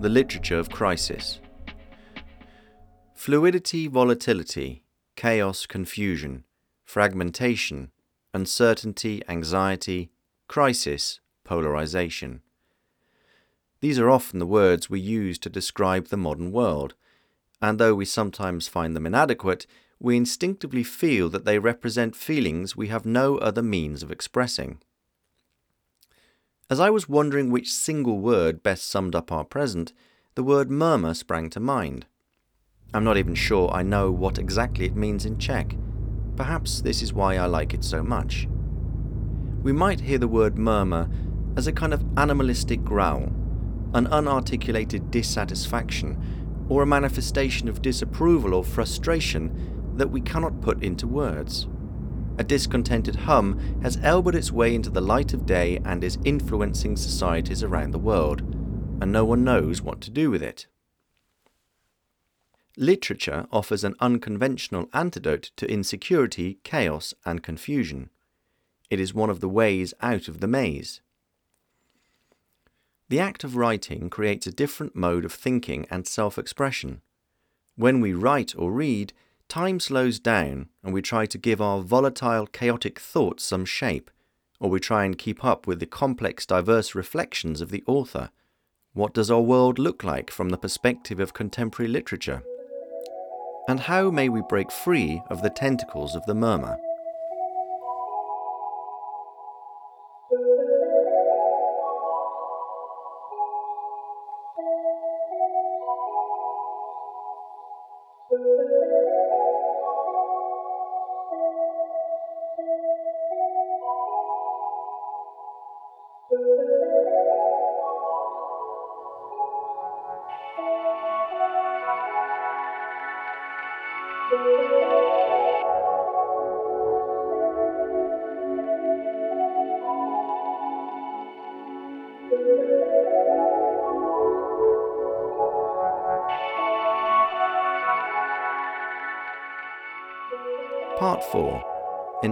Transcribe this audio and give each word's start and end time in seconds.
The 0.00 0.08
Literature 0.08 0.58
of 0.58 0.70
Crisis. 0.70 1.40
Fluidity, 3.14 3.86
volatility, 3.86 4.82
chaos, 5.14 5.66
confusion, 5.66 6.44
fragmentation, 6.86 7.90
uncertainty, 8.32 9.22
anxiety, 9.28 10.10
crisis, 10.48 11.20
polarization. 11.44 12.40
These 13.82 13.98
are 13.98 14.08
often 14.08 14.38
the 14.38 14.46
words 14.46 14.88
we 14.88 15.00
use 15.00 15.38
to 15.40 15.50
describe 15.50 16.06
the 16.06 16.16
modern 16.16 16.50
world, 16.50 16.94
and 17.60 17.78
though 17.78 17.94
we 17.94 18.06
sometimes 18.06 18.68
find 18.68 18.96
them 18.96 19.04
inadequate, 19.04 19.66
we 19.98 20.16
instinctively 20.16 20.82
feel 20.82 21.28
that 21.28 21.44
they 21.44 21.58
represent 21.58 22.16
feelings 22.16 22.74
we 22.74 22.88
have 22.88 23.04
no 23.04 23.36
other 23.36 23.62
means 23.62 24.02
of 24.02 24.10
expressing. 24.10 24.80
As 26.70 26.78
I 26.78 26.88
was 26.88 27.08
wondering 27.08 27.50
which 27.50 27.72
single 27.72 28.20
word 28.20 28.62
best 28.62 28.88
summed 28.88 29.16
up 29.16 29.32
our 29.32 29.42
present, 29.42 29.92
the 30.36 30.44
word 30.44 30.70
murmur 30.70 31.14
sprang 31.14 31.50
to 31.50 31.58
mind. 31.58 32.06
I'm 32.94 33.02
not 33.02 33.16
even 33.16 33.34
sure 33.34 33.68
I 33.72 33.82
know 33.82 34.12
what 34.12 34.38
exactly 34.38 34.86
it 34.86 34.94
means 34.94 35.26
in 35.26 35.36
Czech. 35.36 35.76
Perhaps 36.36 36.82
this 36.82 37.02
is 37.02 37.12
why 37.12 37.36
I 37.38 37.46
like 37.46 37.74
it 37.74 37.82
so 37.82 38.04
much. 38.04 38.46
We 39.64 39.72
might 39.72 39.98
hear 39.98 40.18
the 40.18 40.28
word 40.28 40.56
murmur 40.56 41.10
as 41.56 41.66
a 41.66 41.72
kind 41.72 41.92
of 41.92 42.04
animalistic 42.16 42.84
growl, 42.84 43.32
an 43.92 44.06
unarticulated 44.06 45.10
dissatisfaction, 45.10 46.16
or 46.68 46.84
a 46.84 46.86
manifestation 46.86 47.68
of 47.68 47.82
disapproval 47.82 48.54
or 48.54 48.62
frustration 48.62 49.96
that 49.96 50.12
we 50.12 50.20
cannot 50.20 50.60
put 50.60 50.84
into 50.84 51.08
words 51.08 51.66
a 52.40 52.42
discontented 52.42 53.14
hum 53.14 53.78
has 53.82 53.98
elbowed 54.02 54.34
its 54.34 54.50
way 54.50 54.74
into 54.74 54.88
the 54.88 55.02
light 55.02 55.34
of 55.34 55.44
day 55.44 55.78
and 55.84 56.02
is 56.02 56.16
influencing 56.24 56.96
societies 56.96 57.62
around 57.62 57.90
the 57.90 57.98
world, 57.98 58.40
and 59.02 59.12
no 59.12 59.26
one 59.26 59.44
knows 59.44 59.82
what 59.82 60.00
to 60.00 60.10
do 60.10 60.30
with 60.30 60.42
it. 60.42 60.66
Literature 62.78 63.46
offers 63.52 63.84
an 63.84 63.94
unconventional 64.00 64.88
antidote 64.94 65.50
to 65.56 65.70
insecurity, 65.70 66.58
chaos, 66.64 67.12
and 67.26 67.42
confusion. 67.42 68.08
It 68.88 69.00
is 69.00 69.12
one 69.12 69.28
of 69.28 69.40
the 69.40 69.48
ways 69.48 69.92
out 70.00 70.26
of 70.26 70.40
the 70.40 70.48
maze. 70.48 71.02
The 73.10 73.20
act 73.20 73.44
of 73.44 73.54
writing 73.54 74.08
creates 74.08 74.46
a 74.46 74.52
different 74.52 74.96
mode 74.96 75.26
of 75.26 75.32
thinking 75.34 75.86
and 75.90 76.06
self 76.06 76.38
expression. 76.38 77.02
When 77.76 78.00
we 78.00 78.14
write 78.14 78.54
or 78.56 78.72
read, 78.72 79.12
Time 79.50 79.80
slows 79.80 80.20
down 80.20 80.68
and 80.84 80.94
we 80.94 81.02
try 81.02 81.26
to 81.26 81.36
give 81.36 81.60
our 81.60 81.80
volatile, 81.80 82.46
chaotic 82.46 83.00
thoughts 83.00 83.42
some 83.42 83.64
shape, 83.64 84.08
or 84.60 84.70
we 84.70 84.78
try 84.78 85.04
and 85.04 85.18
keep 85.18 85.44
up 85.44 85.66
with 85.66 85.80
the 85.80 85.86
complex, 85.86 86.46
diverse 86.46 86.94
reflections 86.94 87.60
of 87.60 87.72
the 87.72 87.82
author. 87.84 88.30
What 88.92 89.12
does 89.12 89.28
our 89.28 89.40
world 89.40 89.80
look 89.80 90.04
like 90.04 90.30
from 90.30 90.50
the 90.50 90.56
perspective 90.56 91.18
of 91.18 91.34
contemporary 91.34 91.90
literature? 91.90 92.44
And 93.68 93.80
how 93.80 94.12
may 94.12 94.28
we 94.28 94.40
break 94.48 94.70
free 94.70 95.20
of 95.28 95.42
the 95.42 95.50
tentacles 95.50 96.14
of 96.14 96.24
the 96.26 96.34
murmur? 96.34 96.78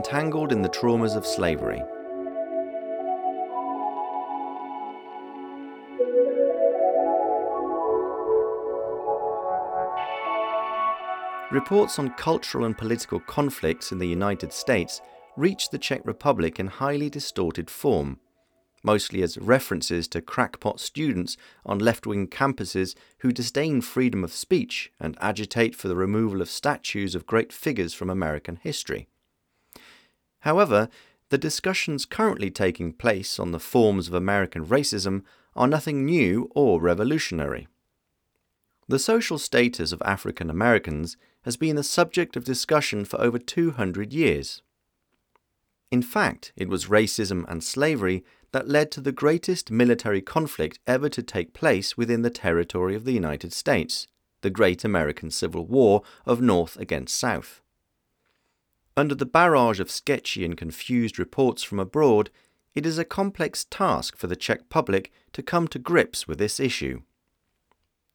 Entangled 0.09 0.53
in 0.53 0.63
the 0.63 0.71
Traumas 0.71 1.15
of 1.17 1.27
Slavery. 1.27 1.83
Reports 11.51 11.99
on 11.99 12.15
cultural 12.17 12.65
and 12.65 12.79
political 12.79 13.21
conflicts 13.21 13.93
in 13.93 13.99
the 13.99 14.09
United 14.09 14.51
States 14.55 15.03
reached 15.37 15.73
the 15.73 15.79
Czech 15.79 16.01
Republic 16.07 16.59
in 16.59 16.69
highly 16.69 17.11
distorted 17.11 17.69
form, 17.69 18.19
mostly 18.83 19.21
as 19.21 19.37
references 19.37 20.09
to 20.09 20.23
crackpot 20.23 20.81
students 20.81 21.37
on 21.67 21.79
left 21.79 22.07
wing 22.07 22.27
campuses 22.27 22.95
who 23.19 23.31
disdain 23.31 23.83
freedom 23.83 24.25
of 24.25 24.33
speech 24.33 24.91
and 24.99 25.19
agitate 25.21 25.77
for 25.77 25.89
the 25.89 25.97
removal 25.97 26.41
of 26.41 26.49
statues 26.49 27.15
of 27.15 27.27
great 27.27 27.53
figures 27.53 27.93
from 27.93 28.09
American 28.09 28.57
history. 28.63 29.07
However, 30.41 30.89
the 31.31 31.39
discussions 31.39 32.05
currently 32.05 32.51
taking 32.51 32.93
place 32.93 33.39
on 33.39 33.53
the 33.53 33.61
forms 33.61 34.09
of 34.09 34.15
American 34.15 34.65
racism 34.65 35.23
are 35.55 35.67
nothing 35.67 36.05
new 36.05 36.51
or 36.55 36.81
revolutionary. 36.81 37.69
The 38.87 38.99
social 38.99 39.39
status 39.39 39.93
of 39.93 40.01
African 40.05 40.49
Americans 40.49 41.17
has 41.43 41.57
been 41.57 41.77
the 41.77 41.83
subject 41.83 42.37
of 42.37 42.45
discussion 42.45 43.05
for 43.05 43.21
over 43.21 43.39
200 43.39 44.13
years. 44.13 44.63
In 45.91 46.03
fact, 46.03 46.53
it 46.57 46.69
was 46.69 46.87
racism 46.87 47.45
and 47.49 47.63
slavery 47.63 48.25
that 48.53 48.69
led 48.69 48.91
to 48.93 49.01
the 49.01 49.13
greatest 49.13 49.71
military 49.71 50.23
conflict 50.23 50.79
ever 50.87 51.09
to 51.11 51.23
take 51.23 51.53
place 51.53 51.97
within 51.97 52.23
the 52.23 52.31
territory 52.31 52.95
of 52.95 53.05
the 53.05 53.13
United 53.13 53.53
States, 53.53 54.07
the 54.41 54.51
Great 54.51 54.85
American 54.85 55.31
Civil 55.31 55.67
War 55.67 56.03
of 56.25 56.41
North 56.41 56.77
against 56.79 57.17
South. 57.17 57.61
Under 58.99 59.15
the 59.15 59.27
barrage 59.27 59.79
of 59.79 59.93
sketchy 59.93 60.45
and 60.45 60.57
confused 60.57 61.21
reports 61.21 61.63
from 61.63 61.79
abroad, 61.79 62.31
it 62.75 62.85
is 62.85 62.99
a 62.99 63.05
complex 63.05 63.65
task 63.71 64.17
for 64.17 64.27
the 64.27 64.35
Czech 64.35 64.69
public 64.71 65.13
to 65.35 65.41
come 65.41 65.69
to 65.69 65.79
grips 65.79 66.27
with 66.27 66.39
this 66.39 66.59
issue. 66.59 67.03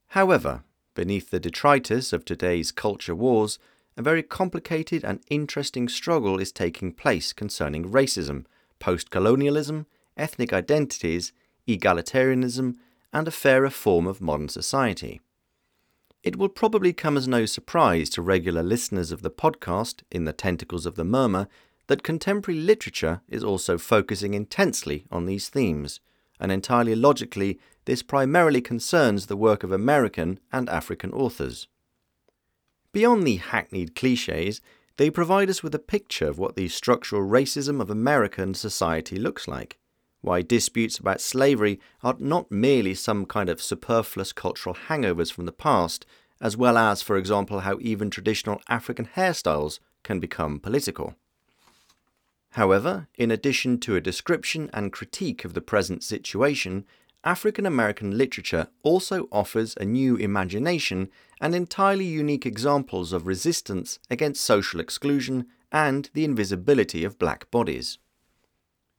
However, 0.08 0.66
beneath 0.94 1.30
the 1.30 1.40
detritus 1.40 2.12
of 2.12 2.26
today's 2.26 2.74
culture 2.74 3.16
wars, 3.16 3.60
a 3.96 4.02
very 4.02 4.22
complicated 4.22 5.06
and 5.06 5.22
interesting 5.30 5.88
struggle 5.88 6.38
is 6.38 6.52
taking 6.52 6.92
place 6.92 7.32
concerning 7.32 7.90
racism, 7.90 8.44
post 8.80 9.10
colonialism, 9.10 9.86
ethnic 10.18 10.52
identities, 10.52 11.32
egalitarianism, 11.66 12.76
and 13.14 13.26
a 13.26 13.32
fairer 13.32 13.70
form 13.70 14.06
of 14.06 14.20
modern 14.20 14.50
society. 14.50 15.22
It 16.24 16.38
will 16.38 16.50
probably 16.50 16.94
come 16.94 17.18
as 17.18 17.28
no 17.28 17.46
surprise 17.46 18.10
to 18.12 18.22
regular 18.22 18.64
listeners 18.64 19.12
of 19.12 19.22
the 19.24 19.30
podcast, 19.30 20.04
In 20.10 20.24
the 20.24 20.32
Tentacles 20.32 20.86
of 20.86 20.96
the 20.96 21.04
Murmur, 21.04 21.50
that 21.88 22.02
contemporary 22.02 22.62
literature 22.62 23.22
is 23.28 23.44
also 23.44 23.78
focusing 23.78 24.34
intensely 24.34 25.06
on 25.12 25.26
these 25.26 25.50
themes 25.50 26.00
and 26.40 26.50
entirely 26.50 26.96
logically, 26.96 27.60
this 27.86 28.02
primarily 28.02 28.62
concerns 28.62 29.26
the 29.26 29.36
work 29.36 29.64
of 29.64 29.72
American 29.72 30.40
and 30.52 30.70
African 30.70 31.12
authors. 31.12 31.68
Beyond 32.94 33.28
the 33.28 33.38
hackneyed 33.38 33.94
cliches, 33.94 34.62
they 34.98 35.10
provide 35.10 35.50
us 35.50 35.62
with 35.62 35.76
a 35.76 35.80
picture 35.80 36.28
of 36.28 36.40
what 36.40 36.56
the 36.56 36.70
structural 36.70 37.22
racism 37.22 37.82
of 37.82 37.90
American 37.90 38.54
society 38.54 39.18
looks 39.18 39.48
like, 39.48 39.78
why 40.24 40.42
disputes 40.42 40.98
about 40.98 41.20
slavery 41.20 41.80
are 42.02 42.16
not 42.18 42.50
merely 42.50 42.96
some 42.96 43.26
kind 43.26 43.50
of 43.50 43.62
superfluous 43.62 44.32
cultural 44.32 44.74
hangovers 44.88 45.32
from 45.32 45.46
the 45.46 45.52
past, 45.52 46.06
as 46.40 46.56
well 46.56 46.78
as, 46.78 47.02
for 47.02 47.18
example, 47.18 47.60
how 47.60 47.78
even 47.82 48.10
traditional 48.10 48.62
African 48.70 49.06
hairstyles 49.06 49.80
can 50.02 50.22
become 50.22 50.60
political. 50.60 51.16
However, 52.52 53.08
in 53.16 53.32
addition 53.32 53.80
to 53.82 53.98
a 53.98 54.02
description 54.02 54.70
and 54.74 54.94
critique 54.94 55.44
of 55.44 55.54
the 55.54 55.62
present 55.62 56.04
situation, 56.04 56.86
African 57.26 57.66
American 57.66 58.18
literature 58.18 58.68
also 58.82 59.28
offers 59.30 59.76
a 59.76 59.86
new 59.86 60.16
imagination 60.16 61.10
and 61.42 61.54
entirely 61.54 62.06
unique 62.06 62.46
examples 62.46 63.12
of 63.12 63.28
resistance 63.28 64.00
against 64.10 64.44
social 64.44 64.80
exclusion 64.80 65.48
and 65.72 66.10
the 66.14 66.24
invisibility 66.24 67.04
of 67.04 67.20
black 67.20 67.52
bodies. 67.52 67.98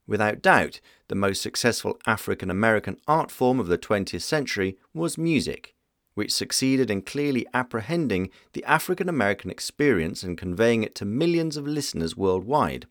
Without 0.06 0.42
doubt, 0.42 0.80
the 1.08 1.14
most 1.14 1.40
successful 1.40 1.98
African 2.06 2.50
American 2.50 2.98
art 3.08 3.30
form 3.30 3.58
of 3.58 3.68
the 3.68 3.78
20th 3.78 4.22
century 4.22 4.76
was 4.92 5.16
music, 5.16 5.74
which 6.14 6.32
succeeded 6.32 6.90
in 6.90 7.02
clearly 7.02 7.46
apprehending 7.54 8.30
the 8.52 8.64
African 8.64 9.08
American 9.08 9.50
experience 9.50 10.22
and 10.22 10.36
conveying 10.36 10.82
it 10.82 10.94
to 10.96 11.04
millions 11.04 11.56
of 11.56 11.66
listeners 11.66 12.16
worldwide. 12.16 12.86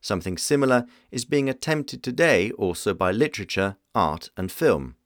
Something 0.00 0.38
similar 0.38 0.86
is 1.10 1.24
being 1.24 1.48
attempted 1.48 2.02
today 2.02 2.50
also 2.52 2.94
by 2.94 3.10
literature, 3.10 3.76
art, 3.94 4.30
and 4.36 4.50
film. 4.50 4.96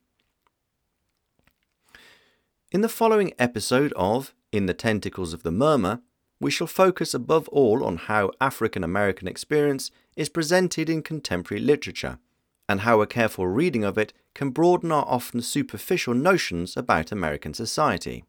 In 2.71 2.81
the 2.81 2.89
following 2.89 3.33
episode 3.37 3.93
of 3.95 4.33
In 4.51 4.65
the 4.65 4.73
Tentacles 4.73 5.33
of 5.33 5.43
the 5.43 5.51
Murmur, 5.51 6.01
we 6.43 6.51
shall 6.51 6.67
focus 6.67 7.13
above 7.13 7.47
all 7.49 7.85
on 7.85 7.95
how 7.95 8.29
African 8.41 8.83
American 8.83 9.29
experience 9.29 9.89
is 10.17 10.27
presented 10.27 10.89
in 10.89 11.01
contemporary 11.01 11.63
literature, 11.63 12.19
and 12.67 12.81
how 12.81 12.99
a 12.99 13.07
careful 13.07 13.47
reading 13.47 13.85
of 13.85 13.97
it 13.97 14.11
can 14.35 14.49
broaden 14.49 14.91
our 14.91 15.05
often 15.07 15.41
superficial 15.41 16.13
notions 16.13 16.75
about 16.75 17.13
American 17.13 17.53
society. 17.53 18.25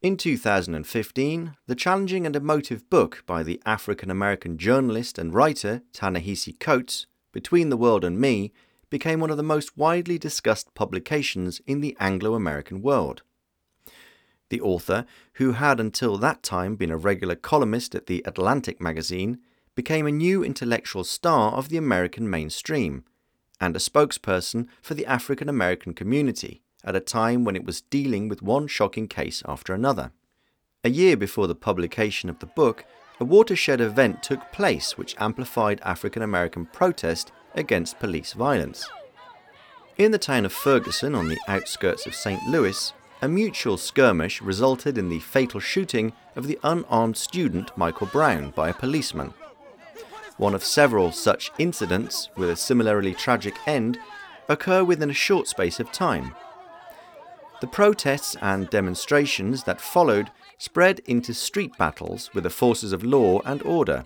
In 0.00 0.16
2015, 0.16 1.56
the 1.66 1.74
challenging 1.74 2.24
and 2.24 2.36
emotive 2.36 2.88
book 2.88 3.24
by 3.26 3.42
the 3.42 3.60
African 3.66 4.12
American 4.12 4.56
journalist 4.56 5.18
and 5.18 5.34
writer 5.34 5.82
Ta-Nehisi 5.92 6.60
Coates, 6.60 7.06
Between 7.32 7.68
the 7.68 7.76
World 7.76 8.04
and 8.04 8.20
Me, 8.20 8.52
became 8.90 9.18
one 9.18 9.30
of 9.30 9.36
the 9.36 9.42
most 9.42 9.76
widely 9.76 10.18
discussed 10.18 10.72
publications 10.74 11.60
in 11.66 11.80
the 11.80 11.96
Anglo 11.98 12.36
American 12.36 12.80
world. 12.80 13.22
The 14.50 14.60
author, 14.60 15.04
who 15.34 15.52
had 15.52 15.78
until 15.78 16.16
that 16.18 16.42
time 16.42 16.76
been 16.76 16.90
a 16.90 16.96
regular 16.96 17.34
columnist 17.34 17.94
at 17.94 18.06
the 18.06 18.22
Atlantic 18.24 18.80
magazine, 18.80 19.38
became 19.74 20.06
a 20.06 20.12
new 20.12 20.42
intellectual 20.42 21.04
star 21.04 21.52
of 21.52 21.68
the 21.68 21.76
American 21.76 22.28
mainstream 22.28 23.04
and 23.60 23.76
a 23.76 23.78
spokesperson 23.78 24.66
for 24.82 24.94
the 24.94 25.06
African 25.06 25.48
American 25.48 25.92
community 25.92 26.62
at 26.84 26.96
a 26.96 27.00
time 27.00 27.44
when 27.44 27.56
it 27.56 27.64
was 27.64 27.82
dealing 27.82 28.28
with 28.28 28.42
one 28.42 28.66
shocking 28.66 29.08
case 29.08 29.42
after 29.46 29.74
another. 29.74 30.12
A 30.84 30.90
year 30.90 31.16
before 31.16 31.46
the 31.46 31.54
publication 31.54 32.30
of 32.30 32.38
the 32.38 32.46
book, 32.46 32.84
a 33.20 33.24
watershed 33.24 33.80
event 33.80 34.22
took 34.22 34.52
place 34.52 34.96
which 34.96 35.16
amplified 35.18 35.80
African 35.84 36.22
American 36.22 36.66
protest 36.66 37.32
against 37.54 37.98
police 37.98 38.32
violence. 38.32 38.88
In 39.96 40.12
the 40.12 40.18
town 40.18 40.44
of 40.44 40.52
Ferguson, 40.52 41.16
on 41.16 41.26
the 41.26 41.38
outskirts 41.48 42.06
of 42.06 42.14
St. 42.14 42.40
Louis, 42.46 42.92
a 43.20 43.28
mutual 43.28 43.76
skirmish 43.76 44.40
resulted 44.40 44.96
in 44.96 45.08
the 45.08 45.18
fatal 45.18 45.60
shooting 45.60 46.12
of 46.36 46.46
the 46.46 46.58
unarmed 46.62 47.16
student 47.16 47.76
Michael 47.76 48.06
Brown 48.06 48.50
by 48.50 48.68
a 48.68 48.74
policeman. 48.74 49.34
One 50.36 50.54
of 50.54 50.62
several 50.62 51.10
such 51.10 51.50
incidents, 51.58 52.28
with 52.36 52.48
a 52.48 52.56
similarly 52.56 53.14
tragic 53.14 53.56
end, 53.66 53.98
occur 54.48 54.84
within 54.84 55.10
a 55.10 55.14
short 55.14 55.48
space 55.48 55.80
of 55.80 55.90
time. 55.90 56.34
The 57.60 57.66
protests 57.66 58.36
and 58.40 58.70
demonstrations 58.70 59.64
that 59.64 59.80
followed 59.80 60.30
spread 60.58 61.00
into 61.06 61.34
street 61.34 61.76
battles 61.76 62.30
with 62.34 62.44
the 62.44 62.50
forces 62.50 62.92
of 62.92 63.02
law 63.02 63.40
and 63.44 63.62
order. 63.62 64.04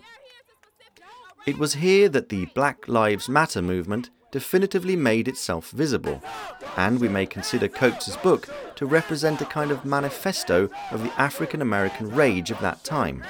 It 1.45 1.59
was 1.59 1.75
here 1.75 2.09
that 2.09 2.29
the 2.29 2.45
Black 2.55 2.87
Lives 2.87 3.29
Matter 3.29 3.61
movement 3.61 4.09
definitively 4.33 4.95
made 4.95 5.27
itself 5.27 5.69
visible, 5.69 6.19
and 6.75 6.99
we 6.99 7.07
may 7.07 7.23
consider 7.23 7.67
Coates's 7.67 8.17
book 8.17 8.49
to 8.75 8.87
represent 8.87 9.39
a 9.41 9.45
kind 9.45 9.69
of 9.69 9.85
manifesto 9.85 10.71
of 10.89 11.03
the 11.03 11.21
African 11.21 11.61
American 11.61 12.09
rage 12.09 12.49
of 12.49 12.59
that 12.59 12.83
time. 12.83 13.23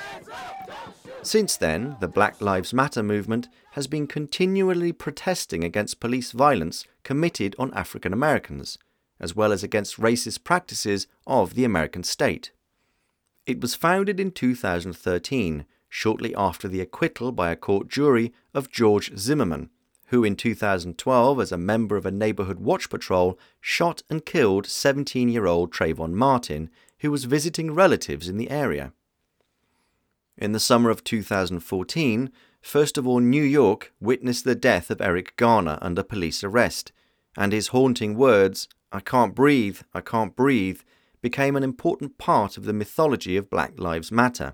Since 1.22 1.58
then, 1.58 1.98
the 2.00 2.08
Black 2.08 2.40
Lives 2.40 2.74
Matter 2.74 3.04
movement 3.04 3.50
has 3.72 3.86
been 3.86 4.08
continually 4.08 4.94
protesting 4.94 5.62
against 5.62 6.00
police 6.00 6.32
violence 6.32 6.86
committed 7.04 7.54
on 7.60 7.74
African 7.74 8.14
Americans, 8.14 8.78
as 9.20 9.36
well 9.36 9.52
as 9.52 9.62
against 9.62 10.00
racist 10.00 10.46
practices 10.46 11.08
of 11.28 11.56
the 11.56 11.66
American 11.66 12.04
state. 12.04 12.52
It 13.46 13.60
was 13.60 13.76
founded 13.76 14.22
in 14.22 14.32
2013, 14.32 15.66
shortly 15.90 16.34
after 16.34 16.70
the 16.70 16.80
acquittal 16.80 17.34
by 17.34 17.52
a 17.52 17.58
court 17.58 17.90
jury 17.90 18.32
of 18.54 18.72
George 18.72 19.18
Zimmerman, 19.18 19.70
who 20.14 20.24
in 20.24 20.36
2012, 20.36 21.40
as 21.40 21.52
a 21.52 21.58
member 21.58 21.98
of 21.98 22.06
a 22.06 22.12
neighborhood 22.12 22.60
watch 22.60 22.88
patrol, 22.88 23.40
shot 23.60 24.04
and 24.12 24.24
killed 24.24 24.68
17 24.68 25.28
year 25.28 25.48
old 25.48 25.74
Trayvon 25.74 26.12
Martin, 26.14 26.70
who 27.00 27.10
was 27.10 27.24
visiting 27.24 27.74
relatives 27.74 28.30
in 28.30 28.38
the 28.38 28.52
area. 28.52 28.94
In 30.38 30.52
the 30.52 30.60
summer 30.60 30.92
of 30.92 31.04
2014, 31.04 32.32
first 32.62 33.00
of 33.00 33.08
all, 33.08 33.22
New 33.22 33.42
York 33.42 33.92
witnessed 34.00 34.46
the 34.46 34.54
death 34.54 34.92
of 34.92 35.02
Eric 35.02 35.36
Garner 35.36 35.80
under 35.82 36.04
police 36.04 36.44
arrest, 36.44 36.92
and 37.36 37.52
his 37.52 37.70
haunting 37.70 38.16
words, 38.16 38.68
I 38.92 39.00
can't 39.00 39.34
breathe, 39.34 39.80
I 39.96 40.02
can't 40.02 40.36
breathe, 40.36 40.82
became 41.24 41.56
an 41.56 41.64
important 41.64 42.20
part 42.20 42.56
of 42.56 42.66
the 42.66 42.74
mythology 42.74 43.36
of 43.36 43.50
Black 43.50 43.80
Lives 43.80 44.12
Matter. 44.12 44.54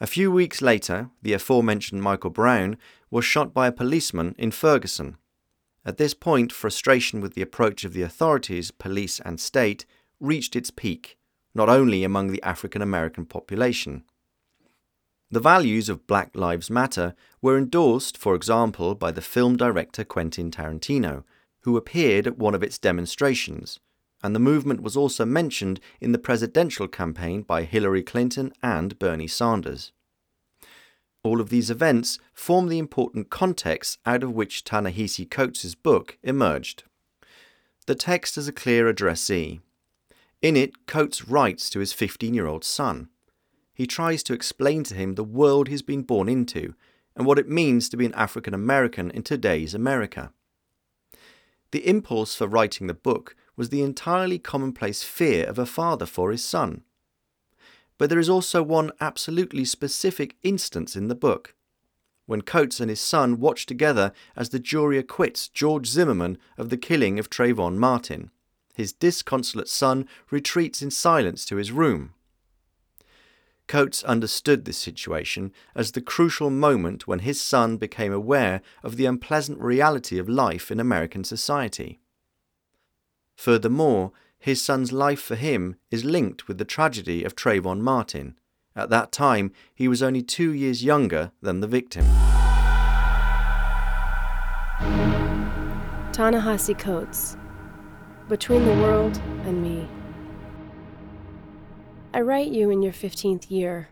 A 0.00 0.06
few 0.06 0.30
weeks 0.30 0.60
later, 0.60 1.08
the 1.22 1.32
aforementioned 1.32 2.02
Michael 2.02 2.30
Brown 2.30 2.76
was 3.10 3.24
shot 3.24 3.54
by 3.54 3.66
a 3.66 3.72
policeman 3.72 4.34
in 4.38 4.50
Ferguson. 4.50 5.16
At 5.84 5.96
this 5.96 6.14
point, 6.14 6.52
frustration 6.52 7.20
with 7.20 7.34
the 7.34 7.42
approach 7.42 7.84
of 7.84 7.92
the 7.92 8.02
authorities, 8.02 8.70
police, 8.70 9.20
and 9.20 9.40
state 9.40 9.86
reached 10.20 10.54
its 10.54 10.70
peak, 10.70 11.16
not 11.54 11.68
only 11.68 12.04
among 12.04 12.30
the 12.30 12.42
African 12.42 12.82
American 12.82 13.24
population. 13.24 14.04
The 15.30 15.40
values 15.40 15.88
of 15.88 16.06
Black 16.06 16.30
Lives 16.34 16.70
Matter 16.70 17.14
were 17.42 17.58
endorsed, 17.58 18.16
for 18.16 18.34
example, 18.34 18.94
by 18.94 19.12
the 19.12 19.20
film 19.20 19.56
director 19.56 20.04
Quentin 20.04 20.50
Tarantino, 20.50 21.24
who 21.60 21.76
appeared 21.76 22.26
at 22.26 22.38
one 22.38 22.54
of 22.54 22.62
its 22.62 22.78
demonstrations, 22.78 23.78
and 24.22 24.34
the 24.34 24.40
movement 24.40 24.82
was 24.82 24.96
also 24.96 25.24
mentioned 25.24 25.80
in 26.00 26.12
the 26.12 26.18
presidential 26.18 26.88
campaign 26.88 27.42
by 27.42 27.64
Hillary 27.64 28.02
Clinton 28.02 28.52
and 28.62 28.98
Bernie 28.98 29.26
Sanders. 29.26 29.92
All 31.28 31.42
of 31.42 31.50
these 31.50 31.68
events 31.68 32.18
form 32.32 32.68
the 32.68 32.78
important 32.78 33.28
context 33.28 33.98
out 34.06 34.22
of 34.22 34.32
which 34.32 34.64
Ta-Nehisi 34.64 35.30
Coates' 35.30 35.74
book 35.74 36.16
emerged. 36.22 36.84
The 37.84 37.94
text 37.94 38.36
has 38.36 38.48
a 38.48 38.52
clear 38.52 38.88
addressee. 38.88 39.60
In 40.40 40.56
it, 40.56 40.86
Coates 40.86 41.28
writes 41.28 41.68
to 41.68 41.80
his 41.80 41.92
15 41.92 42.32
year 42.32 42.46
old 42.46 42.64
son. 42.64 43.10
He 43.74 43.86
tries 43.86 44.22
to 44.22 44.32
explain 44.32 44.84
to 44.84 44.94
him 44.94 45.16
the 45.16 45.22
world 45.22 45.68
he's 45.68 45.82
been 45.82 46.00
born 46.00 46.30
into 46.30 46.72
and 47.14 47.26
what 47.26 47.38
it 47.38 47.46
means 47.46 47.90
to 47.90 47.98
be 47.98 48.06
an 48.06 48.14
African 48.14 48.54
American 48.54 49.10
in 49.10 49.22
today's 49.22 49.74
America. 49.74 50.32
The 51.72 51.86
impulse 51.86 52.34
for 52.34 52.46
writing 52.46 52.86
the 52.86 52.94
book 52.94 53.36
was 53.54 53.68
the 53.68 53.82
entirely 53.82 54.38
commonplace 54.38 55.02
fear 55.02 55.44
of 55.44 55.58
a 55.58 55.66
father 55.66 56.06
for 56.06 56.30
his 56.30 56.42
son. 56.42 56.84
But 57.98 58.10
there 58.10 58.18
is 58.18 58.28
also 58.28 58.62
one 58.62 58.92
absolutely 59.00 59.64
specific 59.64 60.36
instance 60.42 60.96
in 60.96 61.08
the 61.08 61.14
book. 61.14 61.54
When 62.26 62.42
Coates 62.42 62.78
and 62.78 62.90
his 62.90 63.00
son 63.00 63.40
watch 63.40 63.66
together 63.66 64.12
as 64.36 64.50
the 64.50 64.58
jury 64.58 64.98
acquits 64.98 65.48
George 65.48 65.86
Zimmerman 65.86 66.38
of 66.56 66.70
the 66.70 66.76
killing 66.76 67.18
of 67.18 67.28
Trayvon 67.28 67.76
Martin, 67.76 68.30
his 68.74 68.92
disconsolate 68.92 69.68
son 69.68 70.06
retreats 70.30 70.82
in 70.82 70.90
silence 70.90 71.44
to 71.46 71.56
his 71.56 71.72
room. 71.72 72.14
Coates 73.66 74.02
understood 74.04 74.64
this 74.64 74.78
situation 74.78 75.52
as 75.74 75.92
the 75.92 76.00
crucial 76.00 76.48
moment 76.48 77.06
when 77.06 77.18
his 77.18 77.40
son 77.40 77.76
became 77.76 78.12
aware 78.12 78.62
of 78.82 78.96
the 78.96 79.04
unpleasant 79.04 79.58
reality 79.60 80.18
of 80.18 80.28
life 80.28 80.70
in 80.70 80.80
American 80.80 81.24
society. 81.24 81.98
Furthermore, 83.36 84.12
his 84.38 84.64
son's 84.64 84.92
life 84.92 85.20
for 85.20 85.34
him 85.34 85.76
is 85.90 86.04
linked 86.04 86.46
with 86.46 86.58
the 86.58 86.64
tragedy 86.64 87.24
of 87.24 87.34
Trayvon 87.34 87.80
Martin. 87.80 88.38
At 88.76 88.90
that 88.90 89.10
time, 89.10 89.52
he 89.74 89.88
was 89.88 90.02
only 90.02 90.22
two 90.22 90.52
years 90.52 90.84
younger 90.84 91.32
than 91.42 91.60
the 91.60 91.66
victim. 91.66 92.04
Ta-Nehisi 96.12 96.78
Coates 96.78 97.36
Between 98.28 98.64
the 98.64 98.74
World 98.74 99.16
and 99.44 99.62
Me. 99.62 99.88
I 102.14 102.20
write 102.20 102.50
you 102.50 102.70
in 102.70 102.82
your 102.82 102.92
15th 102.92 103.50
year. 103.50 103.88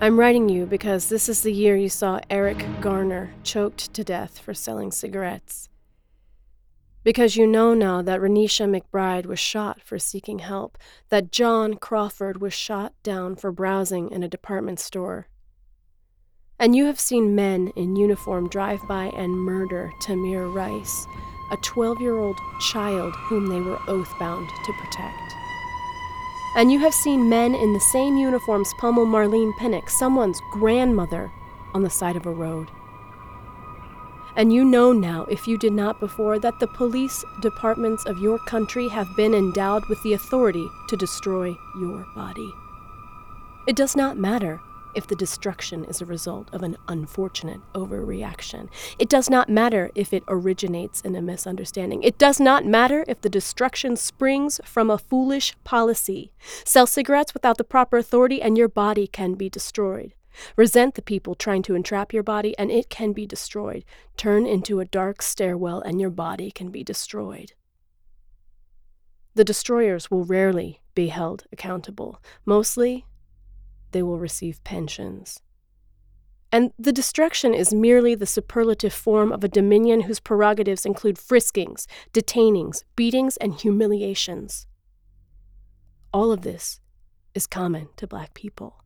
I'm 0.00 0.18
writing 0.18 0.48
you 0.48 0.64
because 0.64 1.08
this 1.08 1.28
is 1.28 1.42
the 1.42 1.52
year 1.52 1.76
you 1.76 1.88
saw 1.88 2.20
Eric 2.30 2.64
Garner 2.80 3.34
choked 3.42 3.92
to 3.94 4.04
death 4.04 4.38
for 4.38 4.54
selling 4.54 4.92
cigarettes. 4.92 5.68
Because 7.04 7.36
you 7.36 7.46
know 7.46 7.74
now 7.74 8.02
that 8.02 8.20
Renisha 8.20 8.68
McBride 8.68 9.26
was 9.26 9.38
shot 9.38 9.80
for 9.82 9.98
seeking 9.98 10.40
help, 10.40 10.76
that 11.08 11.32
John 11.32 11.74
Crawford 11.74 12.40
was 12.40 12.52
shot 12.52 12.92
down 13.02 13.36
for 13.36 13.52
browsing 13.52 14.10
in 14.10 14.22
a 14.22 14.28
department 14.28 14.80
store. 14.80 15.28
And 16.58 16.74
you 16.74 16.86
have 16.86 16.98
seen 16.98 17.36
men 17.36 17.72
in 17.76 17.94
uniform 17.94 18.48
drive 18.48 18.80
by 18.88 19.06
and 19.16 19.30
murder 19.30 19.92
Tamir 20.02 20.52
Rice, 20.52 21.06
a 21.52 21.56
12 21.58 22.00
year 22.00 22.18
old 22.18 22.36
child 22.60 23.14
whom 23.14 23.46
they 23.46 23.60
were 23.60 23.78
oath 23.86 24.12
bound 24.18 24.48
to 24.48 24.72
protect. 24.72 25.34
And 26.56 26.72
you 26.72 26.80
have 26.80 26.94
seen 26.94 27.28
men 27.28 27.54
in 27.54 27.72
the 27.72 27.80
same 27.80 28.16
uniforms 28.16 28.72
pummel 28.78 29.06
Marlene 29.06 29.56
Pinnock, 29.58 29.88
someone's 29.88 30.40
grandmother, 30.50 31.30
on 31.74 31.84
the 31.84 31.90
side 31.90 32.16
of 32.16 32.26
a 32.26 32.32
road. 32.32 32.68
And 34.38 34.52
you 34.52 34.64
know 34.64 34.92
now, 34.92 35.24
if 35.24 35.48
you 35.48 35.58
did 35.58 35.72
not 35.72 35.98
before, 35.98 36.38
that 36.38 36.60
the 36.60 36.68
police 36.68 37.24
departments 37.40 38.06
of 38.06 38.18
your 38.18 38.38
country 38.38 38.86
have 38.86 39.16
been 39.16 39.34
endowed 39.34 39.84
with 39.86 40.00
the 40.04 40.12
authority 40.12 40.64
to 40.88 40.96
destroy 40.96 41.56
your 41.80 42.06
body. 42.14 42.54
It 43.66 43.74
does 43.74 43.96
not 43.96 44.16
matter 44.16 44.60
if 44.94 45.08
the 45.08 45.16
destruction 45.16 45.84
is 45.86 46.00
a 46.00 46.06
result 46.06 46.48
of 46.52 46.62
an 46.62 46.76
unfortunate 46.86 47.60
overreaction. 47.74 48.68
It 48.96 49.08
does 49.08 49.28
not 49.28 49.48
matter 49.48 49.90
if 49.96 50.12
it 50.12 50.22
originates 50.28 51.00
in 51.00 51.16
a 51.16 51.20
misunderstanding. 51.20 52.04
It 52.04 52.16
does 52.16 52.38
not 52.38 52.64
matter 52.64 53.04
if 53.08 53.20
the 53.20 53.28
destruction 53.28 53.96
springs 53.96 54.60
from 54.64 54.88
a 54.88 54.98
foolish 54.98 55.56
policy. 55.64 56.30
Sell 56.64 56.86
cigarettes 56.86 57.34
without 57.34 57.58
the 57.58 57.64
proper 57.64 57.98
authority, 57.98 58.40
and 58.40 58.56
your 58.56 58.68
body 58.68 59.08
can 59.08 59.34
be 59.34 59.50
destroyed. 59.50 60.14
Resent 60.56 60.94
the 60.94 61.02
people 61.02 61.34
trying 61.34 61.62
to 61.62 61.74
entrap 61.74 62.12
your 62.12 62.22
body, 62.22 62.56
and 62.58 62.70
it 62.70 62.90
can 62.90 63.12
be 63.12 63.26
destroyed. 63.26 63.84
Turn 64.16 64.46
into 64.46 64.80
a 64.80 64.84
dark 64.84 65.22
stairwell, 65.22 65.80
and 65.80 66.00
your 66.00 66.10
body 66.10 66.50
can 66.50 66.70
be 66.70 66.82
destroyed. 66.82 67.52
The 69.34 69.44
destroyers 69.44 70.10
will 70.10 70.24
rarely 70.24 70.82
be 70.94 71.08
held 71.08 71.44
accountable. 71.52 72.20
Mostly, 72.44 73.06
they 73.92 74.02
will 74.02 74.18
receive 74.18 74.64
pensions. 74.64 75.40
And 76.50 76.72
the 76.78 76.92
destruction 76.92 77.52
is 77.52 77.74
merely 77.74 78.14
the 78.14 78.26
superlative 78.26 78.92
form 78.92 79.32
of 79.32 79.44
a 79.44 79.48
dominion 79.48 80.02
whose 80.02 80.18
prerogatives 80.18 80.86
include 80.86 81.16
friskings, 81.16 81.86
detainings, 82.12 82.84
beatings, 82.96 83.36
and 83.36 83.54
humiliations. 83.54 84.66
All 86.12 86.32
of 86.32 86.40
this 86.40 86.80
is 87.34 87.46
common 87.46 87.90
to 87.96 88.06
black 88.06 88.32
people. 88.32 88.82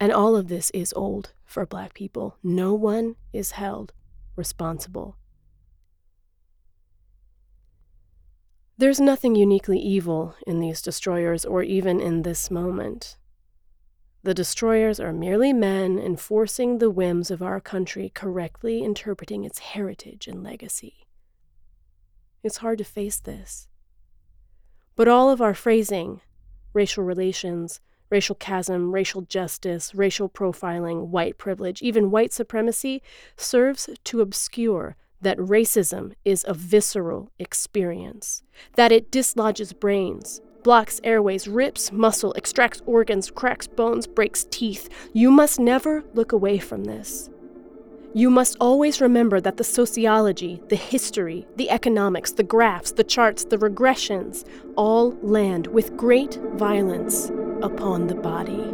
And 0.00 0.10
all 0.10 0.34
of 0.34 0.48
this 0.48 0.70
is 0.70 0.94
old 0.94 1.34
for 1.44 1.66
black 1.66 1.92
people. 1.92 2.38
No 2.42 2.72
one 2.72 3.16
is 3.34 3.52
held 3.52 3.92
responsible. 4.34 5.16
There's 8.78 8.98
nothing 8.98 9.36
uniquely 9.36 9.78
evil 9.78 10.34
in 10.46 10.58
these 10.58 10.80
destroyers 10.80 11.44
or 11.44 11.62
even 11.62 12.00
in 12.00 12.22
this 12.22 12.50
moment. 12.50 13.18
The 14.22 14.32
destroyers 14.32 14.98
are 14.98 15.12
merely 15.12 15.52
men 15.52 15.98
enforcing 15.98 16.78
the 16.78 16.88
whims 16.88 17.30
of 17.30 17.42
our 17.42 17.60
country, 17.60 18.10
correctly 18.14 18.82
interpreting 18.82 19.44
its 19.44 19.58
heritage 19.58 20.26
and 20.26 20.42
legacy. 20.42 21.06
It's 22.42 22.58
hard 22.58 22.78
to 22.78 22.84
face 22.84 23.18
this. 23.18 23.68
But 24.96 25.08
all 25.08 25.28
of 25.28 25.42
our 25.42 25.54
phrasing, 25.54 26.22
racial 26.72 27.04
relations, 27.04 27.80
racial 28.10 28.34
chasm, 28.34 28.92
racial 28.92 29.22
justice, 29.22 29.94
racial 29.94 30.28
profiling, 30.28 31.06
white 31.06 31.38
privilege, 31.38 31.80
even 31.80 32.10
white 32.10 32.32
supremacy, 32.32 33.02
serves 33.36 33.88
to 34.04 34.20
obscure 34.20 34.96
that 35.22 35.38
racism 35.38 36.12
is 36.24 36.44
a 36.48 36.54
visceral 36.54 37.30
experience, 37.38 38.42
that 38.74 38.92
it 38.92 39.10
dislodges 39.10 39.72
brains, 39.72 40.40
blocks 40.62 41.00
airways, 41.04 41.46
rips 41.46 41.92
muscle, 41.92 42.34
extracts 42.36 42.82
organs, 42.86 43.30
cracks 43.30 43.66
bones, 43.66 44.06
breaks 44.06 44.44
teeth. 44.50 44.88
You 45.12 45.30
must 45.30 45.60
never 45.60 46.04
look 46.14 46.32
away 46.32 46.58
from 46.58 46.84
this. 46.84 47.30
You 48.12 48.28
must 48.28 48.56
always 48.60 49.00
remember 49.00 49.40
that 49.40 49.56
the 49.56 49.62
sociology, 49.62 50.60
the 50.68 50.76
history, 50.76 51.46
the 51.56 51.70
economics, 51.70 52.32
the 52.32 52.42
graphs, 52.42 52.90
the 52.90 53.04
charts, 53.04 53.44
the 53.44 53.56
regressions 53.56 54.44
all 54.74 55.12
land 55.22 55.68
with 55.68 55.96
great 55.96 56.34
violence 56.54 57.30
upon 57.62 58.06
the 58.06 58.14
body. 58.14 58.72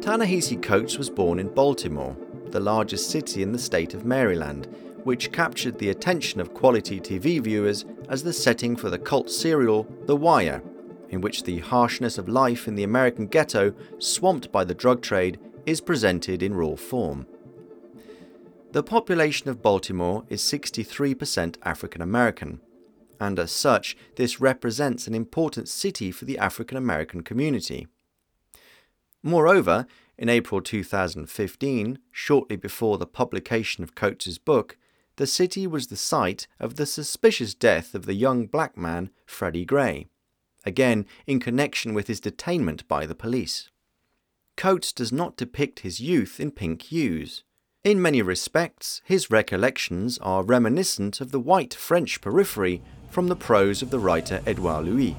Ta-Nehisi 0.00 0.60
Coates 0.60 0.98
was 0.98 1.08
born 1.10 1.38
in 1.38 1.48
Baltimore, 1.48 2.16
the 2.46 2.58
largest 2.58 3.10
city 3.10 3.42
in 3.42 3.52
the 3.52 3.58
state 3.58 3.94
of 3.94 4.04
Maryland, 4.04 4.66
which 5.04 5.32
captured 5.32 5.78
the 5.78 5.90
attention 5.90 6.40
of 6.40 6.52
quality 6.52 7.00
TV 7.00 7.40
viewers 7.40 7.84
as 8.08 8.22
the 8.22 8.32
setting 8.32 8.76
for 8.76 8.90
the 8.90 8.98
cult 8.98 9.30
serial 9.30 9.86
The 10.06 10.16
Wire, 10.16 10.62
in 11.10 11.20
which 11.20 11.42
the 11.42 11.58
harshness 11.58 12.16
of 12.16 12.28
life 12.28 12.66
in 12.66 12.74
the 12.76 12.84
American 12.84 13.26
ghetto, 13.26 13.74
swamped 13.98 14.50
by 14.50 14.64
the 14.64 14.74
drug 14.74 15.02
trade, 15.02 15.38
is 15.66 15.80
presented 15.80 16.42
in 16.42 16.54
raw 16.54 16.74
form. 16.74 17.26
The 18.72 18.82
population 18.82 19.50
of 19.50 19.62
Baltimore 19.62 20.24
is 20.28 20.40
63% 20.42 21.56
African 21.62 22.00
American, 22.00 22.60
and 23.18 23.38
as 23.38 23.50
such, 23.50 23.96
this 24.16 24.40
represents 24.40 25.06
an 25.06 25.14
important 25.14 25.68
city 25.68 26.10
for 26.12 26.24
the 26.24 26.38
African 26.38 26.76
American 26.76 27.22
community. 27.22 27.88
Moreover, 29.22 29.86
in 30.16 30.28
April 30.28 30.60
2015, 30.60 31.98
shortly 32.10 32.56
before 32.56 32.96
the 32.96 33.06
publication 33.06 33.82
of 33.82 33.94
Coates's 33.94 34.38
book, 34.38 34.78
the 35.16 35.26
city 35.26 35.66
was 35.66 35.88
the 35.88 35.96
site 35.96 36.46
of 36.58 36.76
the 36.76 36.86
suspicious 36.86 37.54
death 37.54 37.94
of 37.94 38.06
the 38.06 38.14
young 38.14 38.46
black 38.46 38.76
man 38.76 39.10
Freddie 39.26 39.66
Gray, 39.66 40.06
again 40.64 41.06
in 41.26 41.40
connection 41.40 41.94
with 41.94 42.06
his 42.06 42.20
detainment 42.20 42.86
by 42.88 43.06
the 43.06 43.14
police. 43.14 43.70
Coates 44.56 44.92
does 44.92 45.12
not 45.12 45.36
depict 45.36 45.80
his 45.80 46.00
youth 46.00 46.38
in 46.38 46.50
pink 46.50 46.82
hues. 46.82 47.44
In 47.82 48.02
many 48.02 48.20
respects, 48.20 49.00
his 49.04 49.30
recollections 49.30 50.18
are 50.18 50.42
reminiscent 50.42 51.20
of 51.20 51.30
the 51.30 51.40
white 51.40 51.72
French 51.72 52.20
periphery 52.20 52.82
from 53.08 53.28
the 53.28 53.36
prose 53.36 53.80
of 53.80 53.90
the 53.90 53.98
writer 53.98 54.42
Edouard 54.46 54.84
Louis. 54.84 55.16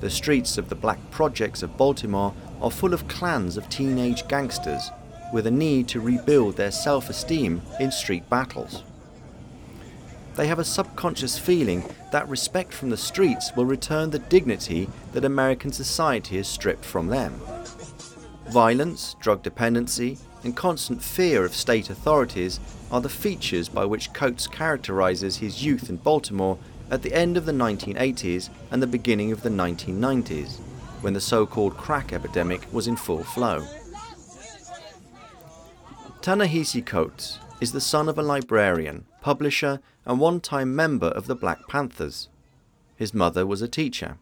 The 0.00 0.08
streets 0.08 0.56
of 0.56 0.68
the 0.68 0.74
black 0.74 0.98
projects 1.10 1.62
of 1.62 1.76
Baltimore 1.76 2.34
are 2.62 2.70
full 2.70 2.94
of 2.94 3.06
clans 3.08 3.56
of 3.56 3.68
teenage 3.68 4.26
gangsters 4.26 4.90
with 5.32 5.46
a 5.46 5.50
need 5.50 5.86
to 5.88 6.00
rebuild 6.00 6.56
their 6.56 6.70
self 6.70 7.10
esteem 7.10 7.60
in 7.78 7.90
street 7.90 8.28
battles. 8.30 8.84
They 10.34 10.46
have 10.46 10.58
a 10.58 10.64
subconscious 10.64 11.38
feeling 11.38 11.84
that 12.10 12.28
respect 12.28 12.72
from 12.72 12.90
the 12.90 12.96
streets 12.96 13.54
will 13.54 13.66
return 13.66 14.10
the 14.10 14.18
dignity 14.18 14.88
that 15.12 15.24
American 15.24 15.72
society 15.72 16.38
has 16.38 16.48
stripped 16.48 16.84
from 16.84 17.08
them. 17.08 17.40
Violence, 18.48 19.14
drug 19.20 19.42
dependency, 19.42 20.18
and 20.44 20.56
constant 20.56 21.02
fear 21.02 21.44
of 21.44 21.54
state 21.54 21.90
authorities 21.90 22.60
are 22.90 23.00
the 23.00 23.08
features 23.08 23.68
by 23.68 23.84
which 23.84 24.12
Coates 24.12 24.46
characterizes 24.46 25.36
his 25.36 25.64
youth 25.64 25.88
in 25.88 25.96
Baltimore 25.96 26.58
at 26.90 27.02
the 27.02 27.14
end 27.14 27.36
of 27.36 27.46
the 27.46 27.52
1980s 27.52 28.50
and 28.70 28.82
the 28.82 28.86
beginning 28.86 29.32
of 29.32 29.42
the 29.42 29.48
1990s 29.48 30.60
when 31.02 31.14
the 31.14 31.20
so 31.20 31.46
called 31.46 31.76
crack 31.76 32.12
epidemic 32.12 32.66
was 32.72 32.86
in 32.86 32.96
full 32.96 33.24
flow. 33.24 33.66
Ta-Nehisi 36.20 36.84
Coates 36.84 37.38
is 37.60 37.72
the 37.72 37.80
son 37.80 38.08
of 38.08 38.18
a 38.18 38.22
librarian, 38.22 39.04
publisher, 39.22 39.80
and 40.04 40.20
one 40.20 40.40
time 40.40 40.76
member 40.76 41.08
of 41.08 41.26
the 41.26 41.34
Black 41.34 41.66
Panthers. 41.68 42.28
His 42.96 43.14
mother 43.14 43.46
was 43.46 43.62
a 43.62 43.68
teacher. 43.68 44.18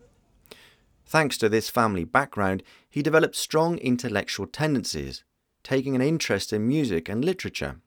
Thanks 1.05 1.37
to 1.39 1.49
this 1.49 1.69
family 1.69 2.05
background, 2.05 2.63
he 2.89 3.03
developed 3.03 3.35
strong 3.35 3.79
intellectual 3.79 4.47
tendencies, 4.47 5.25
taking 5.65 5.97
an 5.97 6.03
interest 6.03 6.53
in 6.53 6.69
music 6.69 7.09
and 7.09 7.25
literature. 7.25 7.81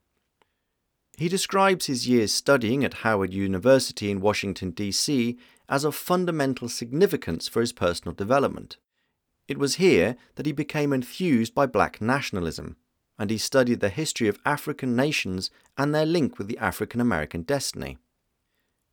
He 1.18 1.30
describes 1.30 1.86
his 1.86 2.08
years 2.08 2.34
studying 2.34 2.84
at 2.84 2.96
Howard 2.96 3.34
University 3.34 4.12
in 4.12 4.20
Washington, 4.20 4.72
D.C. 4.72 5.38
as 5.70 5.86
of 5.86 5.96
fundamental 5.96 6.68
significance 6.68 7.48
for 7.48 7.62
his 7.62 7.72
personal 7.72 8.14
development. 8.14 8.78
It 9.48 9.58
was 9.58 9.76
here 9.76 10.16
that 10.36 10.46
he 10.46 10.52
became 10.52 10.92
enthused 10.92 11.54
by 11.54 11.66
black 11.66 12.02
nationalism, 12.02 12.78
and 13.18 13.30
he 13.30 13.38
studied 13.38 13.80
the 13.80 13.90
history 13.90 14.28
of 14.28 14.40
African 14.46 14.96
nations 14.96 15.52
and 15.78 15.94
their 15.94 16.06
link 16.06 16.38
with 16.38 16.48
the 16.48 16.58
African 16.58 17.00
American 17.00 17.44
destiny. 17.44 17.98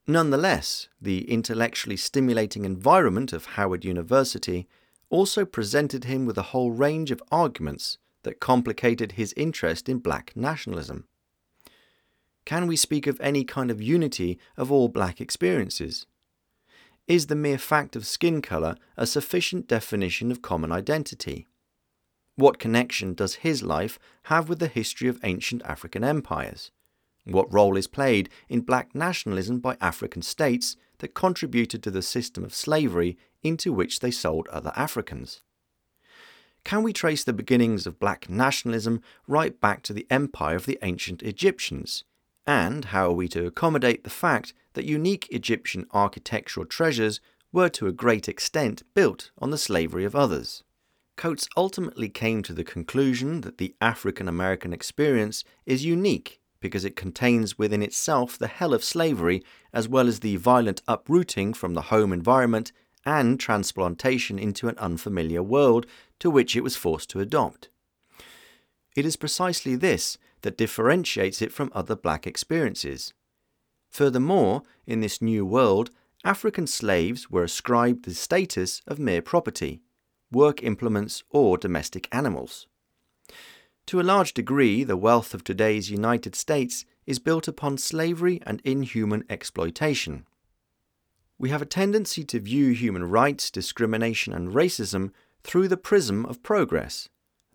Nonetheless, 0.07 0.89
the 1.01 1.31
intellectually 1.31 1.97
stimulating 1.97 2.65
environment 2.65 3.33
of 3.33 3.47
Howard 3.47 3.85
University 3.85 4.67
also 5.09 5.45
presented 5.45 6.05
him 6.05 6.27
with 6.27 6.39
a 6.39 6.51
whole 6.51 6.71
range 6.71 7.11
of 7.11 7.23
arguments 7.31 7.99
that 8.23 8.41
complicated 8.41 9.13
his 9.13 9.35
interest 9.37 9.89
in 9.89 9.99
black 9.99 10.33
nationalism. 10.37 11.07
Can 12.45 12.67
we 12.67 12.77
speak 12.77 13.07
of 13.07 13.21
any 13.21 13.45
kind 13.45 13.71
of 13.71 13.83
unity 13.83 14.39
of 14.57 14.73
all 14.73 14.89
black 14.89 15.21
experiences? 15.21 16.07
Is 17.07 17.27
the 17.27 17.37
mere 17.37 17.59
fact 17.59 17.97
of 17.97 18.07
skin 18.07 18.41
colour 18.41 18.77
a 18.97 19.07
sufficient 19.07 19.67
definition 19.67 20.31
of 20.31 20.43
common 20.43 20.73
identity? 20.73 21.47
What 22.41 22.59
connection 22.59 23.13
does 23.13 23.45
his 23.45 23.63
life 23.63 23.99
have 24.25 24.49
with 24.49 24.61
the 24.61 24.67
history 24.67 25.09
of 25.09 25.21
ancient 25.23 25.61
African 25.67 26.03
empires? 26.03 26.71
What 27.27 27.53
role 27.53 27.77
is 27.77 27.87
played 27.87 28.31
in 28.49 28.63
black 28.63 28.95
nationalism 28.95 29.61
by 29.61 29.77
African 29.79 30.23
states 30.23 30.75
that 31.01 31.13
contributed 31.13 31.83
to 31.83 31.91
the 31.91 32.01
system 32.01 32.43
of 32.43 32.55
slavery 32.55 33.19
into 33.43 33.75
which 33.75 34.01
they 34.01 34.11
sold 34.11 34.49
other 34.49 34.73
Africans? 34.75 35.43
Can 36.65 36.83
we 36.83 36.95
trace 36.95 37.25
the 37.25 37.35
beginnings 37.35 37.87
of 37.87 38.01
black 38.01 38.31
nationalism 38.31 39.03
right 39.27 39.61
back 39.61 39.83
to 39.83 39.93
the 39.93 40.07
empire 40.09 40.57
of 40.57 40.65
the 40.65 40.79
ancient 40.81 41.23
Egyptians? 41.23 42.05
And 42.47 42.87
how 42.87 43.11
are 43.11 43.13
we 43.13 43.29
to 43.29 43.45
accommodate 43.45 44.03
the 44.03 44.09
fact 44.09 44.55
that 44.73 44.87
unique 44.87 45.29
Egyptian 45.31 45.85
architectural 45.93 46.65
treasures 46.65 47.21
were 47.53 47.69
to 47.69 47.87
a 47.87 47.93
great 47.93 48.31
extent 48.31 48.83
built 48.95 49.31
on 49.37 49.51
the 49.51 49.59
slavery 49.59 50.07
of 50.07 50.17
others? 50.17 50.65
Coates 51.21 51.51
ultimately 51.55 52.09
came 52.09 52.43
to 52.43 52.55
the 52.55 52.65
conclusion 52.65 53.43
that 53.43 53.59
the 53.59 53.75
African 53.79 54.27
American 54.27 54.73
experience 54.73 55.45
is 55.67 55.85
unique 55.85 56.41
because 56.61 56.83
it 56.83 56.97
contains 56.97 57.59
within 57.59 57.83
itself 57.83 58.39
the 58.39 58.47
hell 58.47 58.73
of 58.73 58.83
slavery, 58.83 59.45
as 59.71 59.87
well 59.87 60.09
as 60.09 60.21
the 60.21 60.37
violent 60.37 60.81
uprooting 60.89 61.53
from 61.53 61.75
the 61.75 61.93
home 61.93 62.15
environment 62.15 62.73
and 63.05 63.39
transplantation 63.39 64.39
into 64.39 64.67
an 64.67 64.79
unfamiliar 64.79 65.43
world 65.43 65.85
to 66.21 66.31
which 66.31 66.57
it 66.57 66.63
was 66.63 66.75
forced 66.75 67.11
to 67.11 67.21
adopt. 67.21 67.69
It 68.97 69.05
is 69.05 69.17
precisely 69.17 69.77
this 69.77 70.17
that 70.41 70.57
differentiates 70.57 71.43
it 71.43 71.53
from 71.53 71.71
other 71.75 71.97
black 71.97 72.27
experiences. 72.27 73.13
Furthermore, 73.91 74.63
in 74.87 75.01
this 75.01 75.21
new 75.21 75.45
world, 75.45 75.91
African 76.25 76.67
slaves 76.67 77.31
were 77.31 77.45
ascribed 77.45 78.07
the 78.07 78.15
status 78.15 78.81
of 78.87 78.99
mere 78.99 79.21
property, 79.21 79.83
work 80.33 80.63
implements, 80.63 81.23
or 81.31 81.59
domestic 81.59 82.09
animals. 82.13 82.67
To 83.87 84.01
a 84.01 84.03
large 84.03 84.35
degree, 84.35 84.85
the 84.85 84.97
wealth 84.97 85.35
of 85.35 85.43
today's 85.43 85.91
United 85.91 86.35
States 86.37 86.85
is 87.07 87.19
built 87.19 87.49
upon 87.49 87.77
slavery 87.77 88.41
and 88.47 88.61
inhuman 88.65 89.25
exploitation. 89.29 90.27
We 91.39 91.49
have 91.49 91.63
a 91.63 91.67
tendency 91.67 92.23
to 92.25 92.39
view 92.39 92.73
human 92.73 93.05
rights, 93.05 93.51
discrimination, 93.51 94.33
and 94.33 94.55
racism 94.55 95.11
through 95.43 95.69
the 95.69 95.77
prism 95.77 96.27
of 96.27 96.43
progress, 96.43 97.09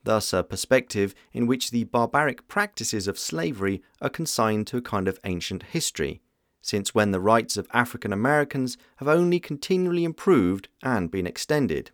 thus, 0.04 0.34
a 0.34 0.44
perspective 0.44 1.14
in 1.32 1.48
which 1.48 1.72
the 1.72 1.84
barbaric 1.86 2.48
practices 2.48 3.08
of 3.08 3.20
slavery 3.20 3.82
are 4.02 4.10
consigned 4.10 4.68
to 4.68 4.78
a 4.78 4.82
kind 4.82 5.08
of 5.08 5.20
ancient 5.24 5.64
history, 5.64 6.22
since 6.62 6.96
when 6.96 7.12
the 7.12 7.20
rights 7.20 7.58
of 7.58 7.68
African 7.74 8.12
Americans 8.12 8.78
have 8.98 9.08
only 9.08 9.40
continually 9.40 10.04
improved 10.04 10.68
and 10.82 11.12
been 11.12 11.28
extended. 11.28 11.92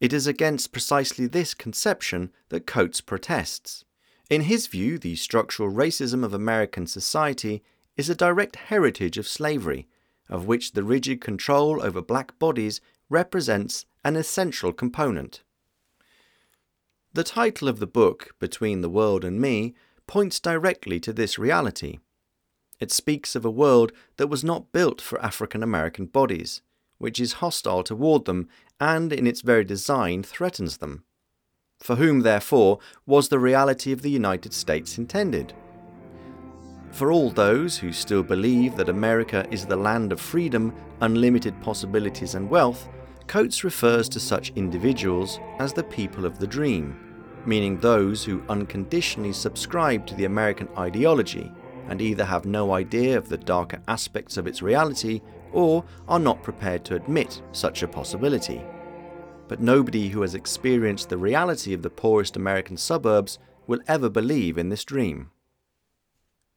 It 0.00 0.12
is 0.12 0.26
against 0.26 0.72
precisely 0.72 1.26
this 1.26 1.54
conception 1.54 2.30
that 2.50 2.66
Coates 2.66 3.00
protests. 3.00 3.84
In 4.28 4.42
his 4.42 4.66
view, 4.66 4.98
the 4.98 5.16
structural 5.16 5.70
racism 5.70 6.24
of 6.24 6.34
American 6.34 6.86
society 6.86 7.62
is 7.96 8.10
a 8.10 8.14
direct 8.14 8.56
heritage 8.56 9.16
of 9.16 9.26
slavery, 9.26 9.88
of 10.28 10.46
which 10.46 10.72
the 10.72 10.82
rigid 10.82 11.20
control 11.20 11.82
over 11.82 12.02
black 12.02 12.38
bodies 12.38 12.80
represents 13.08 13.86
an 14.04 14.16
essential 14.16 14.72
component. 14.72 15.42
The 17.12 17.24
title 17.24 17.68
of 17.68 17.78
the 17.78 17.86
book, 17.86 18.34
Between 18.38 18.82
the 18.82 18.90
World 18.90 19.24
and 19.24 19.40
Me, 19.40 19.74
points 20.06 20.38
directly 20.38 21.00
to 21.00 21.12
this 21.12 21.38
reality. 21.38 21.98
It 22.78 22.92
speaks 22.92 23.34
of 23.34 23.44
a 23.44 23.50
world 23.50 23.92
that 24.18 24.26
was 24.26 24.44
not 24.44 24.72
built 24.72 25.00
for 25.00 25.24
African 25.24 25.62
American 25.62 26.06
bodies, 26.06 26.60
which 26.98 27.18
is 27.18 27.34
hostile 27.34 27.82
toward 27.82 28.24
them 28.26 28.48
and 28.80 29.12
in 29.12 29.26
its 29.26 29.40
very 29.40 29.64
design 29.64 30.22
threatens 30.22 30.78
them. 30.78 31.04
For 31.80 31.96
whom, 31.96 32.20
therefore, 32.20 32.78
was 33.06 33.28
the 33.28 33.38
reality 33.38 33.92
of 33.92 34.02
the 34.02 34.10
United 34.10 34.52
States 34.52 34.98
intended? 34.98 35.52
For 36.90 37.12
all 37.12 37.30
those 37.30 37.76
who 37.76 37.92
still 37.92 38.22
believe 38.22 38.76
that 38.76 38.88
America 38.88 39.46
is 39.50 39.66
the 39.66 39.76
land 39.76 40.12
of 40.12 40.20
freedom, 40.20 40.74
unlimited 41.00 41.60
possibilities, 41.60 42.34
and 42.34 42.48
wealth, 42.48 42.88
Coates 43.26 43.64
refers 43.64 44.08
to 44.10 44.20
such 44.20 44.52
individuals 44.54 45.40
as 45.58 45.72
the 45.72 45.82
people 45.82 46.24
of 46.24 46.38
the 46.38 46.46
dream, 46.46 46.96
meaning 47.44 47.78
those 47.78 48.24
who 48.24 48.42
unconditionally 48.48 49.32
subscribe 49.32 50.06
to 50.06 50.14
the 50.14 50.26
American 50.26 50.68
ideology 50.78 51.52
and 51.88 52.00
either 52.00 52.24
have 52.24 52.46
no 52.46 52.72
idea 52.72 53.18
of 53.18 53.28
the 53.28 53.36
darker 53.36 53.80
aspects 53.88 54.36
of 54.36 54.46
its 54.46 54.62
reality 54.62 55.20
or 55.52 55.84
are 56.08 56.18
not 56.18 56.42
prepared 56.42 56.84
to 56.86 56.94
admit 56.94 57.42
such 57.52 57.82
a 57.82 57.88
possibility. 57.88 58.62
But 59.48 59.60
nobody 59.60 60.08
who 60.08 60.22
has 60.22 60.34
experienced 60.34 61.08
the 61.08 61.18
reality 61.18 61.72
of 61.72 61.82
the 61.82 61.90
poorest 61.90 62.36
American 62.36 62.76
suburbs 62.76 63.38
will 63.66 63.80
ever 63.86 64.08
believe 64.08 64.58
in 64.58 64.68
this 64.68 64.84
dream. 64.84 65.30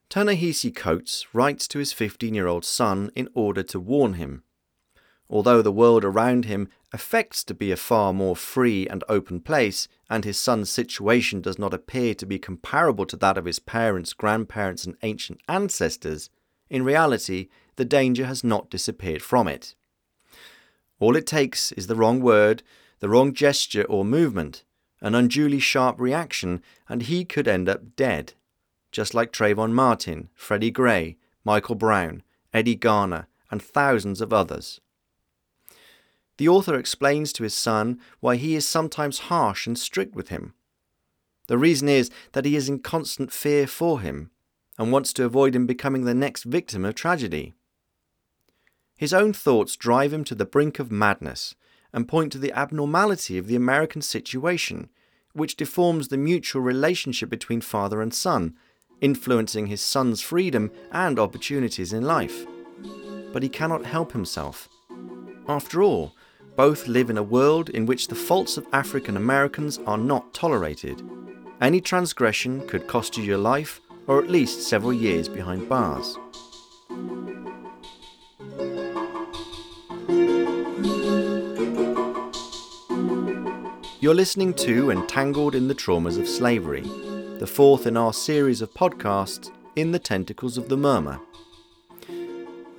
Ta-Nehisi 0.08 0.74
Coates 0.74 1.26
writes 1.32 1.68
to 1.68 1.78
his 1.78 1.92
15 1.92 2.34
year 2.34 2.48
old 2.48 2.64
son 2.64 3.10
in 3.14 3.28
order 3.34 3.62
to 3.62 3.78
warn 3.78 4.14
him. 4.14 4.42
Although 5.28 5.62
the 5.62 5.70
world 5.70 6.04
around 6.04 6.46
him 6.46 6.68
affects 6.92 7.44
to 7.44 7.54
be 7.54 7.70
a 7.70 7.76
far 7.76 8.12
more 8.12 8.34
free 8.34 8.88
and 8.88 9.04
open 9.08 9.40
place, 9.40 9.86
and 10.08 10.24
his 10.24 10.36
son's 10.36 10.68
situation 10.68 11.40
does 11.40 11.56
not 11.56 11.72
appear 11.72 12.14
to 12.16 12.26
be 12.26 12.40
comparable 12.40 13.06
to 13.06 13.16
that 13.18 13.38
of 13.38 13.44
his 13.44 13.60
parents, 13.60 14.12
grandparents, 14.12 14.84
and 14.84 14.96
ancient 15.02 15.40
ancestors, 15.48 16.30
in 16.68 16.82
reality, 16.82 17.48
the 17.76 17.84
danger 17.84 18.26
has 18.26 18.44
not 18.44 18.70
disappeared 18.70 19.22
from 19.22 19.48
it. 19.48 19.74
All 20.98 21.16
it 21.16 21.26
takes 21.26 21.72
is 21.72 21.86
the 21.86 21.96
wrong 21.96 22.20
word, 22.20 22.62
the 23.00 23.08
wrong 23.08 23.32
gesture 23.32 23.84
or 23.84 24.04
movement, 24.04 24.64
an 25.00 25.14
unduly 25.14 25.58
sharp 25.58 25.98
reaction, 25.98 26.62
and 26.88 27.02
he 27.02 27.24
could 27.24 27.48
end 27.48 27.68
up 27.68 27.96
dead, 27.96 28.34
just 28.92 29.14
like 29.14 29.32
Trayvon 29.32 29.72
Martin, 29.72 30.28
Freddie 30.34 30.70
Gray, 30.70 31.16
Michael 31.44 31.74
Brown, 31.74 32.22
Eddie 32.52 32.74
Garner, 32.74 33.26
and 33.50 33.62
thousands 33.62 34.20
of 34.20 34.32
others. 34.32 34.80
The 36.36 36.48
author 36.48 36.74
explains 36.78 37.32
to 37.34 37.42
his 37.42 37.54
son 37.54 37.98
why 38.20 38.36
he 38.36 38.54
is 38.54 38.66
sometimes 38.66 39.28
harsh 39.30 39.66
and 39.66 39.78
strict 39.78 40.14
with 40.14 40.28
him. 40.28 40.54
The 41.48 41.58
reason 41.58 41.88
is 41.88 42.10
that 42.32 42.44
he 42.44 42.56
is 42.56 42.68
in 42.68 42.78
constant 42.78 43.32
fear 43.32 43.66
for 43.66 44.00
him 44.00 44.30
and 44.78 44.92
wants 44.92 45.12
to 45.14 45.24
avoid 45.24 45.54
him 45.54 45.66
becoming 45.66 46.04
the 46.04 46.14
next 46.14 46.44
victim 46.44 46.84
of 46.84 46.94
tragedy. 46.94 47.54
His 49.00 49.14
own 49.14 49.32
thoughts 49.32 49.76
drive 49.76 50.12
him 50.12 50.24
to 50.24 50.34
the 50.34 50.44
brink 50.44 50.78
of 50.78 50.92
madness 50.92 51.54
and 51.90 52.06
point 52.06 52.32
to 52.32 52.38
the 52.38 52.52
abnormality 52.52 53.38
of 53.38 53.46
the 53.46 53.56
American 53.56 54.02
situation, 54.02 54.90
which 55.32 55.56
deforms 55.56 56.08
the 56.08 56.18
mutual 56.18 56.60
relationship 56.60 57.30
between 57.30 57.62
father 57.62 58.02
and 58.02 58.12
son, 58.12 58.52
influencing 59.00 59.68
his 59.68 59.80
son's 59.80 60.20
freedom 60.20 60.70
and 60.92 61.18
opportunities 61.18 61.94
in 61.94 62.02
life. 62.02 62.44
But 63.32 63.42
he 63.42 63.48
cannot 63.48 63.86
help 63.86 64.12
himself. 64.12 64.68
After 65.48 65.82
all, 65.82 66.14
both 66.54 66.86
live 66.86 67.08
in 67.08 67.16
a 67.16 67.22
world 67.22 67.70
in 67.70 67.86
which 67.86 68.08
the 68.08 68.14
faults 68.14 68.58
of 68.58 68.66
African 68.70 69.16
Americans 69.16 69.78
are 69.86 69.96
not 69.96 70.34
tolerated. 70.34 71.02
Any 71.62 71.80
transgression 71.80 72.68
could 72.68 72.86
cost 72.86 73.16
you 73.16 73.24
your 73.24 73.38
life 73.38 73.80
or 74.06 74.22
at 74.22 74.30
least 74.30 74.68
several 74.68 74.92
years 74.92 75.26
behind 75.26 75.70
bars. 75.70 76.18
You're 84.10 84.16
listening 84.16 84.54
to 84.54 84.90
Entangled 84.90 85.54
in 85.54 85.68
the 85.68 85.74
Traumas 85.74 86.18
of 86.18 86.26
Slavery, 86.26 86.82
the 87.38 87.46
fourth 87.46 87.86
in 87.86 87.96
our 87.96 88.12
series 88.12 88.60
of 88.60 88.74
podcasts 88.74 89.52
In 89.76 89.92
the 89.92 90.00
Tentacles 90.00 90.58
of 90.58 90.68
the 90.68 90.76
Murmur. 90.76 91.20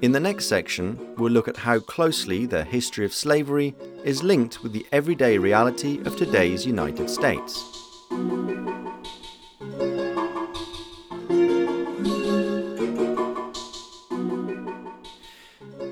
In 0.02 0.12
the 0.12 0.20
next 0.20 0.48
section, 0.48 1.16
we'll 1.16 1.32
look 1.32 1.48
at 1.48 1.56
how 1.56 1.80
closely 1.80 2.46
the 2.46 2.66
history 2.66 3.06
of 3.06 3.14
slavery 3.14 3.74
is 4.04 4.24
linked 4.24 4.62
with 4.62 4.74
the 4.74 4.86
everyday 4.92 5.38
reality 5.38 6.02
of 6.02 6.18
today's 6.18 6.66
United 6.66 7.10
States. 7.10 7.64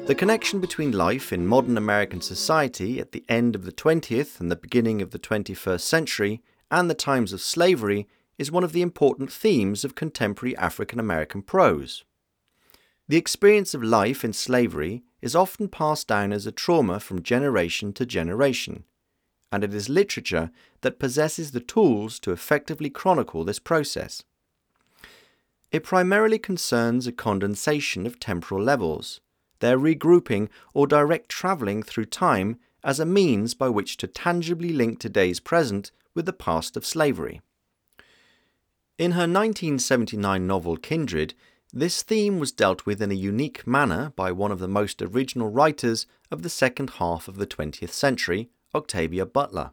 The 0.10 0.15
connection 0.15 0.60
between 0.60 0.91
life 0.91 1.32
in 1.32 1.45
modern 1.45 1.78
American 1.78 2.19
society 2.19 3.00
at 3.00 3.12
the 3.12 3.24
end 3.30 3.54
of 3.54 3.63
the 3.63 3.72
20th 3.72 4.39
and 4.39 4.50
the 4.50 4.56
beginning 4.56 5.04
of 5.04 5.12
the 5.12 5.19
21st 5.19 5.82
century 5.82 6.41
and 6.72 6.89
the 6.89 6.95
times 6.95 7.32
of 7.32 7.41
slavery 7.41 8.08
is 8.39 8.52
one 8.52 8.63
of 8.63 8.72
the 8.72 8.82
important 8.82 9.32
themes 9.32 9.86
of 9.86 9.93
contemporary 9.93 10.58
African 10.58 11.00
American 11.00 11.43
prose. 11.43 12.06
The 13.08 13.17
experience 13.17 13.76
of 13.76 13.84
life 13.84 14.26
in 14.26 14.34
slavery 14.34 15.04
is 15.22 15.36
often 15.36 15.67
passed 15.67 16.08
down 16.08 16.34
as 16.34 16.48
a 16.48 16.52
trauma 16.52 17.00
from 17.00 17.22
generation 17.22 17.93
to 17.93 18.04
generation, 18.04 18.86
and 19.52 19.63
it 19.63 19.76
is 19.76 19.89
literature 19.89 20.50
that 20.82 20.98
possesses 20.98 21.52
the 21.52 21.60
tools 21.60 22.19
to 22.22 22.32
effectively 22.32 22.89
chronicle 22.89 23.43
this 23.43 23.60
process. 23.60 24.24
It 25.72 25.84
primarily 25.84 26.39
concerns 26.39 27.06
a 27.06 27.12
condensation 27.12 28.08
of 28.08 28.19
temporal 28.19 28.63
levels 28.63 29.22
their 29.60 29.78
regrouping 29.78 30.50
or 30.74 30.88
direct 30.88 31.30
travelling 31.30 31.84
through 31.84 32.06
time 32.06 32.58
as 32.84 33.00
a 33.00 33.06
means 33.06 33.54
by 33.54 33.69
which 33.69 33.98
to 33.98 34.08
tangibly 34.08 34.69
link 34.69 35.00
today's 35.00 35.39
present 35.39 35.91
with 36.13 36.26
the 36.26 36.34
past 36.34 36.78
of 36.78 36.86
slavery. 36.86 37.41
In 38.98 39.12
her 39.12 39.22
1979 39.22 40.45
novel 40.45 40.78
Kindred, 40.78 41.34
this 41.72 42.02
theme 42.02 42.39
was 42.39 42.52
dealt 42.52 42.86
with 42.86 43.02
in 43.02 43.12
a 43.12 43.15
unique 43.15 43.67
manner 43.67 44.12
by 44.15 44.32
one 44.32 44.52
of 44.52 44.60
the 44.60 44.67
most 44.67 45.02
original 45.02 45.50
writers 45.50 46.08
of 46.32 46.41
the 46.41 46.50
second 46.50 46.91
half 46.91 47.28
of 47.28 47.38
the 47.38 47.48
20th 47.48 47.91
century, 47.91 48.50
Octavia 48.74 49.26
Butler. 49.26 49.72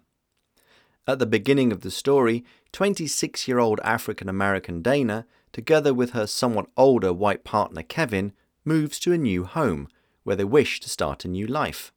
At 1.07 1.19
the 1.19 1.27
beginning 1.27 1.73
of 1.73 1.81
the 1.81 1.91
story, 1.91 2.45
26 2.73 3.49
year 3.49 3.59
old 3.59 3.81
African 3.83 4.29
American 4.29 4.83
Dana, 4.83 5.27
together 5.53 5.95
with 5.95 6.11
her 6.11 6.27
somewhat 6.27 6.67
older 6.77 7.13
white 7.13 7.45
partner 7.45 7.83
Kevin, 7.83 8.33
moves 8.67 8.99
to 9.01 9.13
a 9.13 9.19
new 9.19 9.45
home 9.45 9.89
where 10.25 10.37
they 10.37 10.45
wish 10.45 10.81
to 10.81 10.91
start 10.91 11.25
a 11.25 11.29
new 11.29 11.47
life. 11.47 11.93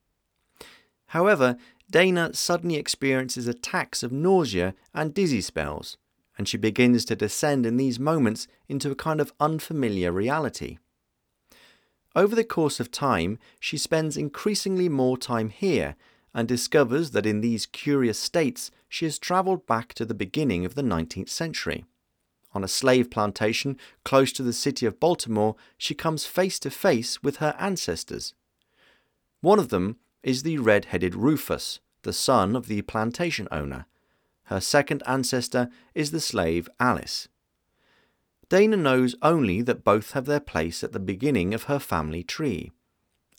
However, 1.08 1.58
Dana 1.90 2.34
suddenly 2.34 2.76
experiences 2.76 3.48
attacks 3.48 4.04
of 4.04 4.12
nausea 4.12 4.76
and 4.94 5.14
dizzy 5.14 5.42
spells, 5.42 5.98
and 6.38 6.48
she 6.48 6.58
begins 6.58 7.04
to 7.06 7.16
descend 7.16 7.66
in 7.66 7.78
these 7.78 8.00
moments 8.00 8.48
into 8.68 8.92
a 8.92 8.96
kind 8.96 9.20
of 9.20 9.34
unfamiliar 9.40 10.12
reality. 10.12 10.78
Over 12.16 12.36
the 12.36 12.44
course 12.44 12.80
of 12.80 12.92
time, 12.92 13.40
she 13.60 13.78
spends 13.78 14.18
increasingly 14.18 14.90
more 14.90 15.18
time 15.18 15.50
here 15.50 15.96
and 16.34 16.48
discovers 16.48 17.12
that 17.12 17.26
in 17.26 17.42
these 17.42 17.66
curious 17.66 18.20
states 18.20 18.72
she 18.88 19.06
has 19.06 19.18
travelled 19.18 19.66
back 19.66 19.94
to 19.96 20.06
the 20.06 20.14
beginning 20.14 20.66
of 20.66 20.76
the 20.76 20.82
19th 20.82 21.30
century. 21.30 21.86
On 22.54 22.64
a 22.64 22.68
slave 22.68 23.12
plantation 23.12 23.78
close 24.04 24.32
to 24.34 24.44
the 24.44 24.54
city 24.54 24.86
of 24.86 25.00
Baltimore, 25.00 25.56
she 25.78 25.94
comes 25.94 26.26
face 26.26 26.58
to 26.60 26.72
face 26.72 27.22
with 27.22 27.38
her 27.38 27.56
ancestors. 27.60 28.34
One 29.42 29.60
of 29.60 29.70
them 29.70 29.98
is 30.24 30.44
the 30.44 30.58
red 30.58 30.86
headed 30.86 31.16
Rufus, 31.16 31.80
the 32.02 32.14
son 32.14 32.56
of 32.56 32.68
the 32.68 32.82
plantation 32.82 33.48
owner. 33.52 33.86
Her 34.46 34.60
second 34.60 35.04
ancestor 35.06 35.70
is 35.94 36.12
the 36.12 36.20
slave 36.20 36.68
Alice. 36.80 37.28
Dana 38.50 38.78
knows 38.78 39.16
only 39.22 39.62
that 39.62 39.84
both 39.84 40.12
have 40.14 40.26
their 40.26 40.40
place 40.40 40.84
at 40.84 40.92
the 40.92 41.00
beginning 41.00 41.54
of 41.54 41.64
her 41.64 41.78
family 41.78 42.24
tree, 42.24 42.72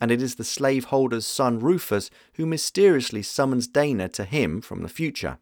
and 0.00 0.12
it 0.12 0.22
is 0.22 0.36
the 0.36 0.44
slaveholder's 0.44 1.26
son 1.26 1.58
Rufus 1.58 2.10
who 2.34 2.46
mysteriously 2.46 3.22
summons 3.22 3.66
Dana 3.66 4.08
to 4.10 4.24
him 4.24 4.60
from 4.60 4.82
the 4.82 4.88
future. 4.88 5.38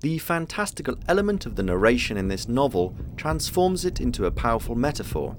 The 0.00 0.18
fantastical 0.18 0.96
element 1.08 1.46
of 1.46 1.56
the 1.56 1.62
narration 1.62 2.18
in 2.18 2.28
this 2.28 2.48
novel 2.48 2.94
transforms 3.16 3.86
it 3.86 3.98
into 3.98 4.26
a 4.26 4.30
powerful 4.30 4.74
metaphor. 4.74 5.36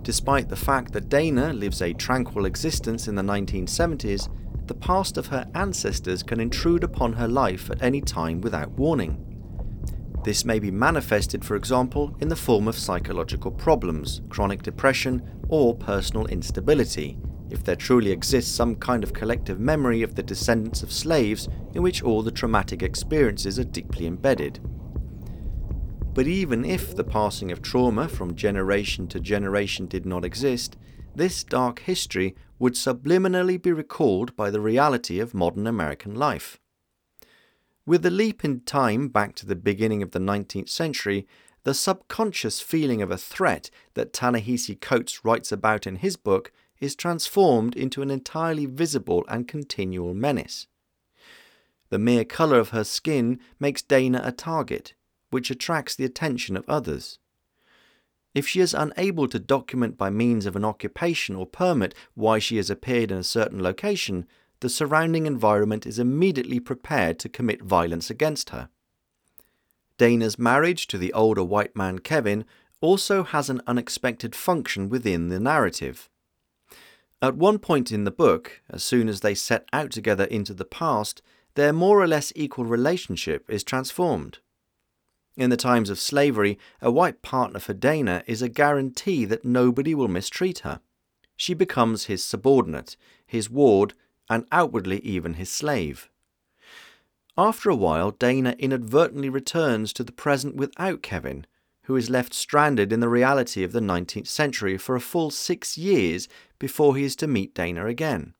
Despite 0.00 0.48
the 0.48 0.56
fact 0.56 0.92
that 0.92 1.10
Dana 1.10 1.52
lives 1.52 1.82
a 1.82 1.92
tranquil 1.92 2.46
existence 2.46 3.06
in 3.06 3.14
the 3.14 3.22
1970s, 3.22 4.28
the 4.66 4.74
past 4.74 5.18
of 5.18 5.26
her 5.26 5.46
ancestors 5.54 6.22
can 6.22 6.40
intrude 6.40 6.82
upon 6.82 7.12
her 7.12 7.28
life 7.28 7.70
at 7.70 7.82
any 7.82 8.00
time 8.00 8.40
without 8.40 8.70
warning. 8.70 9.20
This 10.24 10.46
may 10.46 10.58
be 10.58 10.70
manifested, 10.70 11.44
for 11.44 11.56
example, 11.56 12.16
in 12.20 12.28
the 12.28 12.36
form 12.36 12.66
of 12.66 12.78
psychological 12.78 13.50
problems, 13.50 14.22
chronic 14.30 14.62
depression, 14.62 15.22
or 15.50 15.74
personal 15.74 16.24
instability, 16.26 17.18
if 17.50 17.62
there 17.62 17.76
truly 17.76 18.10
exists 18.10 18.54
some 18.54 18.74
kind 18.76 19.04
of 19.04 19.12
collective 19.12 19.60
memory 19.60 20.02
of 20.02 20.14
the 20.14 20.22
descendants 20.22 20.82
of 20.82 20.92
slaves 20.92 21.48
in 21.74 21.82
which 21.82 22.02
all 22.02 22.22
the 22.22 22.30
traumatic 22.30 22.82
experiences 22.82 23.58
are 23.58 23.64
deeply 23.64 24.06
embedded. 24.06 24.60
But 26.14 26.26
even 26.26 26.64
if 26.64 26.94
the 26.94 27.04
passing 27.04 27.50
of 27.50 27.60
trauma 27.60 28.08
from 28.08 28.36
generation 28.36 29.08
to 29.08 29.20
generation 29.20 29.86
did 29.86 30.06
not 30.06 30.24
exist, 30.24 30.76
this 31.14 31.44
dark 31.44 31.80
history 31.80 32.34
would 32.58 32.74
subliminally 32.74 33.60
be 33.60 33.72
recalled 33.72 34.34
by 34.36 34.50
the 34.50 34.60
reality 34.60 35.20
of 35.20 35.34
modern 35.34 35.66
American 35.66 36.14
life. 36.14 36.58
With 37.86 38.02
the 38.02 38.10
leap 38.10 38.44
in 38.44 38.60
time 38.60 39.08
back 39.08 39.34
to 39.36 39.46
the 39.46 39.56
beginning 39.56 40.02
of 40.02 40.12
the 40.12 40.18
19th 40.18 40.68
century, 40.68 41.26
the 41.64 41.74
subconscious 41.74 42.60
feeling 42.60 43.02
of 43.02 43.10
a 43.10 43.18
threat 43.18 43.70
that 43.94 44.12
Ta-Nehisi 44.12 44.80
Coates 44.80 45.24
writes 45.24 45.50
about 45.50 45.86
in 45.86 45.96
his 45.96 46.16
book 46.16 46.52
is 46.84 46.94
transformed 46.94 47.74
into 47.74 48.02
an 48.02 48.10
entirely 48.10 48.66
visible 48.66 49.24
and 49.28 49.48
continual 49.48 50.14
menace. 50.14 50.66
The 51.88 51.98
mere 51.98 52.24
colour 52.24 52.58
of 52.58 52.70
her 52.70 52.84
skin 52.84 53.40
makes 53.58 53.82
Dana 53.82 54.20
a 54.24 54.32
target, 54.32 54.94
which 55.30 55.50
attracts 55.50 55.96
the 55.96 56.04
attention 56.04 56.56
of 56.56 56.68
others. 56.68 57.18
If 58.34 58.46
she 58.46 58.60
is 58.60 58.74
unable 58.74 59.28
to 59.28 59.38
document 59.38 59.96
by 59.96 60.10
means 60.10 60.44
of 60.44 60.56
an 60.56 60.64
occupation 60.64 61.36
or 61.36 61.46
permit 61.46 61.94
why 62.14 62.38
she 62.38 62.56
has 62.56 62.68
appeared 62.68 63.10
in 63.10 63.18
a 63.18 63.24
certain 63.24 63.62
location, 63.62 64.26
the 64.60 64.68
surrounding 64.68 65.26
environment 65.26 65.86
is 65.86 65.98
immediately 65.98 66.60
prepared 66.60 67.18
to 67.20 67.28
commit 67.28 67.62
violence 67.62 68.10
against 68.10 68.50
her. 68.50 68.68
Dana's 69.96 70.38
marriage 70.38 70.86
to 70.88 70.98
the 70.98 71.12
older 71.12 71.44
white 71.44 71.76
man 71.76 72.00
Kevin 72.00 72.44
also 72.80 73.22
has 73.22 73.48
an 73.48 73.62
unexpected 73.66 74.34
function 74.34 74.88
within 74.88 75.28
the 75.28 75.40
narrative. 75.40 76.10
At 77.24 77.36
one 77.36 77.58
point 77.58 77.90
in 77.90 78.04
the 78.04 78.10
book, 78.10 78.60
as 78.68 78.84
soon 78.84 79.08
as 79.08 79.20
they 79.20 79.34
set 79.34 79.66
out 79.72 79.90
together 79.90 80.24
into 80.24 80.52
the 80.52 80.66
past, 80.66 81.22
their 81.54 81.72
more 81.72 81.98
or 81.98 82.06
less 82.06 82.34
equal 82.36 82.66
relationship 82.66 83.48
is 83.48 83.64
transformed. 83.64 84.40
In 85.34 85.48
the 85.48 85.56
times 85.56 85.88
of 85.88 85.98
slavery, 85.98 86.58
a 86.82 86.90
white 86.90 87.22
partner 87.22 87.60
for 87.60 87.72
Dana 87.72 88.22
is 88.26 88.42
a 88.42 88.50
guarantee 88.50 89.24
that 89.24 89.42
nobody 89.42 89.94
will 89.94 90.06
mistreat 90.06 90.58
her. 90.58 90.80
She 91.34 91.54
becomes 91.54 92.04
his 92.04 92.22
subordinate, 92.22 92.94
his 93.26 93.48
ward, 93.48 93.94
and 94.28 94.46
outwardly 94.52 94.98
even 94.98 95.34
his 95.34 95.48
slave. 95.48 96.10
After 97.38 97.70
a 97.70 97.74
while, 97.74 98.10
Dana 98.10 98.54
inadvertently 98.58 99.30
returns 99.30 99.94
to 99.94 100.04
the 100.04 100.12
present 100.12 100.56
without 100.56 101.00
Kevin, 101.00 101.46
who 101.84 101.96
is 101.96 102.10
left 102.10 102.34
stranded 102.34 102.92
in 102.92 103.00
the 103.00 103.08
reality 103.08 103.62
of 103.64 103.72
the 103.72 103.80
19th 103.80 104.26
century 104.26 104.76
for 104.76 104.96
a 104.96 105.00
full 105.00 105.30
six 105.30 105.78
years 105.78 106.28
before 106.58 106.96
he 106.96 107.04
is 107.04 107.16
to 107.16 107.26
meet 107.26 107.54
Dana 107.54 107.86
again. 107.86 108.34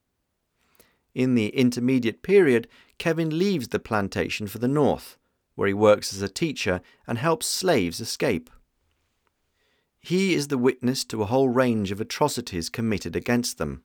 In 1.15 1.35
the 1.35 1.49
intermediate 1.49 2.23
period, 2.23 2.69
Kevin 2.99 3.39
leaves 3.39 3.69
the 3.69 3.79
plantation 3.79 4.47
for 4.47 4.59
the 4.59 4.69
north 4.69 5.19
where 5.55 5.69
he 5.69 5.75
works 5.75 6.13
as 6.13 6.23
a 6.23 6.29
teacher 6.29 6.81
and 7.07 7.19
helps 7.19 7.47
slaves 7.47 8.01
escape. 8.01 8.51
He 10.01 10.35
is 10.35 10.49
the 10.49 10.59
witness 10.59 11.05
to 11.07 11.23
a 11.23 11.27
whole 11.27 11.49
range 11.49 11.91
of 11.91 12.01
atrocities 12.01 12.69
committed 12.69 13.17
against 13.17 13.59
them. 13.59 13.83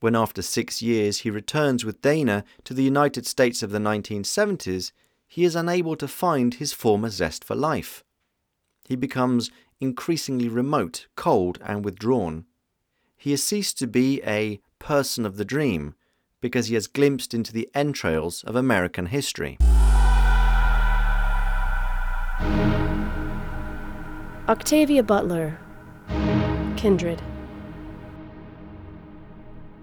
When 0.00 0.16
after 0.16 0.42
six 0.42 0.82
years 0.82 1.18
he 1.18 1.30
returns 1.30 1.84
with 1.84 2.02
Dana 2.02 2.44
to 2.64 2.74
the 2.74 2.82
United 2.82 3.26
States 3.26 3.62
of 3.62 3.70
the 3.70 3.78
1970s, 3.78 4.92
he 5.28 5.44
is 5.44 5.54
unable 5.54 5.96
to 5.96 6.08
find 6.08 6.54
his 6.54 6.72
former 6.72 7.08
zest 7.08 7.44
for 7.44 7.54
life. 7.54 8.04
He 8.92 8.96
becomes 8.96 9.50
increasingly 9.80 10.50
remote, 10.50 11.06
cold, 11.16 11.58
and 11.64 11.82
withdrawn. 11.82 12.44
He 13.16 13.30
has 13.30 13.42
ceased 13.42 13.78
to 13.78 13.86
be 13.86 14.20
a 14.22 14.60
person 14.78 15.24
of 15.24 15.38
the 15.38 15.46
dream 15.46 15.94
because 16.42 16.66
he 16.66 16.74
has 16.74 16.86
glimpsed 16.88 17.32
into 17.32 17.54
the 17.54 17.70
entrails 17.74 18.44
of 18.44 18.54
American 18.54 19.06
history. 19.06 19.56
Octavia 24.46 25.02
Butler, 25.02 25.58
Kindred. 26.76 27.22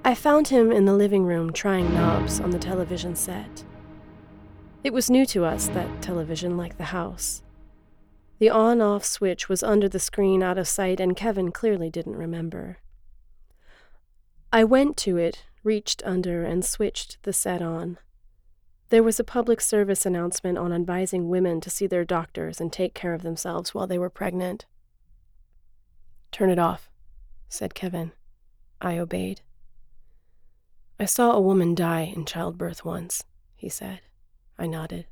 I 0.05 0.13
found 0.13 0.49
him 0.49 0.71
in 0.71 0.85
the 0.85 0.93
living 0.93 1.25
room 1.25 1.51
trying 1.51 1.91
knobs 1.95 2.39
on 2.39 2.51
the 2.51 2.59
television 2.59 3.15
set. 3.15 3.63
It 4.83 4.93
was 4.93 5.09
new 5.09 5.25
to 5.25 5.45
us, 5.45 5.67
that 5.69 6.03
television, 6.03 6.57
like 6.57 6.77
the 6.77 6.83
house. 6.83 7.41
The 8.39 8.49
on 8.49 8.81
off 8.81 9.03
switch 9.03 9.49
was 9.49 9.63
under 9.63 9.89
the 9.89 9.99
screen 9.99 10.41
out 10.41 10.57
of 10.57 10.67
sight, 10.67 11.01
and 11.01 11.15
Kevin 11.15 11.51
clearly 11.51 11.89
didn't 11.89 12.15
remember. 12.15 12.77
I 14.51 14.63
went 14.63 14.95
to 14.97 15.17
it, 15.17 15.43
reached 15.61 16.01
under, 16.05 16.45
and 16.45 16.63
switched 16.63 17.21
the 17.23 17.33
set 17.33 17.61
on. 17.61 17.97
There 18.89 19.03
was 19.03 19.19
a 19.19 19.25
public 19.25 19.59
service 19.59 20.05
announcement 20.05 20.57
on 20.57 20.73
advising 20.73 21.29
women 21.29 21.59
to 21.61 21.69
see 21.69 21.85
their 21.85 22.05
doctors 22.05 22.61
and 22.61 22.71
take 22.71 22.93
care 22.93 23.13
of 23.13 23.23
themselves 23.23 23.75
while 23.75 23.85
they 23.85 23.99
were 23.99 24.09
pregnant. 24.09 24.65
Turn 26.31 26.49
it 26.49 26.57
off, 26.57 26.89
said 27.49 27.75
Kevin. 27.75 28.13
I 28.81 28.97
obeyed. 28.97 29.41
I 30.97 31.05
saw 31.05 31.33
a 31.33 31.41
woman 31.41 31.75
die 31.75 32.11
in 32.15 32.25
childbirth 32.25 32.85
once, 32.85 33.25
he 33.55 33.67
said. 33.67 33.99
I 34.57 34.65
nodded. 34.65 35.05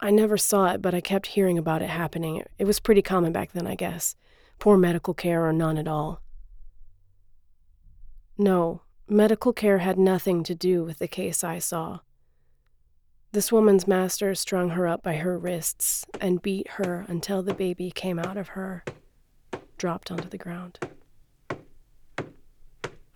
I 0.00 0.10
never 0.10 0.36
saw 0.36 0.72
it, 0.72 0.82
but 0.82 0.94
I 0.94 1.00
kept 1.00 1.28
hearing 1.28 1.58
about 1.58 1.82
it 1.82 1.90
happening. 1.90 2.42
It 2.58 2.66
was 2.66 2.80
pretty 2.80 3.02
common 3.02 3.32
back 3.32 3.52
then, 3.52 3.66
I 3.66 3.74
guess. 3.74 4.14
Poor 4.58 4.76
medical 4.76 5.14
care 5.14 5.44
or 5.44 5.52
none 5.52 5.76
at 5.76 5.88
all. 5.88 6.22
No, 8.36 8.82
medical 9.08 9.52
care 9.52 9.78
had 9.78 9.98
nothing 9.98 10.44
to 10.44 10.54
do 10.54 10.84
with 10.84 10.98
the 10.98 11.08
case 11.08 11.42
I 11.42 11.58
saw. 11.58 12.00
This 13.32 13.52
woman's 13.52 13.86
master 13.86 14.34
strung 14.34 14.70
her 14.70 14.86
up 14.86 15.02
by 15.02 15.16
her 15.16 15.38
wrists 15.38 16.06
and 16.20 16.40
beat 16.40 16.68
her 16.72 17.04
until 17.08 17.42
the 17.42 17.52
baby 17.52 17.90
came 17.90 18.18
out 18.18 18.36
of 18.36 18.48
her, 18.48 18.84
dropped 19.76 20.10
onto 20.10 20.28
the 20.28 20.38
ground. 20.38 20.78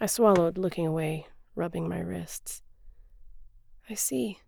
I 0.00 0.06
swallowed, 0.06 0.58
looking 0.58 0.86
away, 0.86 1.28
rubbing 1.54 1.88
my 1.88 2.00
wrists. 2.00 2.60
I 3.88 3.94
see. 3.94 4.40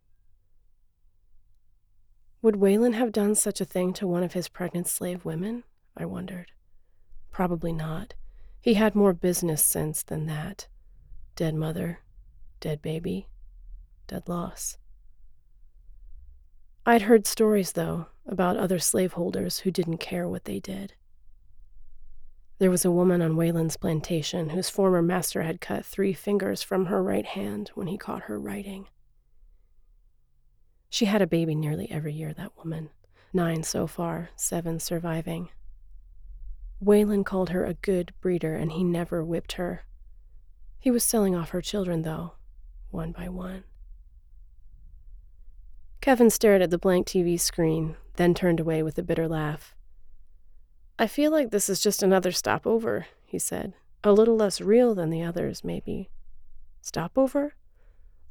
Would 2.44 2.56
Weylin 2.56 2.92
have 2.92 3.10
done 3.10 3.34
such 3.36 3.62
a 3.62 3.64
thing 3.64 3.94
to 3.94 4.06
one 4.06 4.22
of 4.22 4.34
his 4.34 4.48
pregnant 4.48 4.86
slave 4.86 5.24
women? 5.24 5.64
I 5.96 6.04
wondered. 6.04 6.52
Probably 7.30 7.72
not. 7.72 8.12
He 8.60 8.74
had 8.74 8.94
more 8.94 9.14
business 9.14 9.64
sense 9.64 10.02
than 10.02 10.26
that. 10.26 10.68
Dead 11.36 11.54
mother, 11.54 12.00
dead 12.60 12.82
baby, 12.82 13.28
dead 14.08 14.28
loss. 14.28 14.76
I'd 16.84 17.00
heard 17.00 17.26
stories, 17.26 17.72
though, 17.72 18.08
about 18.26 18.58
other 18.58 18.78
slaveholders 18.78 19.60
who 19.60 19.70
didn't 19.70 19.96
care 19.96 20.28
what 20.28 20.44
they 20.44 20.60
did. 20.60 20.92
There 22.58 22.70
was 22.70 22.84
a 22.84 22.92
woman 22.92 23.22
on 23.22 23.36
Weylin's 23.36 23.78
plantation 23.78 24.50
whose 24.50 24.68
former 24.68 25.00
master 25.00 25.44
had 25.44 25.62
cut 25.62 25.86
three 25.86 26.12
fingers 26.12 26.62
from 26.62 26.84
her 26.86 27.02
right 27.02 27.24
hand 27.24 27.70
when 27.74 27.86
he 27.86 27.96
caught 27.96 28.24
her 28.24 28.38
writing. 28.38 28.88
She 30.94 31.06
had 31.06 31.22
a 31.22 31.26
baby 31.26 31.56
nearly 31.56 31.90
every 31.90 32.12
year, 32.12 32.32
that 32.34 32.56
woman. 32.56 32.90
Nine 33.32 33.64
so 33.64 33.88
far, 33.88 34.30
seven 34.36 34.78
surviving. 34.78 35.48
Weylin 36.80 37.26
called 37.26 37.50
her 37.50 37.64
a 37.64 37.74
good 37.74 38.12
breeder, 38.20 38.54
and 38.54 38.70
he 38.70 38.84
never 38.84 39.24
whipped 39.24 39.54
her. 39.54 39.86
He 40.78 40.92
was 40.92 41.02
selling 41.02 41.34
off 41.34 41.50
her 41.50 41.60
children, 41.60 42.02
though, 42.02 42.34
one 42.92 43.10
by 43.10 43.28
one. 43.28 43.64
Kevin 46.00 46.30
stared 46.30 46.62
at 46.62 46.70
the 46.70 46.78
blank 46.78 47.08
TV 47.08 47.40
screen, 47.40 47.96
then 48.14 48.32
turned 48.32 48.60
away 48.60 48.80
with 48.80 48.96
a 48.96 49.02
bitter 49.02 49.26
laugh. 49.26 49.74
I 50.96 51.08
feel 51.08 51.32
like 51.32 51.50
this 51.50 51.68
is 51.68 51.80
just 51.80 52.04
another 52.04 52.30
stopover, 52.30 53.06
he 53.24 53.40
said. 53.40 53.72
A 54.04 54.12
little 54.12 54.36
less 54.36 54.60
real 54.60 54.94
than 54.94 55.10
the 55.10 55.24
others, 55.24 55.64
maybe. 55.64 56.08
Stopover? 56.82 57.54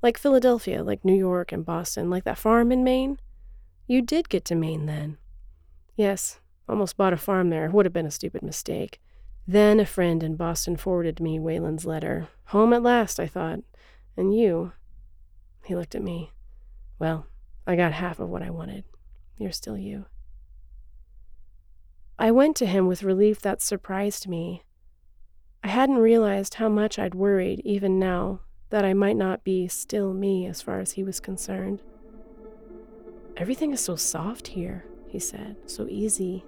Like 0.03 0.17
Philadelphia, 0.17 0.83
like 0.83 1.05
New 1.05 1.15
York 1.15 1.53
and 1.53 1.65
Boston, 1.65 2.09
like 2.09 2.25
that 2.25 2.37
farm 2.37 2.73
in 2.73 2.83
Maine? 2.83 3.19
You 3.87 4.01
did 4.01 4.27
get 4.27 4.43
to 4.45 4.55
Maine 4.55 4.85
then. 4.85 5.17
Yes, 5.95 6.41
almost 6.67 6.97
bought 6.97 7.13
a 7.13 7.17
farm 7.17 7.49
there. 7.49 7.69
Would 7.69 7.85
have 7.85 7.93
been 7.93 8.05
a 8.05 8.11
stupid 8.11 8.43
mistake. 8.43 8.99
Then 9.47 9.79
a 9.79 9.85
friend 9.85 10.21
in 10.21 10.35
Boston 10.35 10.75
forwarded 10.75 11.21
me 11.21 11.39
Weylin's 11.39 11.85
letter. 11.85 12.27
Home 12.47 12.73
at 12.73 12.83
last, 12.83 13.17
I 13.17 13.27
thought. 13.27 13.59
And 14.17 14.35
you. 14.37 14.73
He 15.63 15.73
looked 15.73 15.95
at 15.95 16.03
me. 16.03 16.31
Well, 16.99 17.27
I 17.65 17.77
got 17.77 17.93
half 17.93 18.19
of 18.19 18.29
what 18.29 18.43
I 18.43 18.49
wanted. 18.49 18.83
You're 19.37 19.53
still 19.53 19.77
you. 19.77 20.05
I 22.19 22.29
went 22.31 22.57
to 22.57 22.65
him 22.65 22.87
with 22.87 23.03
relief 23.03 23.39
that 23.41 23.61
surprised 23.61 24.27
me. 24.27 24.63
I 25.63 25.69
hadn't 25.69 25.97
realized 25.97 26.55
how 26.55 26.67
much 26.67 26.99
I'd 26.99 27.15
worried, 27.15 27.61
even 27.63 27.99
now, 27.99 28.41
that 28.73 28.83
I 28.83 28.95
might 28.95 29.17
not 29.17 29.43
be 29.43 29.67
still 29.67 30.15
me 30.15 30.47
as 30.47 30.59
far 30.59 30.79
as 30.79 30.93
he 30.93 31.03
was 31.03 31.19
concerned. 31.19 31.83
Everything 33.37 33.71
is 33.71 33.81
so 33.81 33.95
soft 33.95 34.47
here, 34.47 34.83
he 35.07 35.19
said, 35.19 35.57
so 35.67 35.85
easy. 35.87 36.43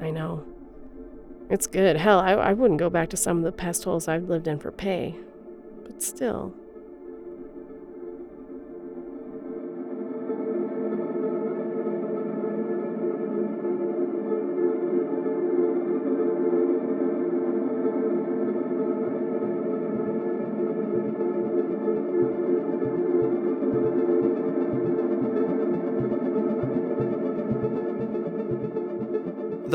I 0.00 0.10
know. 0.10 0.44
It's 1.48 1.68
good. 1.68 1.98
Hell, 1.98 2.18
I, 2.18 2.32
I 2.32 2.52
wouldn't 2.52 2.80
go 2.80 2.90
back 2.90 3.10
to 3.10 3.16
some 3.16 3.38
of 3.38 3.44
the 3.44 3.52
pest 3.52 3.84
holes 3.84 4.08
I've 4.08 4.28
lived 4.28 4.48
in 4.48 4.58
for 4.58 4.72
pay. 4.72 5.14
But 5.84 6.02
still. 6.02 6.52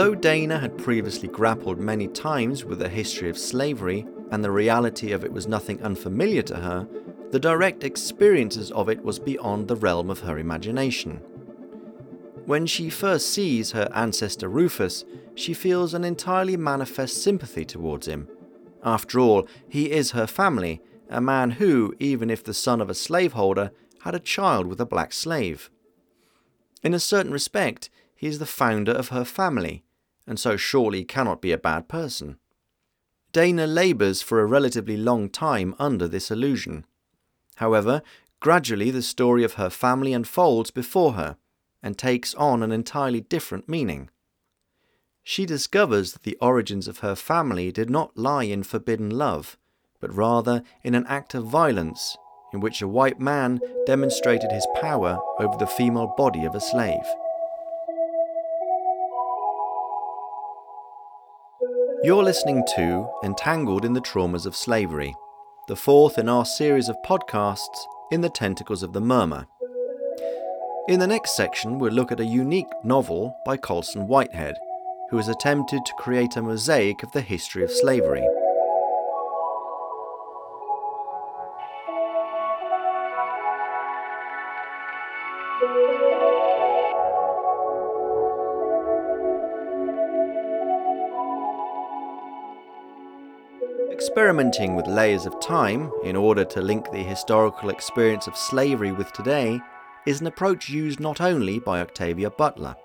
Though 0.01 0.15
Dana 0.15 0.57
had 0.57 0.79
previously 0.79 1.27
grappled 1.27 1.77
many 1.79 2.07
times 2.07 2.65
with 2.65 2.79
the 2.79 2.89
history 2.89 3.29
of 3.29 3.37
slavery 3.37 4.07
and 4.31 4.43
the 4.43 4.49
reality 4.49 5.11
of 5.11 5.23
it 5.23 5.31
was 5.31 5.45
nothing 5.45 5.79
unfamiliar 5.83 6.41
to 6.41 6.55
her, 6.55 6.87
the 7.29 7.39
direct 7.39 7.83
experiences 7.83 8.71
of 8.71 8.89
it 8.89 9.03
was 9.03 9.19
beyond 9.19 9.67
the 9.67 9.75
realm 9.75 10.09
of 10.09 10.21
her 10.21 10.39
imagination. 10.39 11.17
When 12.47 12.65
she 12.65 12.89
first 12.89 13.29
sees 13.29 13.73
her 13.73 13.91
ancestor 13.93 14.49
Rufus, 14.49 15.05
she 15.35 15.53
feels 15.53 15.93
an 15.93 16.03
entirely 16.03 16.57
manifest 16.57 17.21
sympathy 17.21 17.63
towards 17.63 18.07
him. 18.07 18.27
After 18.83 19.19
all, 19.19 19.47
he 19.69 19.91
is 19.91 20.13
her 20.13 20.25
family, 20.25 20.81
a 21.11 21.21
man 21.21 21.51
who, 21.51 21.93
even 21.99 22.31
if 22.31 22.43
the 22.43 22.55
son 22.55 22.81
of 22.81 22.89
a 22.89 22.95
slaveholder, 22.95 23.69
had 23.99 24.15
a 24.15 24.19
child 24.19 24.65
with 24.65 24.81
a 24.81 24.85
black 24.87 25.13
slave. 25.13 25.69
In 26.81 26.95
a 26.95 26.99
certain 26.99 27.31
respect, 27.31 27.91
he 28.15 28.25
is 28.25 28.39
the 28.39 28.47
founder 28.47 28.91
of 28.91 29.09
her 29.09 29.23
family, 29.23 29.83
and 30.27 30.39
so 30.39 30.57
surely 30.57 31.03
cannot 31.03 31.41
be 31.41 31.51
a 31.51 31.57
bad 31.57 31.87
person. 31.87 32.37
Dana 33.31 33.65
labours 33.65 34.21
for 34.21 34.39
a 34.39 34.45
relatively 34.45 34.97
long 34.97 35.29
time 35.29 35.73
under 35.79 36.07
this 36.07 36.29
illusion. 36.31 36.85
However, 37.55 38.01
gradually 38.39 38.91
the 38.91 39.01
story 39.01 39.43
of 39.43 39.53
her 39.53 39.69
family 39.69 40.13
unfolds 40.13 40.71
before 40.71 41.13
her 41.13 41.37
and 41.81 41.97
takes 41.97 42.33
on 42.35 42.61
an 42.61 42.71
entirely 42.71 43.21
different 43.21 43.69
meaning. 43.69 44.09
She 45.23 45.45
discovers 45.45 46.13
that 46.13 46.23
the 46.23 46.37
origins 46.41 46.87
of 46.87 46.99
her 46.99 47.15
family 47.15 47.71
did 47.71 47.89
not 47.89 48.17
lie 48.17 48.43
in 48.43 48.63
forbidden 48.63 49.09
love, 49.09 49.57
but 49.99 50.13
rather 50.13 50.63
in 50.83 50.95
an 50.95 51.05
act 51.07 51.33
of 51.33 51.45
violence 51.45 52.17
in 52.53 52.59
which 52.59 52.81
a 52.81 52.87
white 52.87 53.19
man 53.19 53.59
demonstrated 53.85 54.51
his 54.51 54.67
power 54.75 55.19
over 55.39 55.57
the 55.57 55.67
female 55.67 56.13
body 56.17 56.43
of 56.43 56.55
a 56.55 56.59
slave. 56.59 57.05
You're 62.03 62.23
listening 62.23 62.63
to 62.75 63.07
Entangled 63.23 63.85
in 63.85 63.93
the 63.93 64.01
Traumas 64.01 64.47
of 64.47 64.55
Slavery, 64.55 65.15
the 65.67 65.75
fourth 65.75 66.17
in 66.17 66.27
our 66.27 66.45
series 66.45 66.89
of 66.89 66.97
podcasts 67.05 67.85
in 68.11 68.21
the 68.21 68.29
Tentacles 68.29 68.81
of 68.81 68.93
the 68.93 68.99
Murmur. 68.99 69.45
In 70.87 70.99
the 70.99 71.05
next 71.05 71.35
section, 71.35 71.77
we'll 71.77 71.93
look 71.93 72.11
at 72.11 72.19
a 72.19 72.25
unique 72.25 72.65
novel 72.83 73.37
by 73.45 73.55
Colson 73.55 74.07
Whitehead, 74.07 74.55
who 75.11 75.17
has 75.17 75.27
attempted 75.27 75.85
to 75.85 75.93
create 75.99 76.35
a 76.37 76.41
mosaic 76.41 77.03
of 77.03 77.11
the 77.11 77.21
history 77.21 77.63
of 77.63 77.69
slavery. 77.69 78.27
Experimenting 94.11 94.75
with 94.75 94.87
layers 94.87 95.25
of 95.25 95.39
time 95.39 95.89
in 96.03 96.17
order 96.17 96.43
to 96.43 96.61
link 96.61 96.91
the 96.91 97.01
historical 97.01 97.69
experience 97.69 98.27
of 98.27 98.35
slavery 98.35 98.91
with 98.91 99.09
today 99.13 99.57
is 100.05 100.19
an 100.19 100.27
approach 100.27 100.67
used 100.67 100.99
not 100.99 101.21
only 101.21 101.59
by 101.59 101.79
Octavia 101.79 102.29
Butler. 102.29 102.75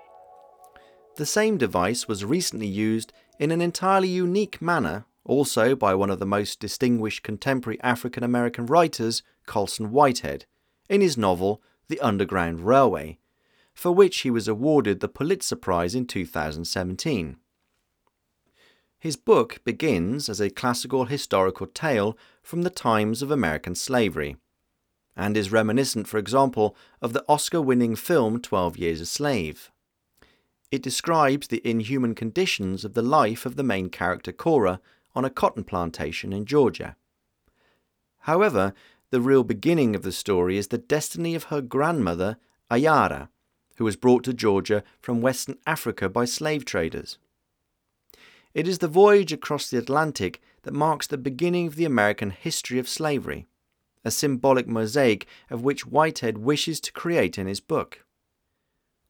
The 1.16 1.26
same 1.26 1.58
device 1.58 2.06
was 2.06 2.24
recently 2.24 2.68
used 2.68 3.12
in 3.40 3.50
an 3.50 3.60
entirely 3.60 4.06
unique 4.06 4.62
manner 4.62 5.04
also 5.24 5.74
by 5.74 5.96
one 5.96 6.10
of 6.10 6.20
the 6.20 6.26
most 6.26 6.60
distinguished 6.60 7.24
contemporary 7.24 7.80
African 7.82 8.22
American 8.22 8.64
writers, 8.64 9.24
Colson 9.46 9.90
Whitehead, 9.90 10.46
in 10.88 11.00
his 11.00 11.18
novel 11.18 11.60
The 11.88 11.98
Underground 11.98 12.60
Railway, 12.60 13.18
for 13.74 13.90
which 13.90 14.18
he 14.18 14.30
was 14.30 14.46
awarded 14.46 15.00
the 15.00 15.08
Pulitzer 15.08 15.56
Prize 15.56 15.96
in 15.96 16.06
2017. 16.06 17.38
His 19.06 19.14
book 19.14 19.60
begins 19.62 20.28
as 20.28 20.40
a 20.40 20.50
classical 20.50 21.04
historical 21.04 21.68
tale 21.68 22.18
from 22.42 22.62
the 22.62 22.70
times 22.70 23.22
of 23.22 23.30
American 23.30 23.76
slavery, 23.76 24.34
and 25.14 25.36
is 25.36 25.52
reminiscent, 25.52 26.08
for 26.08 26.18
example, 26.18 26.76
of 27.00 27.12
the 27.12 27.24
Oscar 27.28 27.62
winning 27.62 27.94
film 27.94 28.40
Twelve 28.40 28.76
Years 28.76 29.00
a 29.00 29.06
Slave. 29.06 29.70
It 30.72 30.82
describes 30.82 31.46
the 31.46 31.64
inhuman 31.64 32.16
conditions 32.16 32.84
of 32.84 32.94
the 32.94 33.00
life 33.00 33.46
of 33.46 33.54
the 33.54 33.62
main 33.62 33.90
character 33.90 34.32
Cora 34.32 34.80
on 35.14 35.24
a 35.24 35.30
cotton 35.30 35.62
plantation 35.62 36.32
in 36.32 36.44
Georgia. 36.44 36.96
However, 38.22 38.74
the 39.10 39.20
real 39.20 39.44
beginning 39.44 39.94
of 39.94 40.02
the 40.02 40.10
story 40.10 40.58
is 40.58 40.66
the 40.66 40.78
destiny 40.78 41.36
of 41.36 41.44
her 41.44 41.60
grandmother, 41.60 42.38
Ajarry, 42.72 43.28
who 43.76 43.84
was 43.84 43.94
brought 43.94 44.24
to 44.24 44.34
Georgia 44.34 44.82
from 44.98 45.20
Western 45.20 45.58
Africa 45.64 46.08
by 46.08 46.24
slave 46.24 46.64
traders. 46.64 47.18
It 48.56 48.66
is 48.66 48.78
the 48.78 48.88
voyage 48.88 49.34
across 49.34 49.68
the 49.68 49.76
Atlantic 49.76 50.40
that 50.62 50.72
marks 50.72 51.06
the 51.06 51.18
beginning 51.18 51.66
of 51.66 51.76
the 51.76 51.84
American 51.84 52.30
history 52.30 52.78
of 52.78 52.88
slavery, 52.88 53.46
a 54.02 54.10
symbolic 54.10 54.66
mosaic 54.66 55.26
of 55.50 55.62
which 55.62 55.86
Whitehead 55.86 56.38
wishes 56.38 56.80
to 56.80 56.92
create 56.92 57.36
in 57.36 57.46
his 57.46 57.60
book. 57.60 58.06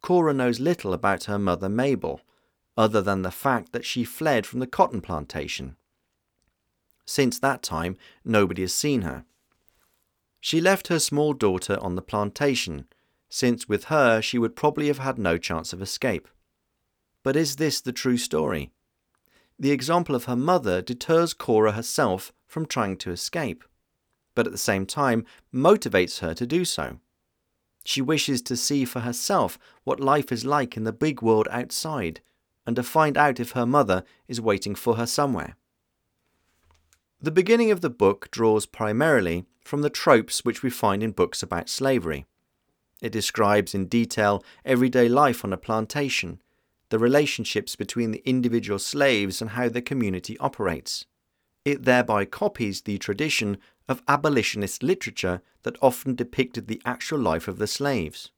Cora 0.03 0.35
knows 0.35 0.59
little 0.59 0.93
about 0.93 1.25
her 1.25 1.39
mother 1.39 1.69
Mabel, 1.69 2.23
other 2.77 3.01
than 3.01 3.23
the 3.23 3.31
fact 3.31 3.71
that 3.71 3.85
she 3.85 4.03
fled 4.03 4.47
from 4.47 4.59
the 4.59 4.67
cotton 4.67 5.01
plantation. 5.01 5.77
Since 7.05 7.39
that 7.39 7.63
time, 7.63 7.97
nobody 8.25 8.63
has 8.63 8.75
seen 8.75 9.03
her. 9.03 9.25
She 10.41 10.61
left 10.61 10.89
her 10.89 10.99
small 10.99 11.35
daughter 11.35 11.79
on 11.81 11.95
the 11.95 12.03
plantation, 12.03 12.89
since 13.29 13.69
with 13.69 13.85
her 13.85 14.21
she 14.21 14.39
would 14.39 14.57
probably 14.57 14.89
have 14.89 14.99
had 14.99 15.19
no 15.19 15.39
chance 15.39 15.73
of 15.73 15.81
escape. 15.81 16.27
But 17.23 17.37
is 17.37 17.55
this 17.55 17.81
the 17.81 17.93
true 17.93 18.19
story? 18.19 18.73
The 19.59 19.71
example 19.71 20.15
of 20.15 20.25
her 20.25 20.37
mother 20.37 20.83
deters 20.83 21.33
Cora 21.33 21.73
herself 21.73 22.33
from 22.47 22.67
trying 22.67 22.97
to 22.99 23.11
escape, 23.11 23.65
but 24.35 24.47
at 24.47 24.53
the 24.53 24.59
same 24.59 24.87
time 24.87 25.25
motivates 25.53 26.21
her 26.21 26.35
to 26.35 26.47
do 26.47 26.65
so. 26.65 26.99
She 27.85 28.03
wishes 28.03 28.43
to 28.43 28.57
see 28.57 28.85
for 28.85 29.01
herself 29.01 29.59
what 29.85 30.01
life 30.01 30.33
is 30.33 30.45
like 30.45 30.77
in 30.77 30.85
the 30.85 30.93
big 30.93 31.23
world 31.23 31.49
outside, 31.51 32.21
and 32.67 32.77
to 32.77 32.83
find 32.83 33.17
out 33.17 33.41
if 33.41 33.53
her 33.53 33.67
mother 33.67 34.05
is 34.27 34.41
waiting 34.41 34.75
for 34.75 34.97
her 34.97 35.07
somewhere. 35.07 35.57
The 37.21 37.31
beginning 37.31 37.71
of 37.71 37.81
the 37.81 37.91
book 37.91 38.31
draws 38.31 38.67
primarily 38.67 39.47
from 39.65 39.83
the 39.83 39.91
tropes 39.91 40.45
which 40.45 40.63
we 40.63 40.71
find 40.71 41.03
in 41.03 41.13
books 41.13 41.43
about 41.43 41.69
slavery. 41.69 42.27
It 43.01 43.13
describes 43.13 43.75
in 43.75 43.87
detail 43.87 44.45
everyday 44.65 45.09
life 45.09 45.45
on 45.45 45.53
a 45.53 45.57
plantation, 45.57 46.43
the 46.91 46.99
relationships 46.99 47.77
between 47.77 48.13
the 48.13 48.23
individual 48.29 48.79
slaves, 48.79 49.41
and 49.41 49.51
how 49.51 49.69
the 49.69 49.83
community 49.83 50.39
operates. 50.39 51.07
It 51.65 51.85
thereby 51.85 52.25
copies 52.25 52.83
the 52.83 52.99
tradition 52.99 53.59
of 53.89 54.03
abolitionist 54.07 54.83
literature 54.83 55.43
that 55.63 55.77
often 55.83 56.15
depicted 56.15 56.69
the 56.69 56.81
actual 56.85 57.19
life 57.19 57.49
of 57.49 57.59
the 57.59 57.67
slaves. 57.67 58.31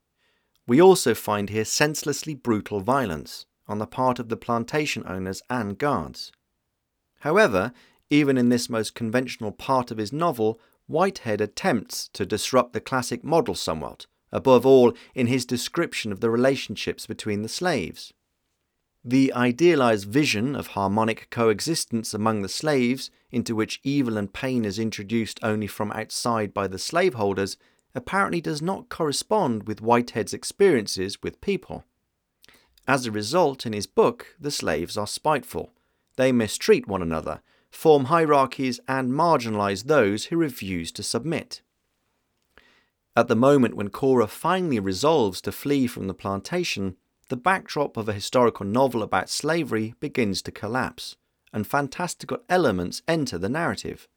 We 0.67 0.81
also 0.81 1.15
find 1.15 1.51
here 1.51 1.65
senselessly 1.65 2.35
brutal 2.35 2.81
violence 2.81 3.47
on 3.67 3.79
the 3.79 3.87
part 3.87 4.19
of 4.19 4.29
the 4.29 4.37
plantation 4.37 5.03
owners 5.07 5.43
and 5.51 5.79
guards. 5.79 6.33
However, 7.21 7.73
even 8.11 8.39
in 8.39 8.49
this 8.49 8.71
most 8.71 8.95
conventional 8.95 9.53
part 9.53 9.91
of 9.91 9.99
his 9.99 10.13
novel, 10.13 10.59
Whitehead 10.87 11.43
attempts 11.43 12.09
to 12.15 12.25
disrupt 12.25 12.73
the 12.73 12.81
classic 12.81 13.23
model 13.23 13.55
somewhat, 13.55 14.07
above 14.33 14.65
all 14.65 14.95
in 15.15 15.27
his 15.27 15.45
description 15.45 16.13
of 16.13 16.21
the 16.21 16.31
relationships 16.31 17.07
between 17.07 17.43
the 17.43 17.49
slaves. 17.49 18.15
The 19.09 19.33
idealized 19.33 20.07
vision 20.07 20.55
of 20.55 20.67
harmonic 20.67 21.31
coexistence 21.31 22.13
among 22.13 22.43
the 22.43 22.49
slaves, 22.51 23.11
into 23.33 23.55
which 23.55 23.81
evil 23.83 24.19
and 24.19 24.31
pain 24.31 24.67
is 24.67 24.79
introduced 24.79 25.41
only 25.43 25.67
from 25.67 25.91
outside 25.93 26.53
by 26.53 26.69
the 26.69 26.79
slaveholders, 26.79 27.57
apparently 27.95 28.43
does 28.43 28.61
not 28.61 28.91
correspond 28.91 29.67
with 29.67 29.81
Whitehead's 29.81 30.35
experiences 30.35 31.23
with 31.23 31.41
people. 31.41 31.85
As 32.87 33.07
a 33.07 33.11
result, 33.11 33.65
in 33.65 33.73
his 33.73 33.87
book, 33.87 34.37
the 34.39 34.51
slaves 34.51 34.99
are 34.99 35.07
spiteful. 35.07 35.73
They 36.17 36.31
mistreat 36.31 36.87
one 36.87 37.01
another, 37.01 37.41
form 37.71 38.05
hierarchies, 38.05 38.79
and 38.87 39.13
marginalize 39.13 39.85
those 39.85 40.27
who 40.27 40.37
refuse 40.37 40.93
to 40.93 41.03
submit. 41.03 41.63
At 43.17 43.29
the 43.29 43.35
moment 43.35 43.75
when 43.75 43.89
Cora 43.89 44.27
finally 44.27 44.79
resolves 44.79 45.41
to 45.41 45.51
flee 45.51 45.87
from 45.87 46.09
the 46.09 46.15
plantation, 46.15 46.97
the 47.29 47.37
backdrop 47.37 47.97
of 47.97 48.09
a 48.09 48.15
historical 48.15 48.67
novel 48.67 49.03
about 49.03 49.29
slavery 49.29 49.95
begins 50.01 50.43
to 50.43 50.53
collapse, 50.53 51.17
and 51.53 51.67
fantastical 51.67 52.39
elements 52.49 53.03
enter 53.07 53.39
the 53.39 53.49
narrative. 53.49 54.09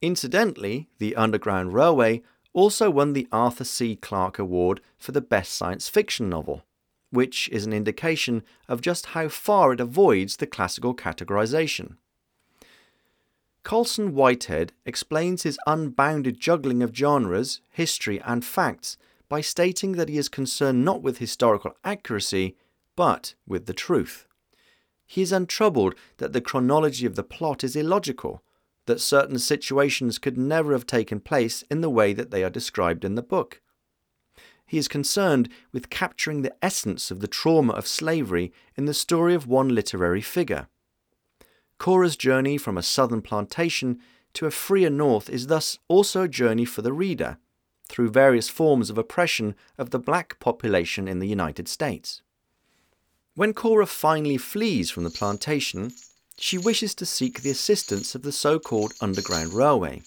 Incidentally, 0.00 0.88
the 0.98 1.14
Underground 1.16 1.74
Railway 1.74 2.22
also 2.52 2.90
won 2.90 3.12
the 3.12 3.28
Arthur 3.30 3.64
C. 3.64 3.96
Clarke 3.96 4.38
Award 4.38 4.80
for 4.98 5.12
the 5.12 5.20
Best 5.20 5.54
Science 5.54 5.88
Fiction 5.88 6.28
Novel, 6.28 6.64
which 7.10 7.48
is 7.50 7.66
an 7.66 7.72
indication 7.72 8.42
of 8.68 8.80
just 8.80 9.06
how 9.06 9.28
far 9.28 9.72
it 9.72 9.80
avoids 9.80 10.36
the 10.36 10.46
classical 10.46 10.94
categorization. 10.94 11.96
Colson 13.62 14.14
Whitehead 14.14 14.72
explains 14.86 15.42
his 15.42 15.58
unbounded 15.66 16.40
juggling 16.40 16.82
of 16.82 16.96
genres, 16.96 17.60
history, 17.68 18.20
and 18.22 18.44
facts 18.44 18.96
by 19.30 19.40
stating 19.40 19.92
that 19.92 20.08
he 20.08 20.18
is 20.18 20.28
concerned 20.28 20.84
not 20.84 21.02
with 21.02 21.18
historical 21.18 21.72
accuracy, 21.84 22.56
but 22.96 23.34
with 23.46 23.64
the 23.64 23.72
truth. 23.72 24.26
He 25.06 25.22
is 25.22 25.32
untroubled 25.32 25.94
that 26.18 26.32
the 26.32 26.40
chronology 26.40 27.06
of 27.06 27.14
the 27.14 27.22
plot 27.22 27.62
is 27.62 27.76
illogical, 27.76 28.42
that 28.86 29.00
certain 29.00 29.38
situations 29.38 30.18
could 30.18 30.36
never 30.36 30.72
have 30.72 30.84
taken 30.84 31.20
place 31.20 31.62
in 31.70 31.80
the 31.80 31.88
way 31.88 32.12
that 32.12 32.32
they 32.32 32.42
are 32.42 32.50
described 32.50 33.04
in 33.04 33.14
the 33.14 33.22
book. 33.22 33.62
He 34.66 34.78
is 34.78 34.88
concerned 34.88 35.48
with 35.72 35.90
capturing 35.90 36.42
the 36.42 36.54
essence 36.60 37.12
of 37.12 37.20
the 37.20 37.28
trauma 37.28 37.72
of 37.74 37.86
slavery 37.86 38.52
in 38.76 38.86
the 38.86 38.94
story 38.94 39.34
of 39.34 39.46
one 39.46 39.68
literary 39.68 40.20
figure. 40.20 40.66
Cora's 41.78 42.16
journey 42.16 42.58
from 42.58 42.76
a 42.76 42.82
southern 42.82 43.22
plantation 43.22 44.00
to 44.34 44.46
a 44.46 44.50
freer 44.50 44.90
north 44.90 45.30
is 45.30 45.46
thus 45.46 45.78
also 45.86 46.22
a 46.22 46.28
journey 46.28 46.64
for 46.64 46.82
the 46.82 46.92
reader 46.92 47.38
through 47.90 48.10
various 48.10 48.48
forms 48.48 48.88
of 48.88 48.96
oppression 48.96 49.54
of 49.76 49.90
the 49.90 49.98
black 49.98 50.38
population 50.40 51.08
in 51.08 51.18
the 51.18 51.28
United 51.28 51.68
States. 51.68 52.22
When 53.34 53.52
Cora 53.52 53.86
finally 53.86 54.36
flees 54.36 54.90
from 54.90 55.04
the 55.04 55.10
plantation, 55.10 55.92
she 56.38 56.56
wishes 56.56 56.94
to 56.94 57.06
seek 57.06 57.42
the 57.42 57.50
assistance 57.50 58.14
of 58.14 58.22
the 58.22 58.32
so 58.32 58.58
called 58.58 58.94
Underground 59.00 59.52
Railway. 59.52 60.02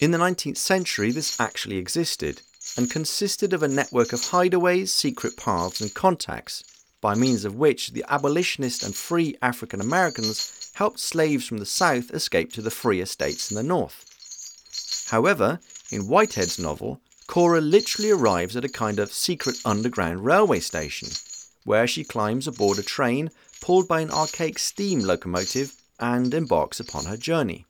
In 0.00 0.10
the 0.10 0.18
19th 0.18 0.56
century, 0.56 1.12
this 1.12 1.40
actually 1.40 1.76
existed 1.76 2.42
and 2.76 2.90
consisted 2.90 3.52
of 3.52 3.62
a 3.62 3.68
network 3.68 4.12
of 4.12 4.20
hideaways, 4.20 4.88
secret 4.88 5.36
paths, 5.36 5.80
and 5.80 5.94
contacts 5.94 6.64
by 7.00 7.14
means 7.14 7.44
of 7.44 7.54
which 7.54 7.90
the 7.92 8.04
abolitionist 8.08 8.82
and 8.82 8.96
free 8.96 9.36
African 9.42 9.80
Americans 9.80 10.72
helped 10.74 10.98
slaves 10.98 11.46
from 11.46 11.58
the 11.58 11.66
south 11.66 12.10
escape 12.12 12.52
to 12.52 12.62
the 12.62 12.70
freer 12.70 13.06
states 13.06 13.50
in 13.50 13.56
the 13.56 13.62
north. 13.62 15.06
However, 15.10 15.60
in 15.90 16.08
Whitehead's 16.08 16.58
novel, 16.58 17.00
Cora 17.26 17.60
literally 17.60 18.10
arrives 18.10 18.56
at 18.56 18.64
a 18.64 18.68
kind 18.68 18.98
of 18.98 19.12
secret 19.12 19.56
underground 19.64 20.24
railway 20.24 20.60
station, 20.60 21.08
where 21.64 21.86
she 21.86 22.04
climbs 22.04 22.46
aboard 22.46 22.78
a 22.78 22.82
train 22.82 23.30
pulled 23.60 23.88
by 23.88 24.00
an 24.00 24.10
archaic 24.10 24.58
steam 24.58 25.00
locomotive 25.00 25.74
and 25.98 26.34
embarks 26.34 26.80
upon 26.80 27.06
her 27.06 27.16
journey. 27.16 27.64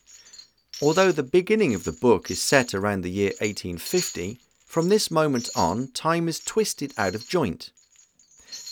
Although 0.83 1.13
the 1.13 1.23
beginning 1.23 1.75
of 1.75 1.85
the 1.85 1.93
book 1.93 2.31
is 2.31 2.43
set 2.43 2.75
around 2.75 3.03
the 3.03 3.11
year 3.11 3.31
1850, 3.41 4.41
from 4.67 4.89
this 4.89 5.11
moment 5.11 5.49
on, 5.55 5.89
time 5.93 6.27
is 6.29 6.41
twisted 6.41 6.93
out 6.99 7.15
of 7.15 7.29
joint. 7.29 7.71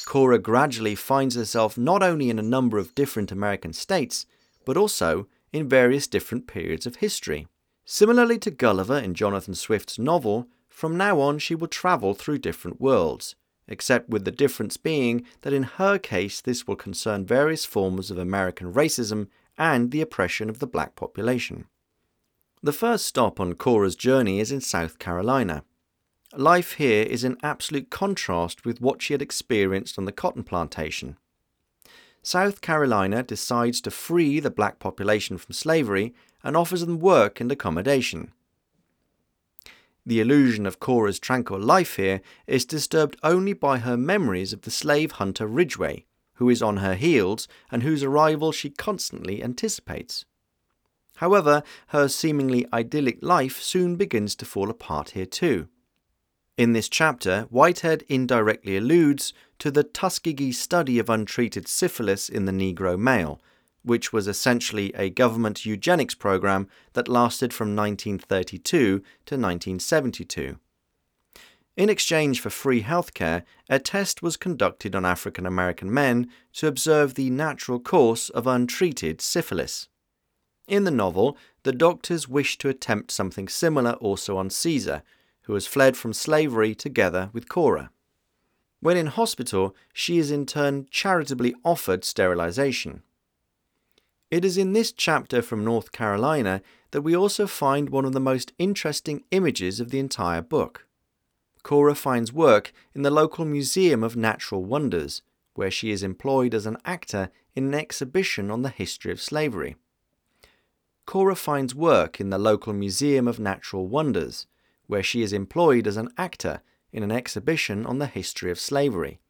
Cora 0.05 0.38
gradually 0.38 0.96
finds 0.96 1.37
herself 1.37 1.78
not 1.78 2.02
only 2.02 2.28
in 2.28 2.40
a 2.40 2.42
number 2.42 2.78
of 2.78 2.94
different 2.96 3.31
American 3.31 3.72
states, 3.72 4.26
but 4.64 4.76
also 4.76 5.28
in 5.52 5.68
various 5.68 6.09
different 6.09 6.48
periods 6.48 6.87
of 6.87 6.96
history. 6.96 7.46
Similarly 7.85 8.38
to 8.38 8.51
Gulliver 8.51 8.99
in 8.99 9.14
Jonathan 9.14 9.55
Swift's 9.55 9.99
novel, 9.99 10.49
from 10.68 10.97
now 10.97 11.21
on 11.21 11.38
she 11.38 11.55
will 11.55 11.68
travel 11.68 12.14
through 12.14 12.38
different 12.38 12.81
worlds, 12.81 13.35
except 13.68 14.09
with 14.09 14.25
the 14.25 14.31
difference 14.31 14.77
being 14.77 15.25
that 15.42 15.53
in 15.53 15.64
her 15.64 15.99
case 15.99 16.40
this 16.40 16.66
will 16.66 16.77
concern 16.77 17.27
various 17.27 17.64
forms 17.64 18.11
of 18.11 18.18
American 18.18 18.73
racism 18.73 19.29
and 19.59 19.90
the 19.90 20.01
oppression 20.01 20.49
of 20.49 20.59
the 20.59 20.67
black 20.67 20.96
population. 20.96 21.67
The 22.63 22.73
first 22.73 23.04
stop 23.04 23.40
on 23.40 23.54
Cora's 23.54 23.96
journey 23.96 24.40
is 24.40 24.52
in 24.52 24.61
South 24.61 24.98
Carolina, 24.98 25.65
Life 26.35 26.73
here 26.75 27.02
is 27.02 27.25
in 27.25 27.37
absolute 27.42 27.90
contrast 27.90 28.65
with 28.65 28.81
what 28.81 29.02
she 29.02 29.13
had 29.13 29.21
experienced 29.21 29.98
on 29.98 30.06
the 30.06 30.13
cotton 30.13 30.42
plantation. 30.42 31.19
South 32.23 32.63
Carolina 32.63 33.23
decides 33.23 33.83
to 33.83 33.90
free 33.90 34.40
the 34.40 34.50
black 34.50 34.79
population 34.79 35.37
from 35.37 35.52
slavery 35.52 36.15
and 36.43 36.57
offers 36.57 36.85
them 36.85 36.99
work 36.99 37.40
and 37.40 37.51
accommodation. 37.51 38.33
The 40.05 40.21
illusion 40.21 40.67
of 40.67 40.81
Cora's 40.81 41.21
tranquil 41.21 41.61
life 41.61 41.97
here 41.97 42.21
is 42.47 42.65
disturbed 42.65 43.17
only 43.23 43.53
by 43.53 43.79
her 43.79 43.97
memories 43.97 44.53
of 44.53 44.63
the 44.63 44.71
slave 44.71 45.13
hunter 45.13 45.47
Ridgway, 45.47 46.07
who 46.35 46.49
is 46.49 46.63
on 46.63 46.79
her 46.79 46.95
heels 46.95 47.47
and 47.71 47.83
whose 47.83 48.03
arrival 48.03 48.51
she 48.51 48.71
constantly 48.71 49.43
anticipates. 49.45 50.25
However, 51.17 51.63
her 51.88 52.09
seemingly 52.09 52.67
idyllic 52.73 53.19
life 53.23 53.61
soon 53.61 53.95
begins 53.95 54.35
to 54.37 54.45
fall 54.45 54.71
apart 54.71 55.11
here 55.11 55.27
too. 55.27 55.69
In 56.57 56.73
this 56.73 56.88
chapter, 56.88 57.43
Whitehead 57.51 58.05
indirectly 58.09 58.77
alludes 58.77 59.33
to 59.61 59.71
the 59.71 59.85
Tuskegee 59.85 60.53
study 60.53 60.99
of 60.99 61.09
untreated 61.09 61.69
syphilis 61.69 62.29
in 62.29 62.45
the 62.45 62.53
Negro 62.53 62.99
male, 62.99 63.40
which 63.83 64.12
was 64.12 64.28
essentially 64.28 64.92
a 64.94 65.10
government 65.10 65.66
eugenics 65.66 66.14
program 66.14 66.68
that 66.92 67.08
lasted 67.08 67.52
from 67.52 67.76
1932 67.76 68.98
to 68.98 69.02
1972. 69.02 70.58
In 71.74 71.88
exchange 71.88 72.40
for 72.40 72.50
free 72.50 72.83
healthcare, 72.83 73.44
a 73.68 73.78
test 73.78 74.20
was 74.22 74.37
conducted 74.37 74.94
on 74.94 75.06
African 75.06 75.46
American 75.46 75.92
men 75.92 76.28
to 76.54 76.66
observe 76.66 77.14
the 77.14 77.30
natural 77.30 77.80
course 77.80 78.28
of 78.30 78.46
untreated 78.46 79.22
syphilis. 79.22 79.88
In 80.68 80.85
the 80.85 80.90
novel, 80.90 81.37
the 81.62 81.72
doctors 81.72 82.28
wished 82.28 82.60
to 82.60 82.68
attempt 82.68 83.10
something 83.10 83.48
similar 83.48 83.92
also 83.92 84.37
on 84.37 84.50
Caesar, 84.50 85.02
who 85.42 85.54
has 85.54 85.66
fled 85.66 85.96
from 85.96 86.12
slavery 86.12 86.74
together 86.74 87.30
with 87.33 87.48
Cora. 87.48 87.90
When 88.80 88.96
in 88.96 89.06
hospital, 89.06 89.74
she 89.92 90.18
is 90.18 90.30
in 90.30 90.44
turn 90.44 90.87
charitably 90.90 91.54
offered 91.64 92.04
sterilization. 92.04 93.02
It 94.33 94.46
is 94.46 94.56
in 94.56 94.72
this 94.72 94.92
chapter 94.92 95.42
from 95.42 95.62
North 95.62 95.92
Carolina 95.92 96.62
that 96.92 97.02
we 97.02 97.14
also 97.14 97.46
find 97.46 97.90
one 97.90 98.06
of 98.06 98.14
the 98.14 98.18
most 98.18 98.54
interesting 98.58 99.24
images 99.30 99.78
of 99.78 99.90
the 99.90 99.98
entire 99.98 100.40
book. 100.40 100.87
Cora 101.62 101.94
finds 101.94 102.33
work 102.33 102.72
in 102.94 103.02
the 103.02 103.10
local 103.10 103.44
Museum 103.44 104.02
of 104.02 104.16
Natural 104.16 104.64
Wonders, 104.64 105.20
where 105.52 105.70
she 105.70 105.90
is 105.90 106.02
employed 106.02 106.54
as 106.54 106.64
an 106.64 106.78
actor 106.87 107.28
in 107.54 107.66
an 107.66 107.74
exhibition 107.74 108.50
on 108.50 108.62
the 108.62 108.70
history 108.70 109.12
of 109.12 109.20
slavery. 109.20 109.76
Cora 111.04 111.37
finds 111.37 111.74
work 111.74 112.18
in 112.18 112.30
the 112.30 112.38
local 112.38 112.72
Museum 112.72 113.28
of 113.28 113.38
Natural 113.38 113.87
Wonders, 113.87 114.46
where 114.87 115.02
she 115.02 115.20
is 115.20 115.35
employed 115.35 115.87
as 115.87 115.98
an 115.98 116.08
actor 116.16 116.62
in 116.90 117.02
an 117.02 117.12
exhibition 117.12 117.85
on 117.85 117.98
the 117.98 118.06
history 118.06 118.50
of 118.50 118.58
slavery. 118.58 119.20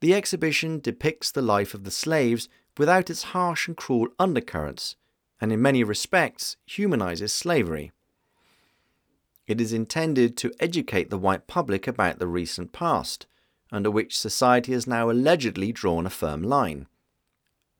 The 0.00 0.14
exhibition 0.14 0.78
depicts 0.78 1.32
the 1.32 1.42
life 1.42 1.74
of 1.74 1.82
the 1.82 1.90
slaves 1.90 2.48
without 2.78 3.10
its 3.10 3.24
harsh 3.34 3.68
and 3.68 3.76
cruel 3.76 4.08
undercurrents, 4.18 4.96
and 5.40 5.52
in 5.52 5.60
many 5.60 5.84
respects 5.84 6.56
humanizes 6.66 7.32
slavery. 7.32 7.92
It 9.46 9.60
is 9.60 9.72
intended 9.72 10.36
to 10.38 10.52
educate 10.60 11.10
the 11.10 11.18
white 11.18 11.46
public 11.46 11.86
about 11.86 12.18
the 12.18 12.26
recent 12.26 12.72
past, 12.72 13.26
under 13.72 13.90
which 13.90 14.18
society 14.18 14.72
has 14.72 14.86
now 14.86 15.10
allegedly 15.10 15.72
drawn 15.72 16.06
a 16.06 16.10
firm 16.10 16.42
line. 16.42 16.86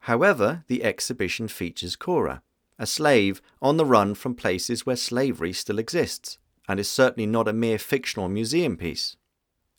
However, 0.01 0.65
the 0.69 0.85
exhibition 0.85 1.49
features 1.49 1.97
Cora, 1.97 2.43
a 2.79 2.87
slave 2.87 3.43
on 3.61 3.77
the 3.77 3.85
run 3.85 4.15
from 4.15 4.35
places 4.35 4.87
where 4.87 4.97
slavery 4.97 5.53
still 5.53 5.79
exists, 5.79 6.39
and 6.69 6.79
is 6.79 6.89
certainly 6.89 7.27
not 7.27 7.49
a 7.49 7.53
mere 7.53 7.79
fictional 7.79 8.29
museum 8.29 8.77
piece. 8.77 9.17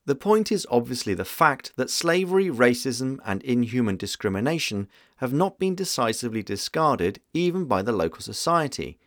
The 0.09 0.15
point 0.15 0.51
is 0.51 0.65
obviously 0.71 1.13
the 1.13 1.23
fact 1.23 1.73
that 1.75 1.91
slavery, 1.91 2.47
racism, 2.47 3.19
and 3.27 3.43
inhuman 3.43 3.95
discrimination 3.95 4.87
have 5.17 5.33
not 5.33 5.59
been 5.59 5.75
decisively 5.75 6.41
discarded 6.41 7.21
even 7.31 7.65
by 7.65 7.83
the 7.83 7.91
local 7.91 8.21
society, 8.21 8.97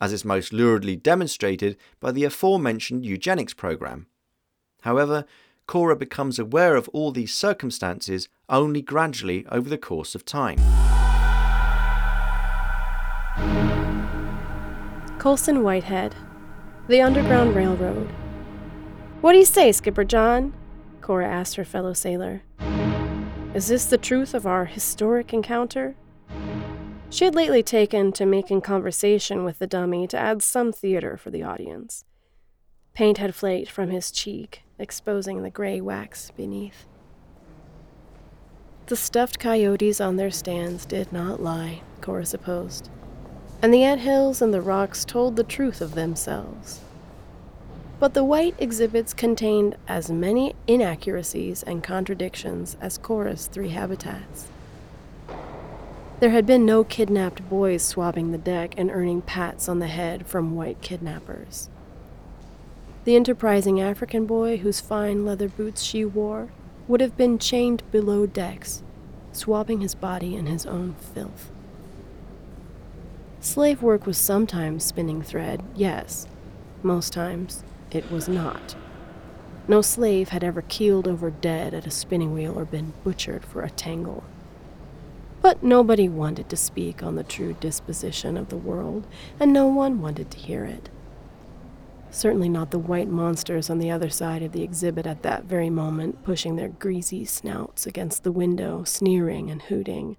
as 0.00 0.14
is 0.14 0.24
most 0.24 0.54
luridly 0.54 0.96
demonstrated 0.96 1.76
by 2.00 2.10
the 2.10 2.24
aforementioned 2.24 3.04
eugenics 3.04 3.52
program. 3.52 4.06
However, 4.80 5.26
Cora 5.66 5.94
becomes 5.94 6.38
aware 6.38 6.74
of 6.74 6.88
all 6.88 7.12
these 7.12 7.34
circumstances 7.34 8.30
only 8.48 8.80
gradually 8.80 9.44
over 9.52 9.68
the 9.68 9.76
course 9.76 10.14
of 10.14 10.24
time. 10.24 10.56
Colson 15.18 15.62
Whitehead, 15.62 16.14
The 16.88 17.02
Underground 17.02 17.54
Railroad, 17.54 18.10
what 19.26 19.32
do 19.32 19.38
you 19.38 19.44
say, 19.44 19.72
Skipper 19.72 20.04
John? 20.04 20.54
Cora 21.00 21.26
asked 21.26 21.56
her 21.56 21.64
fellow 21.64 21.92
sailor. 21.92 22.42
Is 23.54 23.66
this 23.66 23.86
the 23.86 23.98
truth 23.98 24.34
of 24.34 24.46
our 24.46 24.66
historic 24.66 25.32
encounter? 25.32 25.96
She 27.10 27.24
had 27.24 27.34
lately 27.34 27.64
taken 27.64 28.12
to 28.12 28.24
making 28.24 28.60
conversation 28.60 29.42
with 29.42 29.58
the 29.58 29.66
dummy 29.66 30.06
to 30.06 30.16
add 30.16 30.44
some 30.44 30.70
theater 30.70 31.16
for 31.16 31.30
the 31.30 31.42
audience. 31.42 32.04
Paint 32.94 33.18
had 33.18 33.34
flaked 33.34 33.68
from 33.68 33.90
his 33.90 34.12
cheek, 34.12 34.62
exposing 34.78 35.42
the 35.42 35.50
gray 35.50 35.80
wax 35.80 36.30
beneath. 36.30 36.86
The 38.86 38.94
stuffed 38.94 39.40
coyotes 39.40 40.00
on 40.00 40.14
their 40.14 40.30
stands 40.30 40.86
did 40.86 41.12
not 41.12 41.42
lie, 41.42 41.82
Cora 42.00 42.26
supposed, 42.26 42.90
and 43.60 43.74
the 43.74 43.82
ant 43.82 44.02
hills 44.02 44.40
and 44.40 44.54
the 44.54 44.62
rocks 44.62 45.04
told 45.04 45.34
the 45.34 45.42
truth 45.42 45.80
of 45.80 45.96
themselves 45.96 46.82
but 47.98 48.14
the 48.14 48.24
white 48.24 48.54
exhibits 48.58 49.14
contained 49.14 49.74
as 49.88 50.10
many 50.10 50.54
inaccuracies 50.66 51.62
and 51.62 51.82
contradictions 51.82 52.76
as 52.80 52.98
Cora's 52.98 53.46
three 53.46 53.70
habitats. 53.70 54.48
There 56.20 56.30
had 56.30 56.46
been 56.46 56.64
no 56.64 56.84
kidnapped 56.84 57.48
boys 57.48 57.82
swabbing 57.82 58.32
the 58.32 58.38
deck 58.38 58.74
and 58.76 58.90
earning 58.90 59.22
pats 59.22 59.68
on 59.68 59.78
the 59.78 59.86
head 59.86 60.26
from 60.26 60.54
white 60.54 60.80
kidnappers. 60.80 61.68
The 63.04 63.16
enterprising 63.16 63.80
African 63.80 64.26
boy 64.26 64.58
whose 64.58 64.80
fine 64.80 65.24
leather 65.24 65.48
boots 65.48 65.82
she 65.82 66.04
wore 66.04 66.48
would 66.88 67.00
have 67.00 67.16
been 67.16 67.38
chained 67.38 67.82
below 67.90 68.26
decks, 68.26 68.82
swabbing 69.32 69.80
his 69.80 69.94
body 69.94 70.34
in 70.34 70.46
his 70.46 70.66
own 70.66 70.94
filth. 71.14 71.50
Slave 73.40 73.82
work 73.82 74.06
was 74.06 74.18
sometimes 74.18 74.84
spinning 74.84 75.22
thread, 75.22 75.62
yes, 75.74 76.26
most 76.82 77.12
times 77.12 77.62
it 77.96 78.10
was 78.10 78.28
not. 78.28 78.76
No 79.68 79.82
slave 79.82 80.28
had 80.28 80.44
ever 80.44 80.62
keeled 80.62 81.08
over 81.08 81.30
dead 81.30 81.74
at 81.74 81.86
a 81.86 81.90
spinning 81.90 82.32
wheel 82.32 82.56
or 82.56 82.64
been 82.64 82.92
butchered 83.02 83.44
for 83.44 83.62
a 83.62 83.70
tangle. 83.70 84.22
But 85.42 85.62
nobody 85.62 86.08
wanted 86.08 86.48
to 86.50 86.56
speak 86.56 87.02
on 87.02 87.16
the 87.16 87.24
true 87.24 87.54
disposition 87.58 88.36
of 88.36 88.48
the 88.48 88.56
world, 88.56 89.06
and 89.40 89.52
no 89.52 89.66
one 89.66 90.00
wanted 90.00 90.30
to 90.30 90.38
hear 90.38 90.64
it. 90.64 90.88
Certainly 92.10 92.48
not 92.48 92.70
the 92.70 92.78
white 92.78 93.08
monsters 93.08 93.68
on 93.68 93.78
the 93.78 93.90
other 93.90 94.08
side 94.08 94.42
of 94.42 94.52
the 94.52 94.62
exhibit 94.62 95.06
at 95.06 95.22
that 95.22 95.44
very 95.44 95.68
moment, 95.68 96.22
pushing 96.22 96.56
their 96.56 96.68
greasy 96.68 97.24
snouts 97.24 97.86
against 97.86 98.22
the 98.22 98.32
window, 98.32 98.84
sneering 98.84 99.50
and 99.50 99.62
hooting. 99.62 100.16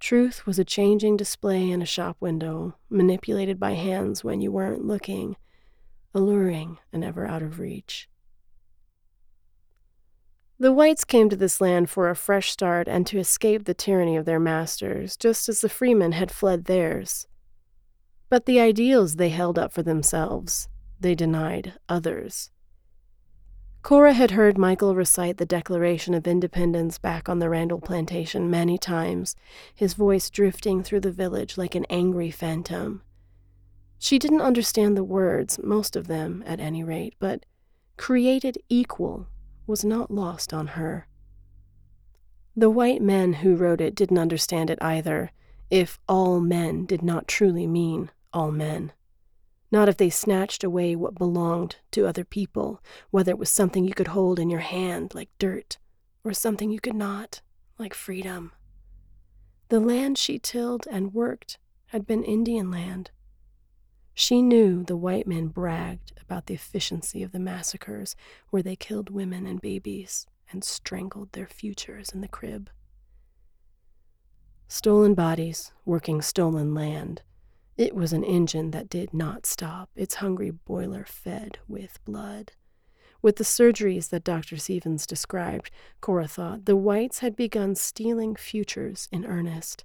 Truth 0.00 0.46
was 0.46 0.58
a 0.58 0.64
changing 0.64 1.16
display 1.16 1.70
in 1.70 1.82
a 1.82 1.86
shop 1.86 2.16
window, 2.20 2.74
manipulated 2.88 3.60
by 3.60 3.72
hands 3.72 4.24
when 4.24 4.40
you 4.40 4.50
weren't 4.50 4.84
looking, 4.84 5.36
alluring 6.14 6.78
and 6.92 7.04
ever 7.04 7.26
out 7.26 7.42
of 7.42 7.58
reach. 7.58 8.08
The 10.58 10.72
whites 10.72 11.04
came 11.04 11.28
to 11.28 11.36
this 11.36 11.60
land 11.60 11.90
for 11.90 12.08
a 12.08 12.14
fresh 12.14 12.52
start 12.52 12.86
and 12.86 13.06
to 13.08 13.18
escape 13.18 13.64
the 13.64 13.74
tyranny 13.74 14.16
of 14.16 14.26
their 14.26 14.38
masters, 14.38 15.16
just 15.16 15.48
as 15.48 15.60
the 15.60 15.68
freemen 15.68 16.12
had 16.12 16.30
fled 16.30 16.66
theirs. 16.66 17.26
But 18.28 18.46
the 18.46 18.60
ideals 18.60 19.16
they 19.16 19.30
held 19.30 19.58
up 19.58 19.72
for 19.72 19.82
themselves, 19.82 20.68
they 21.00 21.14
denied 21.14 21.74
others. 21.88 22.50
Cora 23.82 24.12
had 24.12 24.30
heard 24.30 24.56
Michael 24.56 24.94
recite 24.94 25.38
the 25.38 25.44
Declaration 25.44 26.14
of 26.14 26.28
Independence 26.28 26.96
back 26.98 27.28
on 27.28 27.40
the 27.40 27.50
Randall 27.50 27.80
plantation 27.80 28.48
many 28.48 28.78
times, 28.78 29.34
his 29.74 29.94
voice 29.94 30.30
drifting 30.30 30.84
through 30.84 31.00
the 31.00 31.10
village 31.10 31.58
like 31.58 31.74
an 31.74 31.86
angry 31.90 32.30
phantom. 32.30 33.02
She 34.02 34.18
didn't 34.18 34.40
understand 34.40 34.96
the 34.96 35.04
words, 35.04 35.60
most 35.62 35.94
of 35.94 36.08
them 36.08 36.42
at 36.44 36.58
any 36.58 36.82
rate, 36.82 37.14
but 37.20 37.46
created 37.96 38.58
equal 38.68 39.28
was 39.64 39.84
not 39.84 40.10
lost 40.10 40.52
on 40.52 40.66
her. 40.78 41.06
The 42.56 42.68
white 42.68 43.00
men 43.00 43.34
who 43.34 43.54
wrote 43.54 43.80
it 43.80 43.94
didn't 43.94 44.18
understand 44.18 44.70
it 44.70 44.82
either, 44.82 45.30
if 45.70 46.00
all 46.08 46.40
men 46.40 46.84
did 46.84 47.00
not 47.00 47.28
truly 47.28 47.68
mean 47.68 48.10
all 48.32 48.50
men. 48.50 48.90
Not 49.70 49.88
if 49.88 49.98
they 49.98 50.10
snatched 50.10 50.64
away 50.64 50.96
what 50.96 51.14
belonged 51.14 51.76
to 51.92 52.04
other 52.04 52.24
people, 52.24 52.82
whether 53.12 53.30
it 53.30 53.38
was 53.38 53.50
something 53.50 53.84
you 53.84 53.94
could 53.94 54.08
hold 54.08 54.40
in 54.40 54.50
your 54.50 54.58
hand, 54.58 55.14
like 55.14 55.30
dirt, 55.38 55.78
or 56.24 56.32
something 56.32 56.72
you 56.72 56.80
could 56.80 56.96
not, 56.96 57.40
like 57.78 57.94
freedom. 57.94 58.50
The 59.68 59.78
land 59.78 60.18
she 60.18 60.40
tilled 60.40 60.88
and 60.90 61.14
worked 61.14 61.58
had 61.86 62.04
been 62.04 62.24
Indian 62.24 62.68
land 62.68 63.12
she 64.14 64.42
knew 64.42 64.82
the 64.82 64.96
white 64.96 65.26
men 65.26 65.48
bragged 65.48 66.12
about 66.20 66.46
the 66.46 66.54
efficiency 66.54 67.22
of 67.22 67.32
the 67.32 67.38
massacres 67.38 68.14
where 68.50 68.62
they 68.62 68.76
killed 68.76 69.10
women 69.10 69.46
and 69.46 69.60
babies 69.60 70.26
and 70.50 70.62
strangled 70.62 71.32
their 71.32 71.46
futures 71.46 72.10
in 72.10 72.20
the 72.20 72.28
crib. 72.28 72.70
Stolen 74.68 75.14
bodies, 75.14 75.72
working 75.84 76.22
stolen 76.22 76.74
land. 76.74 77.22
It 77.76 77.94
was 77.94 78.12
an 78.12 78.24
engine 78.24 78.70
that 78.70 78.88
did 78.88 79.14
not 79.14 79.46
stop, 79.46 79.90
its 79.94 80.16
hungry 80.16 80.50
boiler 80.50 81.04
fed 81.04 81.58
with 81.68 82.02
blood. 82.04 82.52
With 83.22 83.36
the 83.36 83.44
surgeries 83.44 84.08
that 84.10 84.24
Dr. 84.24 84.56
Stevens 84.56 85.06
described, 85.06 85.70
Cora 86.00 86.26
thought 86.26 86.64
the 86.64 86.76
whites 86.76 87.20
had 87.20 87.36
begun 87.36 87.74
stealing 87.74 88.34
futures 88.34 89.08
in 89.12 89.24
earnest. 89.24 89.84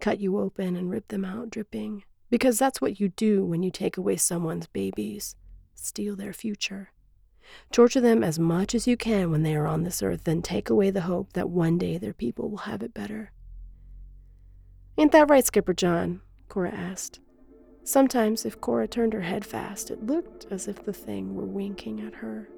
Cut 0.00 0.20
you 0.20 0.38
open 0.38 0.76
and 0.76 0.90
rip 0.90 1.08
them 1.08 1.24
out 1.24 1.50
dripping, 1.50 2.04
because 2.30 2.58
that's 2.58 2.80
what 2.80 3.00
you 3.00 3.08
do 3.10 3.44
when 3.44 3.62
you 3.62 3.70
take 3.70 3.96
away 3.96 4.16
someone's 4.16 4.66
babies 4.66 5.34
steal 5.78 6.16
their 6.16 6.32
future. 6.32 6.90
Torture 7.72 8.00
them 8.00 8.22
as 8.22 8.38
much 8.38 8.74
as 8.74 8.86
you 8.86 8.96
can 8.96 9.30
when 9.30 9.42
they 9.42 9.54
are 9.54 9.66
on 9.66 9.84
this 9.84 10.02
earth, 10.02 10.24
then 10.24 10.42
take 10.42 10.68
away 10.68 10.90
the 10.90 11.02
hope 11.02 11.32
that 11.32 11.48
one 11.48 11.78
day 11.78 11.96
their 11.96 12.12
people 12.12 12.50
will 12.50 12.58
have 12.58 12.82
it 12.82 12.92
better. 12.92 13.32
Ain't 14.98 15.12
that 15.12 15.30
right, 15.30 15.46
Skipper 15.46 15.72
John? 15.72 16.20
Cora 16.48 16.70
asked. 16.70 17.20
Sometimes, 17.84 18.44
if 18.44 18.60
Cora 18.60 18.86
turned 18.86 19.14
her 19.14 19.22
head 19.22 19.46
fast, 19.46 19.90
it 19.90 20.04
looked 20.04 20.46
as 20.50 20.68
if 20.68 20.84
the 20.84 20.92
thing 20.92 21.34
were 21.34 21.46
winking 21.46 22.00
at 22.00 22.16
her. 22.16 22.48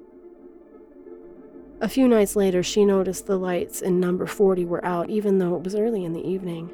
A 1.79 1.87
few 1.87 2.07
nights 2.07 2.35
later, 2.35 2.61
she 2.61 2.83
noticed 2.83 3.27
the 3.27 3.39
lights 3.39 3.81
in 3.81 3.99
number 3.99 4.27
40 4.27 4.65
were 4.65 4.83
out, 4.83 5.09
even 5.09 5.37
though 5.37 5.55
it 5.55 5.63
was 5.63 5.75
early 5.75 6.03
in 6.03 6.13
the 6.13 6.27
evening. 6.27 6.71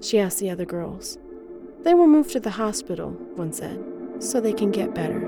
She 0.00 0.18
asked 0.18 0.38
the 0.38 0.50
other 0.50 0.64
girls, 0.64 1.18
they 1.82 1.94
were 1.94 2.06
moved 2.06 2.30
to 2.30 2.40
the 2.40 2.50
hospital, 2.50 3.10
one 3.36 3.52
said, 3.52 3.82
so 4.18 4.40
they 4.40 4.52
can 4.52 4.70
get 4.70 4.94
better. 4.94 5.20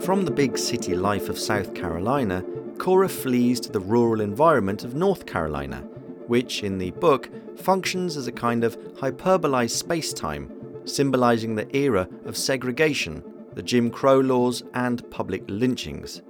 From 0.00 0.26
the 0.26 0.30
big 0.30 0.58
city 0.58 0.94
life 0.94 1.28
of 1.28 1.38
South 1.38 1.74
Carolina, 1.74 2.44
Cora 2.78 3.08
flees 3.08 3.58
to 3.60 3.72
the 3.72 3.80
rural 3.80 4.20
environment 4.20 4.84
of 4.84 4.94
North 4.94 5.24
Carolina 5.24 5.82
which, 6.26 6.62
in 6.62 6.78
the 6.78 6.90
book, 6.92 7.28
functions 7.56 8.16
as 8.16 8.26
a 8.26 8.32
kind 8.32 8.64
of 8.64 8.78
hyperbolized 8.94 9.70
space 9.70 10.12
time, 10.12 10.50
symbolizing 10.84 11.54
the 11.54 11.76
era 11.76 12.08
of 12.24 12.36
segregation, 12.36 13.22
the 13.54 13.62
Jim 13.62 13.90
Crow 13.90 14.20
laws, 14.20 14.62
and 14.74 15.08
public 15.10 15.44
lynchings. 15.48 16.22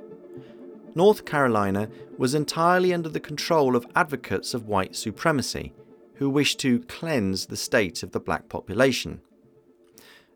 North 0.95 1.24
Carolina 1.24 1.88
was 2.16 2.34
entirely 2.34 2.95
under 2.95 3.09
the 3.09 3.20
control 3.20 3.74
of 3.74 3.86
advocates 3.97 4.55
of 4.55 4.68
white 4.68 4.95
supremacy 4.95 5.72
who 6.16 6.30
wished 6.30 6.61
to 6.61 6.80
cleanse 6.80 7.47
the 7.47 7.57
state 7.57 8.03
of 8.03 8.12
the 8.12 8.20
black 8.20 8.49
population. 8.49 9.20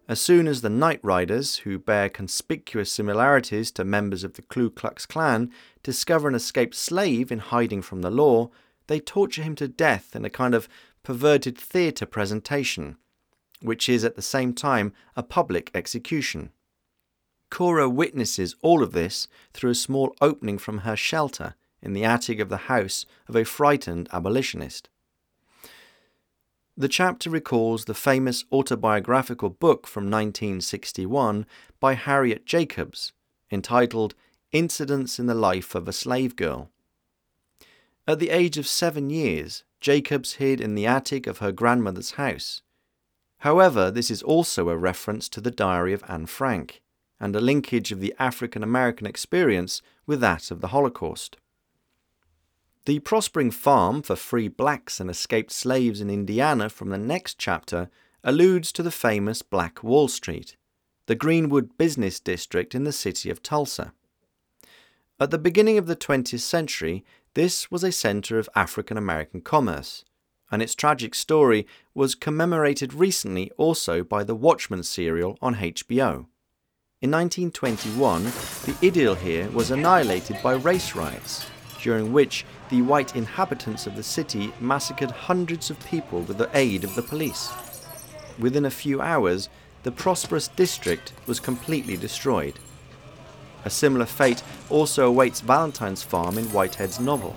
As 0.09 0.20
soon 0.20 0.48
as 0.48 0.62
the 0.62 0.70
Night 0.70 1.00
Riders, 1.02 1.59
who 1.59 1.78
bear 1.78 2.09
conspicuous 2.09 2.90
similarities 2.90 3.70
to 3.72 3.84
members 3.84 4.24
of 4.24 4.34
the 4.34 4.42
Ku 4.42 4.70
Klux 4.70 5.04
Klan, 5.04 5.52
discover 5.82 6.28
an 6.28 6.34
escaped 6.34 6.74
slave 6.74 7.30
in 7.30 7.38
hiding 7.38 7.82
from 7.82 8.00
the 8.00 8.11
law, 8.11 8.50
they 8.89 9.01
torture 9.01 9.43
him 9.43 9.55
to 9.55 9.68
death 9.68 10.16
in 10.16 10.24
a 10.24 10.30
kind 10.30 10.55
of 10.55 10.68
perverted 11.03 11.57
theatre 11.57 12.07
presentation, 12.07 12.97
which 13.62 13.89
is 13.89 14.05
at 14.05 14.16
the 14.16 14.22
same 14.22 14.53
time 14.53 14.93
a 15.16 15.22
public 15.22 15.70
execution. 15.74 16.51
Cora 17.51 17.89
witnesses 17.89 18.57
all 18.61 18.82
of 18.82 18.93
this 18.93 19.28
through 19.55 19.70
a 19.70 19.74
small 19.74 20.14
opening 20.20 20.59
from 20.59 20.78
her 20.78 20.97
shelter 20.97 21.55
in 21.80 21.93
the 21.93 22.05
attic 22.05 22.41
of 22.41 22.49
the 22.49 22.68
house 22.68 23.07
of 23.28 23.36
a 23.36 23.45
frightened 23.45 24.09
abolitionist. 24.12 24.89
The 26.76 26.89
chapter 26.89 27.30
recalls 27.30 27.84
the 27.84 27.95
famous 27.95 28.45
autobiographical 28.53 29.51
book 29.51 29.86
from 29.86 30.05
1961 30.05 31.47
by 31.80 31.95
Harriet 31.95 32.47
Jacobs, 32.47 33.12
entitled 33.51 34.14
Incidents 34.53 35.18
in 35.18 35.26
the 35.26 35.34
Life 35.34 35.74
of 35.74 35.89
a 35.89 35.93
Slave 35.93 36.36
Girl. 36.36 36.70
At 38.09 38.20
the 38.20 38.30
age 38.30 38.56
of 38.56 38.66
seven 38.66 39.11
years, 39.11 39.64
Jacobs 39.82 40.36
hid 40.36 40.62
in 40.62 40.74
the 40.74 40.86
attic 40.86 41.26
of 41.26 41.38
her 41.38 41.52
grandmother's 41.52 42.12
house. 42.12 42.62
However, 43.40 43.90
this 43.90 44.11
is 44.11 44.22
also 44.22 44.70
a 44.70 44.78
reference 44.78 45.28
to 45.28 45.42
the 45.42 45.50
diary 45.50 45.92
of 45.92 46.02
Anne 46.09 46.24
Frank 46.24 46.80
and 47.20 47.36
a 47.36 47.40
linkage 47.40 47.92
of 47.92 48.00
the 48.00 48.14
African 48.18 48.62
American 48.62 49.06
experience 49.06 49.82
with 50.06 50.20
that 50.20 50.50
of 50.50 50.62
the 50.62 50.68
Holocaust. 50.68 51.36
The 52.86 53.00
prospering 53.00 53.50
farm 53.50 54.00
for 54.00 54.16
free 54.16 54.48
blacks 54.48 55.00
and 55.00 55.11
escaped 55.11 55.52
slaves 55.52 56.00
in 56.00 56.09
Indiana 56.09 56.70
from 56.70 56.88
the 56.88 56.96
next 56.96 57.36
chapter 57.36 57.90
alludes 58.24 58.72
to 58.72 58.82
the 58.82 58.90
famous 58.90 59.42
Black 59.42 59.84
Wall 59.84 60.09
Street, 60.09 60.56
the 61.04 61.14
Greenwood 61.14 61.76
business 61.76 62.20
district 62.20 62.74
in 62.74 62.84
the 62.84 62.92
city 62.92 63.28
of 63.28 63.42
Tulsa. 63.42 63.92
At 65.20 65.32
the 65.32 65.38
beginning 65.38 65.78
of 65.78 65.86
the 65.86 65.96
20th 65.96 66.40
century, 66.40 67.04
this 67.35 67.70
was 67.70 67.85
a 67.85 67.93
centre 67.93 68.39
of 68.39 68.49
African 68.55 68.97
American 68.97 69.41
commerce, 69.41 70.05
and 70.51 70.62
its 70.62 70.74
tragic 70.74 71.14
story 71.14 71.66
was 71.95 72.14
commemorated 72.14 72.95
recently 72.95 73.51
also 73.57 74.03
by 74.03 74.24
the 74.24 74.35
Watchmen 74.35 74.83
serial 74.83 75.39
on 75.41 75.57
HBO. 75.57 76.26
In 77.01 77.12
1921, 77.12 78.24
the 78.24 78.76
idyll 78.83 79.14
here 79.14 79.49
was 79.51 79.70
annihilated 79.70 80.39
by 80.43 80.55
race 80.55 80.97
riots, 80.97 81.47
during 81.81 82.12
which 82.12 82.45
the 82.70 82.83
white 82.83 83.14
inhabitants 83.14 83.87
of 83.87 83.95
the 83.95 84.03
city 84.03 84.53
massacred 84.61 85.11
hundreds 85.11 85.70
of 85.70 85.79
people 85.87 86.22
with 86.22 86.39
the 86.39 86.51
aid 86.55 86.83
of 86.83 86.95
the 86.97 87.03
police. 87.03 87.53
Within 88.39 88.64
a 88.64 88.70
few 88.70 89.01
hours, 89.01 89.49
the 89.85 89.93
prosperous 89.93 90.49
district 90.49 91.12
was 91.26 91.39
completely 91.39 91.97
destroyed. 91.97 92.59
A 93.64 93.70
similar 93.70 94.06
fate 94.06 94.42
also 94.70 95.09
awaits 95.09 95.40
Valentine's 95.40 96.02
Farm 96.02 96.38
in 96.38 96.44
Whitehead's 96.46 97.00
novel. 97.00 97.36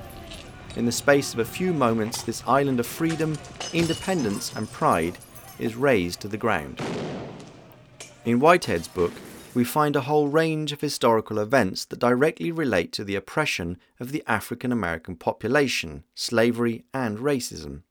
In 0.76 0.86
the 0.86 0.92
space 0.92 1.34
of 1.34 1.40
a 1.40 1.46
few 1.46 1.74
moments, 1.74 2.24
this 2.24 2.44
island 2.48 2.80
of 2.80 2.88
freedom, 2.88 3.38
independence, 3.74 4.56
and 4.56 4.72
pride 4.72 5.18
is 5.60 5.76
razed 5.76 6.22
to 6.22 6.28
the 6.28 6.38
ground. 6.38 6.80
In 8.24 8.40
Whitehead's 8.40 8.88
book, 8.88 9.12
we 9.54 9.64
find 9.64 9.96
a 9.96 10.02
whole 10.02 10.30
range 10.30 10.72
of 10.72 10.80
historical 10.80 11.40
events 11.40 11.84
that 11.86 12.00
directly 12.00 12.52
relate 12.52 12.94
to 12.94 13.04
the 13.04 13.16
oppression 13.16 13.78
of 14.00 14.12
the 14.12 14.24
African 14.28 14.72
American 14.72 15.18
population, 15.18 16.06
slavery, 16.16 16.86
and 16.94 17.18
racism. 17.18 17.82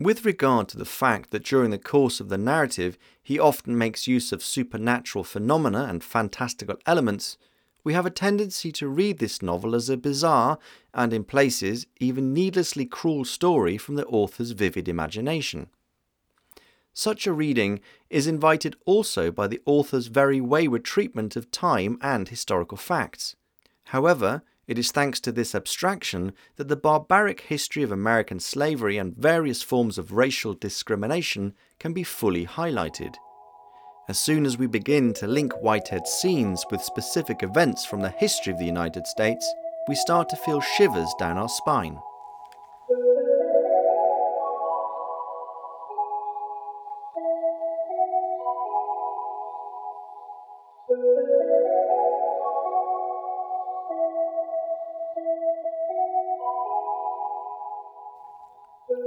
With 0.00 0.24
regard 0.24 0.68
to 0.70 0.78
the 0.78 0.86
fact 0.86 1.30
that 1.30 1.44
during 1.44 1.70
the 1.70 1.78
course 1.78 2.20
of 2.20 2.30
the 2.30 2.38
narrative 2.38 2.96
he 3.22 3.38
often 3.38 3.76
makes 3.76 4.06
use 4.06 4.32
of 4.32 4.42
supernatural 4.42 5.24
phenomena 5.24 5.86
and 5.90 6.02
fantastical 6.02 6.76
elements, 6.86 7.36
we 7.84 7.92
have 7.92 8.06
a 8.06 8.10
tendency 8.10 8.72
to 8.72 8.88
read 8.88 9.18
this 9.18 9.42
novel 9.42 9.74
as 9.74 9.90
a 9.90 9.98
bizarre 9.98 10.58
and, 10.94 11.12
in 11.12 11.24
places, 11.24 11.86
even 12.00 12.32
needlessly 12.32 12.86
cruel 12.86 13.26
story 13.26 13.76
from 13.76 13.96
the 13.96 14.06
author's 14.06 14.52
vivid 14.52 14.88
imagination. 14.88 15.68
Such 16.94 17.26
a 17.26 17.32
reading 17.32 17.80
is 18.08 18.26
invited 18.26 18.76
also 18.86 19.30
by 19.30 19.48
the 19.48 19.60
author's 19.66 20.06
very 20.06 20.40
wayward 20.40 20.84
treatment 20.84 21.36
of 21.36 21.50
time 21.50 21.98
and 22.00 22.26
historical 22.26 22.78
facts. 22.78 23.36
However, 23.84 24.42
it 24.70 24.78
is 24.78 24.92
thanks 24.92 25.18
to 25.18 25.32
this 25.32 25.52
abstraction 25.52 26.32
that 26.54 26.68
the 26.68 26.76
barbaric 26.76 27.40
history 27.40 27.82
of 27.82 27.90
American 27.90 28.38
slavery 28.38 28.98
and 28.98 29.16
various 29.16 29.64
forms 29.64 29.98
of 29.98 30.12
racial 30.12 30.54
discrimination 30.54 31.52
can 31.80 31.92
be 31.92 32.04
fully 32.04 32.46
highlighted. 32.46 33.16
As 34.08 34.16
soon 34.16 34.46
as 34.46 34.58
we 34.58 34.68
begin 34.68 35.12
to 35.14 35.26
link 35.26 35.52
Whitehead's 35.54 36.12
scenes 36.12 36.64
with 36.70 36.84
specific 36.84 37.42
events 37.42 37.84
from 37.84 38.00
the 38.00 38.10
history 38.10 38.52
of 38.52 38.60
the 38.60 38.64
United 38.64 39.08
States, 39.08 39.44
we 39.88 39.96
start 39.96 40.28
to 40.28 40.36
feel 40.36 40.60
shivers 40.60 41.12
down 41.18 41.36
our 41.36 41.48
spine. 41.48 41.98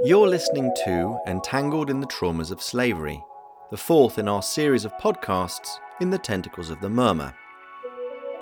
You're 0.06 0.28
listening 0.28 0.70
to 0.84 1.18
Entangled 1.26 1.88
in 1.88 1.98
the 1.98 2.06
Traumas 2.06 2.50
of 2.50 2.60
Slavery, 2.60 3.24
the 3.70 3.78
fourth 3.78 4.18
in 4.18 4.28
our 4.28 4.42
series 4.42 4.84
of 4.84 4.92
podcasts 4.98 5.78
in 5.98 6.10
the 6.10 6.18
Tentacles 6.18 6.68
of 6.68 6.78
the 6.82 6.90
Murmur. 6.90 7.32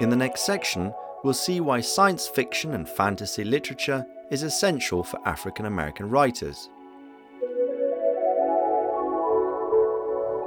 In 0.00 0.10
the 0.10 0.16
next 0.16 0.40
section, 0.40 0.92
we'll 1.22 1.34
see 1.34 1.60
why 1.60 1.80
science 1.80 2.26
fiction 2.26 2.74
and 2.74 2.88
fantasy 2.88 3.44
literature 3.44 4.04
is 4.28 4.42
essential 4.42 5.04
for 5.04 5.20
African 5.24 5.66
American 5.66 6.10
writers. 6.10 6.68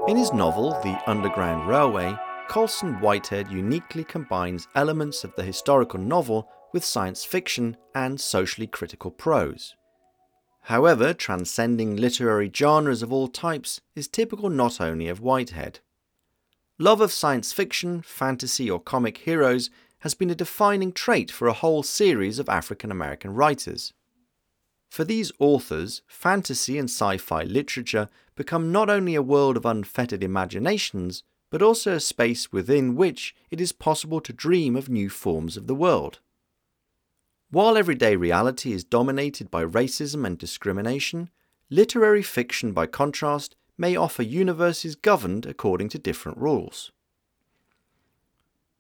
In 0.10 0.18
his 0.18 0.34
novel, 0.34 0.72
The 0.84 1.02
Underground 1.08 1.70
Railway, 1.70 2.14
Colson 2.50 2.96
Whitehead 3.00 3.50
uniquely 3.50 4.04
combines 4.04 4.68
elements 4.76 5.24
of 5.24 5.34
the 5.38 5.44
historical 5.44 5.98
novel 5.98 6.50
with 6.74 6.84
science 6.84 7.24
fiction 7.24 7.78
and 7.96 8.20
socially 8.20 8.68
critical 8.68 9.12
prose. 9.12 9.76
However, 10.66 11.14
transcending 11.14 11.96
literary 11.96 12.52
genres 12.52 13.04
of 13.04 13.14
all 13.14 13.28
types 13.28 13.82
is 13.96 14.08
typical 14.08 14.50
not 14.50 14.82
only 14.82 15.08
of 15.08 15.22
Whitehead. 15.22 15.80
Love 16.80 17.02
of 17.02 17.12
science 17.12 17.54
fiction, 17.54 18.02
fantasy, 18.02 18.70
or 18.70 18.80
comic 18.80 19.20
heroes 19.20 19.70
has 20.00 20.16
been 20.16 20.32
a 20.32 20.36
defining 20.36 20.92
trait 20.92 21.30
for 21.30 21.48
a 21.48 21.54
whole 21.54 21.84
series 21.84 22.40
of 22.40 22.50
African 22.50 22.90
American 22.90 23.36
writers. 23.36 23.94
For 24.90 25.04
these 25.04 25.32
authors, 25.38 26.02
fantasy 26.08 26.80
and 26.80 26.90
sci 26.90 27.18
fi 27.18 27.44
literature 27.44 28.10
become 28.36 28.72
not 28.72 28.90
only 28.90 29.14
a 29.14 29.22
world 29.22 29.58
of 29.58 29.68
unfettered 29.68 30.24
imaginations, 30.24 31.22
but 31.52 31.62
also 31.62 31.94
a 31.94 32.00
space 32.00 32.52
within 32.52 32.96
which 32.96 33.36
it 33.52 33.62
is 33.62 33.72
possible 33.72 34.20
to 34.20 34.34
dream 34.34 34.76
of 34.76 34.90
new 34.90 35.12
forms 35.12 35.58
of 35.58 35.68
the 35.68 35.76
world. 35.76 36.22
While 37.52 37.78
everyday 37.78 38.16
reality 38.16 38.74
is 38.74 38.84
dominated 38.84 39.52
by 39.52 39.64
racism 39.64 40.26
and 40.26 40.38
discrimination, 40.38 41.30
literary 41.70 42.24
fiction, 42.24 42.72
by 42.74 42.88
contrast, 42.88 43.56
may 43.78 43.96
offer 43.96 44.24
universes 44.24 44.96
governed 44.96 45.46
according 45.46 45.90
to 45.90 46.00
different 46.00 46.38
rules. 46.38 46.92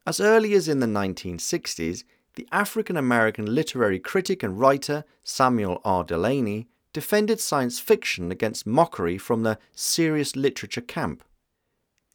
As 0.07 0.19
early 0.19 0.53
as 0.53 0.67
in 0.67 0.79
the 0.79 0.87
1960s, 0.87 2.03
the 2.35 2.47
African 2.51 2.97
American 2.97 3.53
literary 3.53 3.99
critic 3.99 4.43
and 4.43 4.59
writer 4.59 5.03
Samuel 5.23 5.81
R. 5.83 6.03
Delany 6.03 6.67
defended 6.91 7.39
science 7.39 7.79
fiction 7.79 8.31
against 8.31 8.65
mockery 8.65 9.17
from 9.17 9.43
the 9.43 9.57
serious 9.73 10.35
literature 10.35 10.81
camp. 10.81 11.23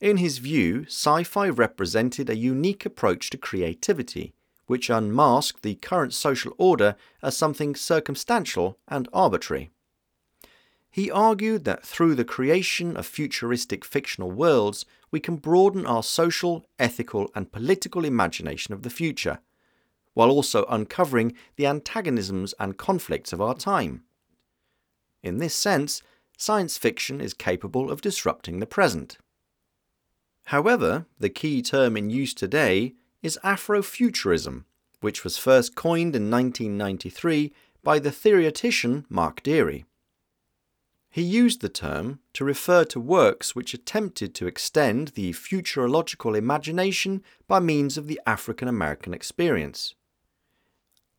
In 0.00 0.16
his 0.16 0.38
view, 0.38 0.84
sci 0.84 1.22
fi 1.24 1.48
represented 1.48 2.30
a 2.30 2.36
unique 2.36 2.86
approach 2.86 3.30
to 3.30 3.38
creativity 3.38 4.34
which 4.70 4.88
unmask 4.88 5.62
the 5.62 5.74
current 5.74 6.14
social 6.14 6.52
order 6.56 6.94
as 7.24 7.36
something 7.36 7.74
circumstantial 7.74 8.78
and 8.86 9.08
arbitrary. 9.12 9.68
He 10.92 11.10
argued 11.10 11.64
that 11.64 11.84
through 11.84 12.14
the 12.14 12.24
creation 12.24 12.96
of 12.96 13.04
futuristic 13.04 13.84
fictional 13.84 14.30
worlds, 14.30 14.86
we 15.10 15.18
can 15.18 15.38
broaden 15.38 15.86
our 15.86 16.04
social, 16.04 16.64
ethical, 16.78 17.32
and 17.34 17.50
political 17.50 18.04
imagination 18.04 18.72
of 18.72 18.84
the 18.84 18.90
future, 18.90 19.40
while 20.14 20.30
also 20.30 20.64
uncovering 20.68 21.34
the 21.56 21.66
antagonisms 21.66 22.54
and 22.60 22.78
conflicts 22.78 23.32
of 23.32 23.40
our 23.40 23.56
time. 23.56 24.04
In 25.20 25.38
this 25.38 25.56
sense, 25.56 26.00
science 26.38 26.78
fiction 26.78 27.20
is 27.20 27.34
capable 27.34 27.90
of 27.90 28.02
disrupting 28.02 28.60
the 28.60 28.66
present. 28.66 29.18
However, 30.44 31.06
the 31.18 31.28
key 31.28 31.60
term 31.60 31.96
in 31.96 32.08
use 32.08 32.32
today 32.34 32.94
is 33.22 33.38
Afrofuturism, 33.44 34.64
which 35.00 35.24
was 35.24 35.36
first 35.36 35.74
coined 35.74 36.16
in 36.16 36.30
1993 36.30 37.52
by 37.82 37.98
the 37.98 38.10
theoretician 38.10 39.06
Mark 39.08 39.42
Dery. 39.42 39.84
He 41.10 41.22
used 41.22 41.60
the 41.60 41.68
term 41.68 42.20
to 42.34 42.44
refer 42.44 42.84
to 42.84 43.00
works 43.00 43.56
which 43.56 43.74
attempted 43.74 44.34
to 44.36 44.46
extend 44.46 45.08
the 45.08 45.32
futurological 45.32 46.36
imagination 46.36 47.24
by 47.48 47.58
means 47.58 47.98
of 47.98 48.06
the 48.06 48.20
African 48.26 48.68
American 48.68 49.12
experience. 49.12 49.94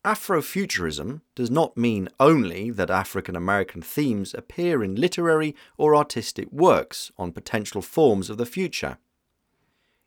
Afrofuturism 0.04 1.20
does 1.36 1.50
not 1.50 1.76
mean 1.76 2.08
only 2.18 2.70
that 2.70 2.90
African 2.90 3.36
American 3.36 3.82
themes 3.82 4.34
appear 4.34 4.82
in 4.82 4.96
literary 4.96 5.54
or 5.76 5.94
artistic 5.94 6.50
works 6.50 7.12
on 7.18 7.30
potential 7.30 7.82
forms 7.82 8.28
of 8.28 8.38
the 8.38 8.46
future. 8.46 8.98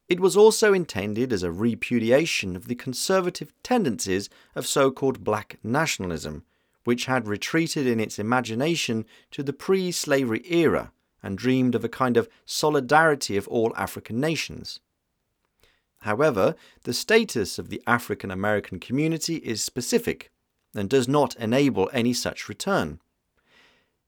It 0.08 0.20
was 0.20 0.38
also 0.38 0.74
intended 0.74 1.34
as 1.34 1.42
a 1.42 1.52
repudiation 1.52 2.56
of 2.56 2.68
the 2.68 2.76
conservative 2.76 3.52
tendencies 3.64 4.30
of 4.54 4.68
so 4.68 4.92
called 4.92 5.24
black 5.24 5.58
nationalism, 5.64 6.44
which 6.84 7.06
had 7.06 7.28
retreated 7.28 7.88
in 7.88 8.00
its 8.00 8.20
imagination 8.20 9.06
to 9.32 9.42
the 9.42 9.54
pre 9.54 9.92
slavery 9.92 10.44
era 10.46 10.92
and 11.24 11.38
dreamed 11.38 11.74
of 11.74 11.84
a 11.84 11.90
kind 11.90 12.18
of 12.18 12.30
solidarity 12.46 13.36
of 13.36 13.48
all 13.48 13.74
African 13.76 14.20
nations. 14.20 14.80
However, 16.02 16.56
the 16.84 16.94
status 16.94 17.58
of 17.58 17.70
the 17.70 17.82
African 17.88 18.30
American 18.30 18.80
community 18.80 19.38
is 19.38 19.64
specific 19.64 20.30
and 20.76 20.88
does 20.88 21.08
not 21.08 21.36
enable 21.38 21.90
any 21.94 22.14
such 22.14 22.48
return. 22.48 23.00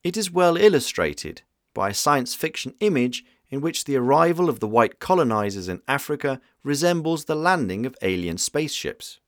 It 0.04 0.16
is 0.16 0.30
well 0.30 0.58
illustrated 0.58 1.42
by 1.74 1.90
a 1.90 1.96
science 1.96 2.36
fiction 2.36 2.76
image 2.82 3.26
in 3.50 3.62
which 3.62 3.86
the 3.86 3.96
arrival 3.96 4.50
of 4.50 4.60
the 4.60 4.68
white 4.68 5.00
colonizers 5.00 5.68
in 5.68 5.82
Africa 5.88 6.42
resembles 6.64 7.26
the 7.26 7.36
landing 7.36 7.86
of 7.86 7.96
alien 8.02 8.38
spaceships. 8.38 9.20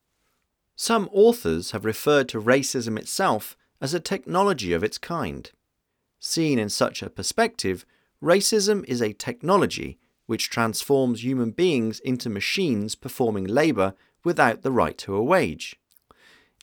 Some 0.76 1.10
authors 1.12 1.72
have 1.72 1.86
referred 1.86 2.28
to 2.30 2.42
racism 2.42 2.98
itself 2.98 3.56
as 3.82 3.94
a 3.94 4.00
technology 4.00 4.74
of 4.74 4.84
its 4.84 4.98
kind. 4.98 5.50
Seen 6.20 6.60
in 6.60 6.70
such 6.70 7.02
a 7.02 7.10
perspective, 7.10 7.86
racism 8.22 8.84
is 8.88 9.02
a 9.02 9.14
technology 9.14 9.98
which 10.26 10.50
transforms 10.50 11.24
human 11.24 11.52
beings 11.52 12.00
into 12.02 12.30
machines 12.30 12.96
performing 12.96 13.46
labour 13.46 13.94
without 14.24 14.62
the 14.62 14.72
right 14.72 14.98
to 14.98 15.16
a 15.16 15.24
wage. 15.24 15.78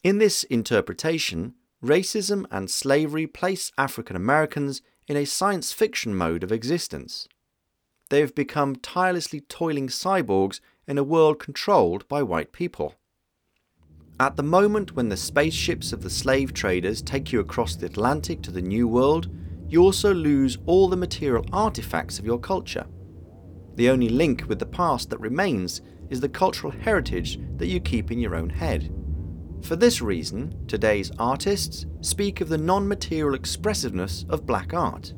In 0.04 0.18
this 0.18 0.44
interpretation, 0.44 1.54
racism 1.82 2.44
and 2.50 2.70
slavery 2.70 3.26
place 3.26 3.72
African 3.78 4.14
Americans 4.14 4.82
in 5.08 5.16
a 5.16 5.24
science 5.24 5.72
fiction 5.72 6.14
mode 6.14 6.44
of 6.44 6.52
existence 6.52 7.26
they 8.08 8.20
have 8.20 8.34
become 8.34 8.76
tirelessly 8.76 9.40
toiling 9.40 9.88
cyborgs 9.88 10.60
in 10.86 10.98
a 10.98 11.04
world 11.04 11.38
controlled 11.38 12.06
by 12.08 12.22
white 12.22 12.52
people. 12.52 12.94
At 14.18 14.36
the 14.36 14.42
moment 14.42 14.96
when 14.96 15.08
the 15.08 15.16
spaceships 15.16 15.92
of 15.92 16.02
the 16.02 16.10
slave 16.10 16.54
traders 16.54 17.02
take 17.02 17.32
you 17.32 17.40
across 17.40 17.76
the 17.76 17.86
Atlantic 17.86 18.40
to 18.42 18.50
the 18.50 18.62
New 18.62 18.88
World, 18.88 19.28
you 19.68 19.82
also 19.82 20.14
lose 20.14 20.56
all 20.64 20.88
the 20.88 20.96
material 20.96 21.44
artifacts 21.52 22.18
of 22.18 22.24
your 22.24 22.38
culture. 22.38 22.86
The 23.74 23.90
only 23.90 24.08
link 24.08 24.44
with 24.48 24.58
the 24.58 24.66
past 24.66 25.10
that 25.10 25.20
remains 25.20 25.82
is 26.08 26.20
the 26.20 26.28
cultural 26.28 26.72
heritage 26.72 27.38
that 27.58 27.66
you 27.66 27.80
keep 27.80 28.10
in 28.10 28.18
your 28.18 28.34
own 28.34 28.48
head. 28.48 28.90
For 29.62 29.76
this 29.76 30.00
reason, 30.00 30.66
today's 30.66 31.10
artists 31.18 31.84
speak 32.00 32.40
of 32.40 32.48
the 32.48 32.58
non 32.58 32.86
material 32.86 33.34
expressiveness 33.34 34.24
of 34.28 34.46
black 34.46 34.72
art. 34.72 35.12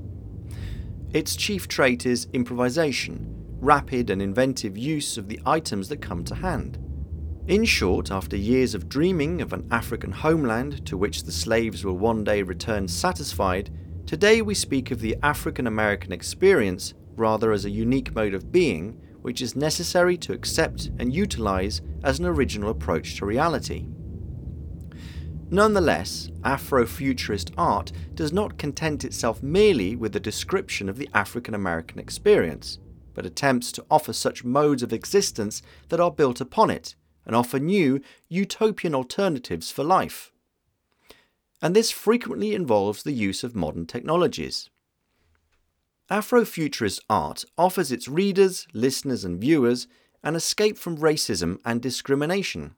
Its 1.15 1.37
chief 1.37 1.67
trait 1.67 2.05
is 2.05 2.29
improvisation, 2.35 3.35
rapid 3.61 4.11
and 4.11 4.21
inventive 4.21 4.77
use 4.77 5.17
of 5.17 5.27
the 5.27 5.41
items 5.47 5.89
that 5.89 6.03
come 6.03 6.23
to 6.23 6.35
hand. 6.35 6.79
In 7.47 7.65
short, 7.65 8.11
after 8.11 8.37
years 8.37 8.75
of 8.75 8.91
dreaming 8.91 9.41
of 9.41 9.55
an 9.55 9.67
African 9.71 10.13
homeland 10.13 10.85
to 10.85 10.99
which 10.99 11.23
the 11.23 11.33
slaves 11.33 11.83
will 11.83 11.97
one 11.97 12.25
day 12.25 12.43
return 12.43 12.87
satisfied, 12.87 13.71
today 14.05 14.43
we 14.43 14.55
speak 14.55 14.91
of 14.91 15.01
the 15.01 15.17
African 15.23 15.67
American 15.67 16.13
experience 16.13 16.93
rather 17.17 17.53
as 17.53 17.65
a 17.65 17.71
unique 17.71 18.15
mode 18.15 18.35
of 18.35 18.53
being 18.53 19.01
which 19.23 19.41
is 19.41 19.57
necessary 19.57 20.19
to 20.19 20.35
accept 20.35 20.91
and 20.99 21.15
utilize 21.15 21.81
as 22.05 22.19
an 22.19 22.27
original 22.27 22.69
approach 22.69 23.17
to 23.17 23.25
reality. 23.25 23.87
Nonetheless, 25.51 26.29
Afrofuturist 26.43 27.53
art 27.57 27.91
does 28.15 28.35
not 28.35 28.59
content 28.59 29.03
itself 29.03 29.43
merely 29.43 29.97
with 29.97 30.13
the 30.13 30.21
description 30.21 30.91
of 30.91 30.99
the 30.99 31.09
African 31.15 31.55
American 31.55 31.99
experience, 31.99 32.79
but 33.15 33.25
attempts 33.25 33.73
to 33.73 33.85
offer 33.91 34.13
such 34.13 34.45
modes 34.45 34.83
of 34.83 34.93
existence 34.93 35.63
that 35.89 36.01
are 36.01 36.11
built 36.11 36.43
upon 36.43 36.69
it 36.69 36.95
and 37.25 37.35
offer 37.35 37.59
new, 37.59 37.99
utopian 38.29 38.95
alternatives 38.95 39.71
for 39.71 39.83
life. 39.83 40.33
And 41.63 41.75
this 41.75 41.91
frequently 41.91 42.55
involves 42.55 43.03
the 43.03 43.13
use 43.13 43.43
of 43.43 43.57
modern 43.57 43.87
technologies. 43.87 44.69
Afrofuturist 46.11 47.01
art 47.09 47.47
offers 47.57 47.91
its 47.91 48.07
readers, 48.07 48.67
listeners, 48.75 49.25
and 49.25 49.41
viewers 49.41 49.87
an 50.23 50.37
escape 50.37 50.77
from 50.77 50.99
racism 50.99 51.59
and 51.65 51.81
discrimination 51.81 52.75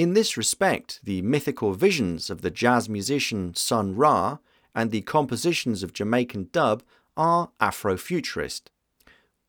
in 0.00 0.14
this 0.14 0.34
respect, 0.34 0.98
the 1.04 1.20
mythical 1.20 1.74
visions 1.74 2.30
of 2.30 2.40
the 2.40 2.50
jazz 2.50 2.88
musician 2.88 3.54
Sun 3.54 3.96
Ra 3.96 4.38
and 4.74 4.90
the 4.90 5.02
compositions 5.02 5.82
of 5.82 5.92
Jamaican 5.92 6.48
dub 6.52 6.82
are 7.18 7.50
Afrofuturist. 7.60 8.70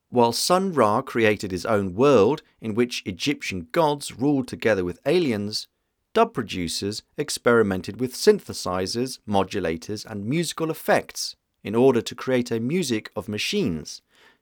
While 0.10 0.34
Sun 0.34 0.74
Ra 0.74 1.02
created 1.02 1.52
his 1.52 1.66
own 1.66 1.96
world 1.96 2.42
in 2.60 2.76
which 2.76 3.02
Egyptian 3.06 3.70
gods 3.72 4.20
ruled 4.20 4.50
together 4.50 4.84
with 4.84 5.00
aliens, 5.06 5.70
dub 6.14 6.34
producers 6.34 7.02
experimented 7.16 8.02
with 8.02 8.14
synthesizers, 8.14 9.20
modulators, 9.26 10.06
and 10.06 10.26
musical 10.26 10.70
effects 10.70 11.38
in 11.64 11.76
order 11.76 12.02
to 12.02 12.14
create 12.14 12.52
a 12.52 12.60
music 12.60 13.10
of 13.16 13.30
machines, 13.30 14.02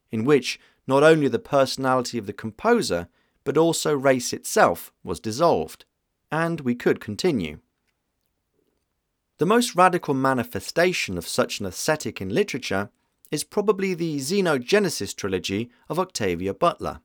in 0.10 0.26
which 0.26 0.60
not 0.88 1.03
only 1.03 1.28
the 1.28 1.38
personality 1.38 2.18
of 2.18 2.26
the 2.26 2.34
composer, 2.34 3.10
but 3.43 3.57
also 3.57 3.95
race 3.95 4.34
itself 4.34 4.91
was 5.03 5.20
dissolved 5.20 5.86
and 6.32 6.62
we 6.62 6.76
could 6.76 7.00
continue. 7.00 7.60
The 9.38 9.46
most 9.46 9.76
radical 9.76 10.14
manifestation 10.14 11.18
of 11.18 11.28
such 11.28 11.60
an 11.60 11.66
aesthetic 11.66 12.20
in 12.20 12.30
literature 12.30 12.90
is 13.32 13.44
probably 13.44 13.94
the 13.94 14.18
Xenogenesis 14.18 15.16
trilogy 15.16 15.70
of 15.88 16.00
Octavia 16.00 16.54
Butler. 16.54 17.00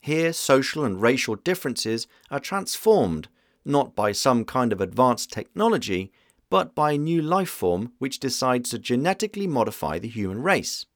Here, 0.00 0.32
social 0.32 0.84
and 0.84 1.00
racial 1.00 1.36
differences 1.36 2.06
are 2.30 2.40
transformed 2.40 3.28
not 3.64 3.94
by 3.94 4.12
some 4.12 4.44
kind 4.44 4.72
of 4.72 4.80
advanced 4.80 5.32
technology, 5.32 6.12
but 6.50 6.74
by 6.74 6.92
a 6.92 6.98
new 6.98 7.22
life 7.22 7.48
form 7.48 7.92
which 7.98 8.20
decides 8.20 8.70
to 8.70 8.78
genetically 8.78 9.46
modify 9.46 9.98
the 9.98 10.08
human 10.08 10.42
race. 10.42 10.86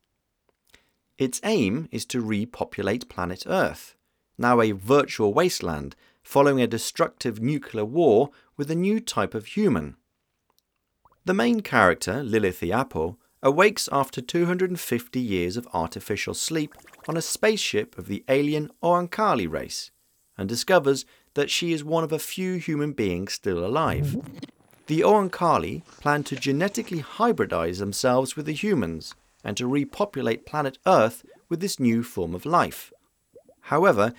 Its 1.16 1.40
aim 1.42 1.88
is 1.90 2.05
to 2.07 2.20
repopulate 2.20 3.09
planet 3.09 3.44
Earth, 3.46 3.96
now 4.36 4.61
a 4.61 4.72
virtual 4.72 5.32
wasteland 5.32 5.96
following 6.28 6.60
a 6.60 6.66
destructive 6.66 7.40
nuclear 7.40 7.86
war 7.86 8.28
with 8.54 8.70
a 8.70 8.74
new 8.74 9.00
type 9.00 9.34
of 9.34 9.46
human. 9.46 9.96
The 11.24 11.32
main 11.32 11.62
character, 11.62 12.22
Lilith 12.22 12.62
Apple, 12.62 13.18
awakes 13.42 13.88
after 13.90 14.20
250 14.20 15.18
years 15.18 15.56
of 15.56 15.66
artificial 15.72 16.34
sleep 16.34 16.74
on 17.08 17.16
a 17.16 17.22
spaceship 17.22 17.96
of 17.96 18.08
the 18.08 18.26
alien 18.28 18.70
Oankali 18.82 19.50
race 19.50 19.90
and 20.36 20.50
discovers 20.50 21.06
that 21.32 21.48
she 21.48 21.72
is 21.72 21.82
one 21.82 22.04
of 22.04 22.12
a 22.12 22.18
few 22.18 22.56
human 22.56 22.92
beings 22.92 23.32
still 23.32 23.64
alive. 23.64 24.14
The 24.86 25.00
Oankali 25.00 25.82
plan 25.98 26.24
to 26.24 26.36
genetically 26.36 27.00
hybridize 27.00 27.78
themselves 27.78 28.36
with 28.36 28.44
the 28.44 28.52
humans 28.52 29.14
and 29.42 29.56
to 29.56 29.66
repopulate 29.66 30.44
planet 30.44 30.76
Earth 30.86 31.24
with 31.48 31.60
this 31.60 31.80
new 31.80 32.02
form 32.02 32.34
of 32.34 32.44
life. 32.44 32.92
However, 33.68 34.14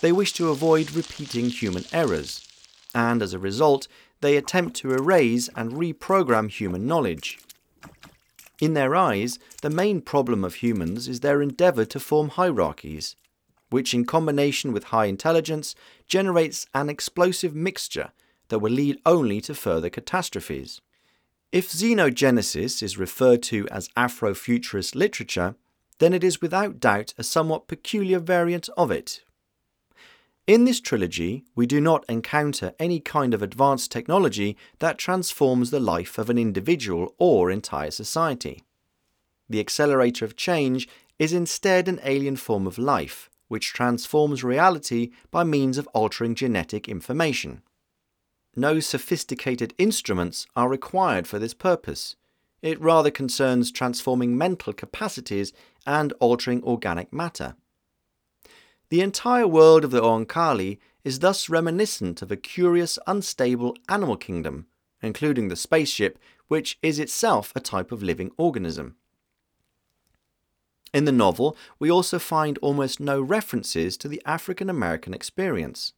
they 0.00 0.10
wish 0.10 0.32
to 0.34 0.48
avoid 0.48 0.92
repeating 0.92 1.50
human 1.50 1.84
errors, 1.92 2.48
and 2.94 3.20
as 3.20 3.34
a 3.34 3.38
result, 3.38 3.88
they 4.22 4.38
attempt 4.38 4.74
to 4.76 4.92
erase 4.92 5.50
and 5.54 5.72
reprogram 5.72 6.48
human 6.48 6.86
knowledge. 6.86 7.38
In 8.58 8.72
their 8.72 8.96
eyes, 8.96 9.38
the 9.60 9.68
main 9.68 10.00
problem 10.00 10.44
of 10.44 10.56
humans 10.56 11.08
is 11.08 11.20
their 11.20 11.42
endeavour 11.42 11.84
to 11.84 12.00
form 12.00 12.30
hierarchies, 12.30 13.16
which, 13.68 13.92
in 13.92 14.06
combination 14.06 14.72
with 14.72 14.84
high 14.84 15.06
intelligence, 15.06 15.74
generates 16.08 16.66
an 16.72 16.88
explosive 16.88 17.54
mixture 17.54 18.12
that 18.48 18.60
will 18.60 18.72
lead 18.72 18.96
only 19.04 19.42
to 19.42 19.54
further 19.54 19.90
catastrophes. 19.90 20.80
If 21.52 21.70
xenogenesis 21.70 22.82
is 22.82 22.96
referred 22.96 23.42
to 23.44 23.68
as 23.70 23.90
Afrofuturist 23.90 24.94
literature, 24.94 25.54
then 25.98 26.12
it 26.12 26.22
is 26.22 26.42
without 26.42 26.80
doubt 26.80 27.14
a 27.18 27.24
somewhat 27.24 27.68
peculiar 27.68 28.18
variant 28.18 28.68
of 28.76 28.90
it. 28.90 29.22
In 30.46 30.64
this 30.64 30.80
trilogy, 30.80 31.44
we 31.56 31.66
do 31.66 31.80
not 31.80 32.04
encounter 32.08 32.72
any 32.78 33.00
kind 33.00 33.34
of 33.34 33.42
advanced 33.42 33.90
technology 33.90 34.56
that 34.78 34.98
transforms 34.98 35.70
the 35.70 35.80
life 35.80 36.18
of 36.18 36.30
an 36.30 36.38
individual 36.38 37.14
or 37.18 37.50
entire 37.50 37.90
society. 37.90 38.62
The 39.48 39.58
accelerator 39.58 40.24
of 40.24 40.36
change 40.36 40.88
is 41.18 41.32
instead 41.32 41.88
an 41.88 41.98
alien 42.04 42.36
form 42.36 42.66
of 42.66 42.78
life, 42.78 43.28
which 43.48 43.72
transforms 43.72 44.44
reality 44.44 45.10
by 45.30 45.42
means 45.42 45.78
of 45.78 45.88
altering 45.88 46.34
genetic 46.34 46.88
information. 46.88 47.62
No 48.54 48.80
sophisticated 48.80 49.74
instruments 49.78 50.46
are 50.54 50.68
required 50.68 51.26
for 51.26 51.38
this 51.38 51.54
purpose. 51.54 52.16
It 52.66 52.80
rather 52.80 53.12
concerns 53.12 53.70
transforming 53.70 54.36
mental 54.36 54.72
capacities 54.72 55.52
and 55.86 56.12
altering 56.18 56.64
organic 56.64 57.12
matter. 57.12 57.54
The 58.88 59.02
entire 59.02 59.46
world 59.46 59.84
of 59.84 59.92
the 59.92 60.00
Oankali 60.00 60.78
is 61.04 61.20
thus 61.20 61.48
reminiscent 61.48 62.22
of 62.22 62.32
a 62.32 62.36
curious, 62.36 62.98
unstable 63.06 63.76
animal 63.88 64.16
kingdom, 64.16 64.66
including 65.00 65.46
the 65.46 65.54
spaceship, 65.54 66.18
which 66.48 66.76
is 66.82 66.98
itself 66.98 67.52
a 67.54 67.60
type 67.60 67.92
of 67.92 68.02
living 68.02 68.32
organism. 68.36 68.96
In 70.92 71.04
the 71.04 71.12
novel, 71.12 71.56
we 71.78 71.88
also 71.88 72.18
find 72.18 72.58
almost 72.58 72.98
no 72.98 73.20
references 73.20 73.96
to 73.98 74.08
the 74.08 74.20
African 74.26 74.68
American 74.68 75.14
experience. 75.14 75.92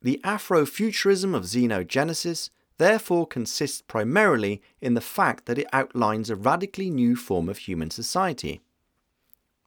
The 0.00 0.20
Afrofuturism 0.24 1.36
of 1.36 1.44
xenogenesis 1.44 2.50
therefore 2.82 3.26
consists 3.26 3.80
primarily 3.80 4.60
in 4.80 4.94
the 4.94 5.00
fact 5.00 5.46
that 5.46 5.58
it 5.58 5.68
outlines 5.72 6.28
a 6.28 6.34
radically 6.34 6.90
new 6.90 7.14
form 7.14 7.48
of 7.48 7.58
human 7.58 7.90
society. 7.90 8.60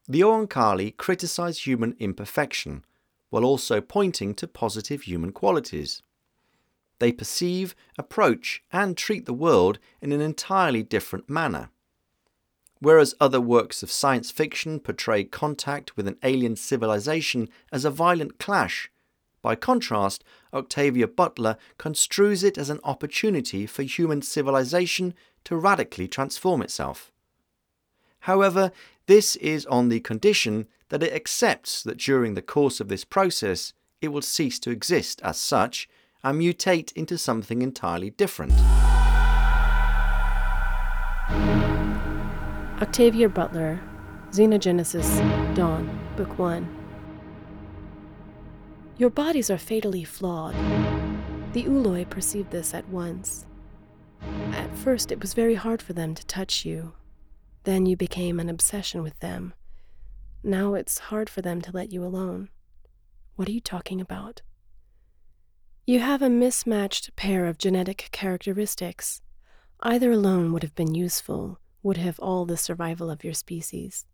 The 0.05 0.19
Oankali 0.19 0.97
criticize 0.97 1.65
human 1.65 1.95
imperfection, 1.97 2.83
while 3.29 3.45
also 3.45 3.79
pointing 3.79 4.33
to 4.35 4.47
positive 4.47 5.03
human 5.03 5.31
qualities. 5.31 6.03
They 6.99 7.13
perceive, 7.13 7.73
approach, 7.97 8.63
and 8.71 8.97
treat 8.97 9.25
the 9.25 9.33
world 9.33 9.79
in 10.01 10.11
an 10.11 10.19
entirely 10.19 10.83
different 10.83 11.29
manner. 11.29 11.69
Whereas 12.79 13.15
other 13.21 13.39
works 13.39 13.81
of 13.81 13.91
science 13.91 14.29
fiction 14.29 14.79
portray 14.81 15.23
contact 15.23 15.95
with 15.95 16.07
an 16.07 16.17
alien 16.21 16.57
civilization 16.57 17.47
as 17.71 17.85
a 17.85 17.89
violent 17.89 18.39
clash, 18.39 18.91
by 19.45 19.53
contrast, 19.53 20.23
Octavia 20.51 21.07
Butler 21.07 21.55
construes 21.77 22.43
it 22.43 22.57
as 22.57 22.71
an 22.71 22.79
opportunity 22.83 23.67
for 23.67 23.83
human 23.83 24.23
civilization 24.23 25.13
to 25.43 25.55
radically 25.55 26.07
transform 26.07 26.63
itself. 26.63 27.11
However, 28.21 28.71
this 29.05 29.35
is 29.35 29.67
on 29.67 29.89
the 29.89 29.99
condition 29.99 30.65
that 30.89 31.03
it 31.03 31.13
accepts 31.13 31.83
that 31.83 31.99
during 31.99 32.33
the 32.33 32.41
course 32.41 32.79
of 32.79 32.87
this 32.87 33.05
process 33.05 33.73
it 34.01 34.07
will 34.07 34.23
cease 34.23 34.57
to 34.61 34.71
exist 34.71 35.21
as 35.23 35.37
such 35.37 35.87
and 36.23 36.41
mutate 36.41 36.91
into 36.93 37.15
something 37.15 37.61
entirely 37.61 38.09
different. 38.09 38.53
Octavia 42.81 43.29
Butler, 43.29 43.79
Xenogenesis, 44.31 45.53
Dawn, 45.53 45.87
Book 46.17 46.39
1. 46.39 46.84
Your 48.97 49.09
bodies 49.09 49.49
are 49.49 49.57
fatally 49.57 50.05
flawed. 50.05 50.55
The 51.51 51.63
Ooloi 51.63 52.09
perceived 52.09 52.51
this 52.51 52.73
at 52.73 52.87
once. 52.87 53.45
At 54.53 54.73
first, 54.77 55.11
it 55.11 55.19
was 55.19 55.33
very 55.33 55.55
hard 55.55 55.81
for 55.81 55.91
them 55.91 56.15
to 56.15 56.25
touch 56.25 56.63
you. 56.63 56.93
Then 57.65 57.85
you 57.85 57.97
became 57.97 58.39
an 58.39 58.47
obsession 58.47 59.03
with 59.03 59.19
them. 59.19 59.53
Now 60.43 60.75
it's 60.75 60.99
hard 60.99 61.29
for 61.29 61.41
them 61.41 61.61
to 61.63 61.71
let 61.73 61.91
you 61.91 62.05
alone. 62.05 62.49
What 63.35 63.49
are 63.49 63.51
you 63.51 63.59
talking 63.59 63.99
about? 63.99 64.41
You 65.85 65.99
have 65.99 66.21
a 66.21 66.29
mismatched 66.29 67.17
pair 67.17 67.47
of 67.47 67.57
genetic 67.57 68.07
characteristics. 68.13 69.21
Either 69.81 70.11
alone 70.11 70.53
would 70.53 70.63
have 70.63 70.75
been 70.75 70.95
useful, 70.95 71.59
would 71.83 71.97
have 71.97 72.17
all 72.19 72.45
the 72.45 72.55
survival 72.55 73.09
of 73.09 73.25
your 73.25 73.33
species. 73.33 74.05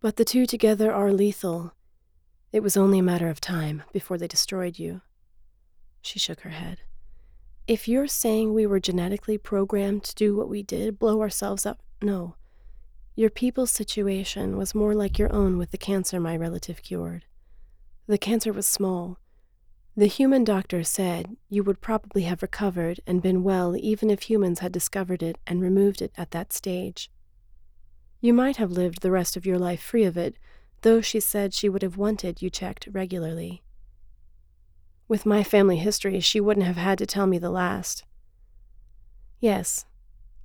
But 0.00 0.16
the 0.16 0.24
two 0.24 0.44
together 0.44 0.92
are 0.92 1.12
lethal. 1.12 1.72
It 2.52 2.62
was 2.62 2.76
only 2.76 2.98
a 2.98 3.02
matter 3.02 3.28
of 3.28 3.40
time 3.40 3.82
before 3.92 4.18
they 4.18 4.28
destroyed 4.28 4.78
you. 4.78 5.02
She 6.02 6.18
shook 6.18 6.40
her 6.40 6.50
head. 6.50 6.80
If 7.66 7.88
you're 7.88 8.06
saying 8.06 8.54
we 8.54 8.66
were 8.66 8.80
genetically 8.80 9.38
programmed 9.38 10.04
to 10.04 10.14
do 10.14 10.36
what 10.36 10.48
we 10.48 10.62
did, 10.62 10.98
blow 10.98 11.20
ourselves 11.20 11.66
up, 11.66 11.82
no. 12.00 12.36
Your 13.14 13.30
people's 13.30 13.72
situation 13.72 14.56
was 14.56 14.74
more 14.74 14.94
like 14.94 15.18
your 15.18 15.32
own 15.32 15.58
with 15.58 15.70
the 15.70 15.78
cancer 15.78 16.20
my 16.20 16.36
relative 16.36 16.82
cured. 16.82 17.24
The 18.06 18.18
cancer 18.18 18.52
was 18.52 18.66
small, 18.66 19.18
the 19.98 20.06
human 20.06 20.44
doctor 20.44 20.82
said 20.82 21.38
you 21.48 21.64
would 21.64 21.80
probably 21.80 22.24
have 22.24 22.42
recovered 22.42 23.00
and 23.06 23.22
been 23.22 23.42
well 23.42 23.74
even 23.74 24.10
if 24.10 24.24
humans 24.24 24.58
had 24.58 24.70
discovered 24.70 25.22
it 25.22 25.38
and 25.46 25.62
removed 25.62 26.02
it 26.02 26.12
at 26.18 26.32
that 26.32 26.52
stage. 26.52 27.10
You 28.20 28.34
might 28.34 28.58
have 28.58 28.70
lived 28.70 29.00
the 29.00 29.10
rest 29.10 29.38
of 29.38 29.46
your 29.46 29.58
life 29.58 29.80
free 29.80 30.04
of 30.04 30.18
it, 30.18 30.36
though 30.86 31.00
she 31.00 31.18
said 31.18 31.52
she 31.52 31.68
would 31.68 31.82
have 31.82 31.96
wanted 31.96 32.40
you 32.40 32.48
checked 32.48 32.86
regularly. 32.92 33.60
With 35.08 35.26
my 35.26 35.42
family 35.42 35.78
history, 35.78 36.20
she 36.20 36.40
wouldn't 36.40 36.64
have 36.64 36.76
had 36.76 36.98
to 36.98 37.06
tell 37.06 37.26
me 37.26 37.38
the 37.38 37.50
last. 37.50 38.04
Yes, 39.40 39.84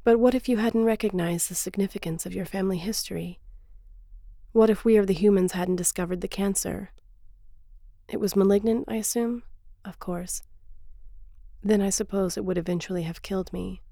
but 0.03 0.17
what 0.17 0.33
if 0.33 0.49
you 0.49 0.57
hadn't 0.57 0.83
recognized 0.83 1.47
the 1.47 1.53
significance 1.53 2.25
of 2.25 2.33
your 2.33 2.45
family 2.45 2.79
history? 2.79 3.39
What 4.51 4.71
if 4.71 4.83
we 4.83 4.97
or 4.97 5.05
the 5.05 5.13
humans 5.13 5.51
hadn't 5.51 5.75
discovered 5.75 6.21
the 6.21 6.27
cancer? 6.27 6.89
It 8.09 8.19
was 8.19 8.35
malignant, 8.35 8.85
I 8.87 8.95
assume? 8.95 9.43
Of 9.85 9.99
course. 9.99 10.41
Then 11.63 11.83
I 11.83 11.91
suppose 11.91 12.35
it 12.35 12.45
would 12.45 12.57
eventually 12.57 13.03
have 13.03 13.21
killed 13.21 13.53
me. 13.53 13.83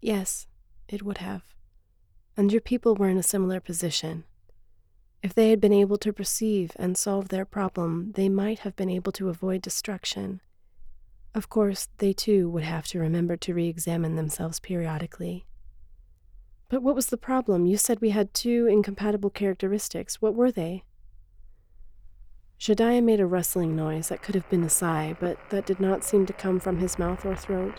Yes, 0.00 0.46
it 0.88 1.02
would 1.02 1.18
have. 1.18 1.42
And 2.36 2.52
your 2.52 2.60
people 2.60 2.94
were 2.94 3.08
in 3.08 3.18
a 3.18 3.24
similar 3.24 3.58
position. 3.58 4.22
If 5.22 5.34
they 5.34 5.50
had 5.50 5.60
been 5.60 5.72
able 5.72 5.98
to 5.98 6.12
perceive 6.12 6.72
and 6.76 6.96
solve 6.96 7.28
their 7.28 7.44
problem, 7.44 8.12
they 8.12 8.28
might 8.28 8.60
have 8.60 8.74
been 8.74 8.88
able 8.88 9.12
to 9.12 9.28
avoid 9.28 9.60
destruction. 9.60 10.40
Of 11.34 11.48
course, 11.48 11.88
they 11.98 12.12
too 12.12 12.48
would 12.48 12.64
have 12.64 12.86
to 12.88 12.98
remember 12.98 13.36
to 13.36 13.54
re 13.54 13.68
examine 13.68 14.16
themselves 14.16 14.60
periodically. 14.60 15.44
But 16.68 16.82
what 16.82 16.94
was 16.94 17.06
the 17.06 17.16
problem? 17.16 17.66
You 17.66 17.76
said 17.76 18.00
we 18.00 18.10
had 18.10 18.32
two 18.32 18.66
incompatible 18.66 19.30
characteristics. 19.30 20.22
What 20.22 20.34
were 20.34 20.50
they? 20.50 20.84
Jdahya 22.58 23.02
made 23.02 23.20
a 23.20 23.26
rustling 23.26 23.74
noise 23.74 24.08
that 24.08 24.22
could 24.22 24.34
have 24.34 24.48
been 24.48 24.64
a 24.64 24.70
sigh, 24.70 25.16
but 25.18 25.38
that 25.50 25.66
did 25.66 25.80
not 25.80 26.04
seem 26.04 26.26
to 26.26 26.32
come 26.32 26.60
from 26.60 26.78
his 26.78 26.98
mouth 26.98 27.24
or 27.24 27.34
throat. 27.34 27.74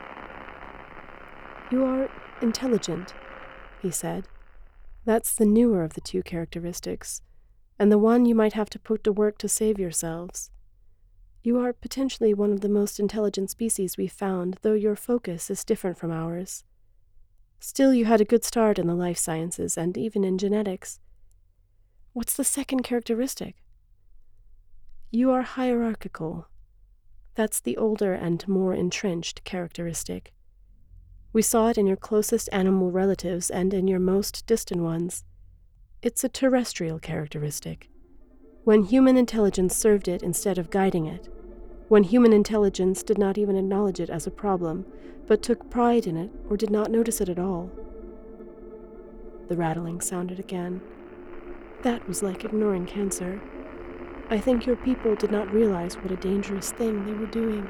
You 1.71 1.83
are 1.85 2.09
intelligent, 2.41 3.13
he 3.81 3.91
said. 3.91 4.27
That's 5.05 5.33
the 5.33 5.45
newer 5.45 5.83
of 5.83 5.93
the 5.93 6.01
two 6.01 6.23
characteristics, 6.23 7.21
and 7.81 7.91
the 7.91 7.97
one 7.97 8.27
you 8.27 8.35
might 8.35 8.53
have 8.53 8.69
to 8.69 8.77
put 8.77 9.03
to 9.03 9.11
work 9.11 9.39
to 9.39 9.49
save 9.49 9.79
yourselves. 9.79 10.51
You 11.41 11.57
are 11.57 11.73
potentially 11.73 12.31
one 12.31 12.51
of 12.51 12.61
the 12.61 12.69
most 12.69 12.99
intelligent 12.99 13.49
species 13.49 13.97
we've 13.97 14.11
found, 14.11 14.59
though 14.61 14.75
your 14.75 14.95
focus 14.95 15.49
is 15.49 15.63
different 15.63 15.97
from 15.97 16.11
ours. 16.11 16.63
Still, 17.59 17.91
you 17.91 18.05
had 18.05 18.21
a 18.21 18.23
good 18.31 18.45
start 18.45 18.77
in 18.77 18.85
the 18.85 18.93
life 18.93 19.17
sciences 19.17 19.79
and 19.79 19.97
even 19.97 20.23
in 20.23 20.37
genetics. 20.37 20.99
What's 22.13 22.35
the 22.35 22.43
second 22.43 22.83
characteristic? 22.83 23.55
You 25.09 25.31
are 25.31 25.41
hierarchical. 25.41 26.49
That's 27.33 27.59
the 27.59 27.77
older 27.77 28.13
and 28.13 28.47
more 28.47 28.75
entrenched 28.75 29.43
characteristic. 29.43 30.33
We 31.33 31.41
saw 31.41 31.69
it 31.69 31.79
in 31.79 31.87
your 31.87 31.97
closest 31.97 32.47
animal 32.51 32.91
relatives 32.91 33.49
and 33.49 33.73
in 33.73 33.87
your 33.87 33.99
most 33.99 34.45
distant 34.45 34.81
ones. 34.83 35.23
It's 36.03 36.23
a 36.23 36.29
terrestrial 36.29 36.97
characteristic. 36.97 37.87
When 38.63 38.85
human 38.85 39.17
intelligence 39.17 39.75
served 39.75 40.07
it 40.07 40.23
instead 40.23 40.57
of 40.57 40.71
guiding 40.71 41.05
it, 41.05 41.29
when 41.89 42.05
human 42.05 42.33
intelligence 42.33 43.03
did 43.03 43.19
not 43.19 43.37
even 43.37 43.55
acknowledge 43.55 43.99
it 43.99 44.09
as 44.09 44.25
a 44.25 44.31
problem, 44.31 44.87
but 45.27 45.43
took 45.43 45.69
pride 45.69 46.07
in 46.07 46.17
it 46.17 46.31
or 46.49 46.57
did 46.57 46.71
not 46.71 46.89
notice 46.89 47.21
it 47.21 47.29
at 47.29 47.37
all. 47.37 47.69
The 49.47 49.55
rattling 49.55 50.01
sounded 50.01 50.39
again. 50.39 50.81
That 51.83 52.07
was 52.07 52.23
like 52.23 52.45
ignoring 52.45 52.87
cancer. 52.87 53.39
I 54.31 54.39
think 54.39 54.65
your 54.65 54.77
people 54.77 55.15
did 55.15 55.31
not 55.31 55.53
realize 55.53 55.97
what 55.97 56.09
a 56.09 56.15
dangerous 56.15 56.71
thing 56.71 57.05
they 57.05 57.13
were 57.13 57.27
doing. 57.27 57.69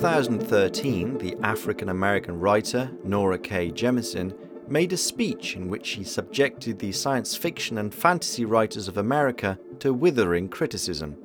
2013, 0.00 1.18
the 1.18 1.36
African 1.42 1.90
American 1.90 2.40
writer 2.40 2.90
Nora 3.04 3.38
K. 3.38 3.70
Jemisin 3.70 4.34
made 4.66 4.94
a 4.94 4.96
speech 4.96 5.56
in 5.56 5.68
which 5.68 5.84
she 5.84 6.04
subjected 6.04 6.78
the 6.78 6.90
science 6.90 7.36
fiction 7.36 7.76
and 7.76 7.92
fantasy 7.92 8.46
writers 8.46 8.88
of 8.88 8.96
America 8.96 9.58
to 9.80 9.92
withering 9.92 10.48
criticism. 10.48 11.18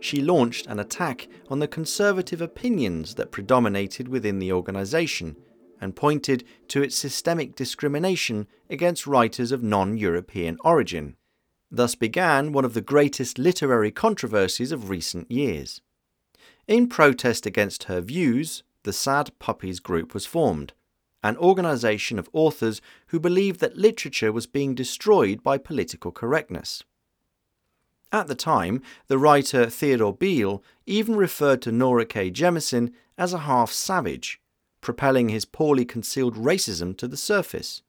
She 0.00 0.20
launched 0.22 0.66
an 0.66 0.80
attack 0.80 1.28
on 1.50 1.60
the 1.60 1.68
conservative 1.68 2.40
opinions 2.40 3.14
that 3.14 3.30
predominated 3.30 4.08
within 4.08 4.40
the 4.40 4.52
organization 4.52 5.36
and 5.80 5.94
pointed 5.94 6.42
to 6.66 6.82
its 6.82 6.96
systemic 6.96 7.54
discrimination 7.54 8.48
against 8.68 9.06
writers 9.06 9.52
of 9.52 9.62
non 9.62 9.96
European 9.96 10.58
origin. 10.64 11.14
Thus 11.70 11.94
began 11.94 12.50
one 12.50 12.64
of 12.64 12.74
the 12.74 12.80
greatest 12.80 13.38
literary 13.38 13.92
controversies 13.92 14.72
of 14.72 14.90
recent 14.90 15.30
years. 15.30 15.80
In 16.70 16.86
protest 16.86 17.46
against 17.46 17.84
her 17.84 18.00
views, 18.00 18.62
the 18.84 18.92
Sad 18.92 19.36
Puppies 19.40 19.80
Group 19.80 20.14
was 20.14 20.24
formed, 20.24 20.72
an 21.20 21.36
organisation 21.36 22.16
of 22.16 22.30
authors 22.32 22.80
who 23.08 23.18
believed 23.18 23.58
that 23.58 23.76
literature 23.76 24.30
was 24.30 24.46
being 24.46 24.76
destroyed 24.76 25.42
by 25.42 25.58
political 25.58 26.12
correctness. 26.12 26.84
At 28.12 28.28
the 28.28 28.36
time, 28.36 28.82
the 29.08 29.18
writer 29.18 29.68
Theodore 29.68 30.14
Beale 30.14 30.62
even 30.86 31.16
referred 31.16 31.60
to 31.62 31.72
Nora 31.72 32.06
K. 32.06 32.30
Jemisin 32.30 32.92
as 33.18 33.32
a 33.32 33.38
half 33.38 33.72
savage, 33.72 34.40
propelling 34.80 35.28
his 35.28 35.44
poorly 35.44 35.84
concealed 35.84 36.36
racism 36.36 36.96
to 36.98 37.08
the 37.08 37.16
surface. 37.16 37.82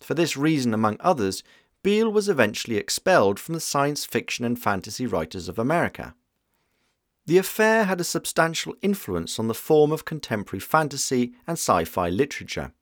For 0.00 0.14
this 0.14 0.38
reason, 0.38 0.72
among 0.72 0.96
others, 1.00 1.42
Beale 1.82 2.10
was 2.10 2.30
eventually 2.30 2.78
expelled 2.78 3.38
from 3.38 3.52
the 3.52 3.60
Science 3.60 4.06
Fiction 4.06 4.46
and 4.46 4.58
Fantasy 4.58 5.04
Writers 5.06 5.50
of 5.50 5.58
America. 5.58 6.14
The 7.26 7.38
affair 7.38 7.84
had 7.84 8.00
a 8.00 8.04
substantial 8.04 8.74
influence 8.82 9.38
on 9.38 9.48
the 9.48 9.54
form 9.54 9.92
of 9.92 10.04
contemporary 10.04 10.60
fantasy 10.60 11.34
and 11.46 11.54
sci 11.54 11.84
fi 11.84 12.08
literature. 12.08 12.72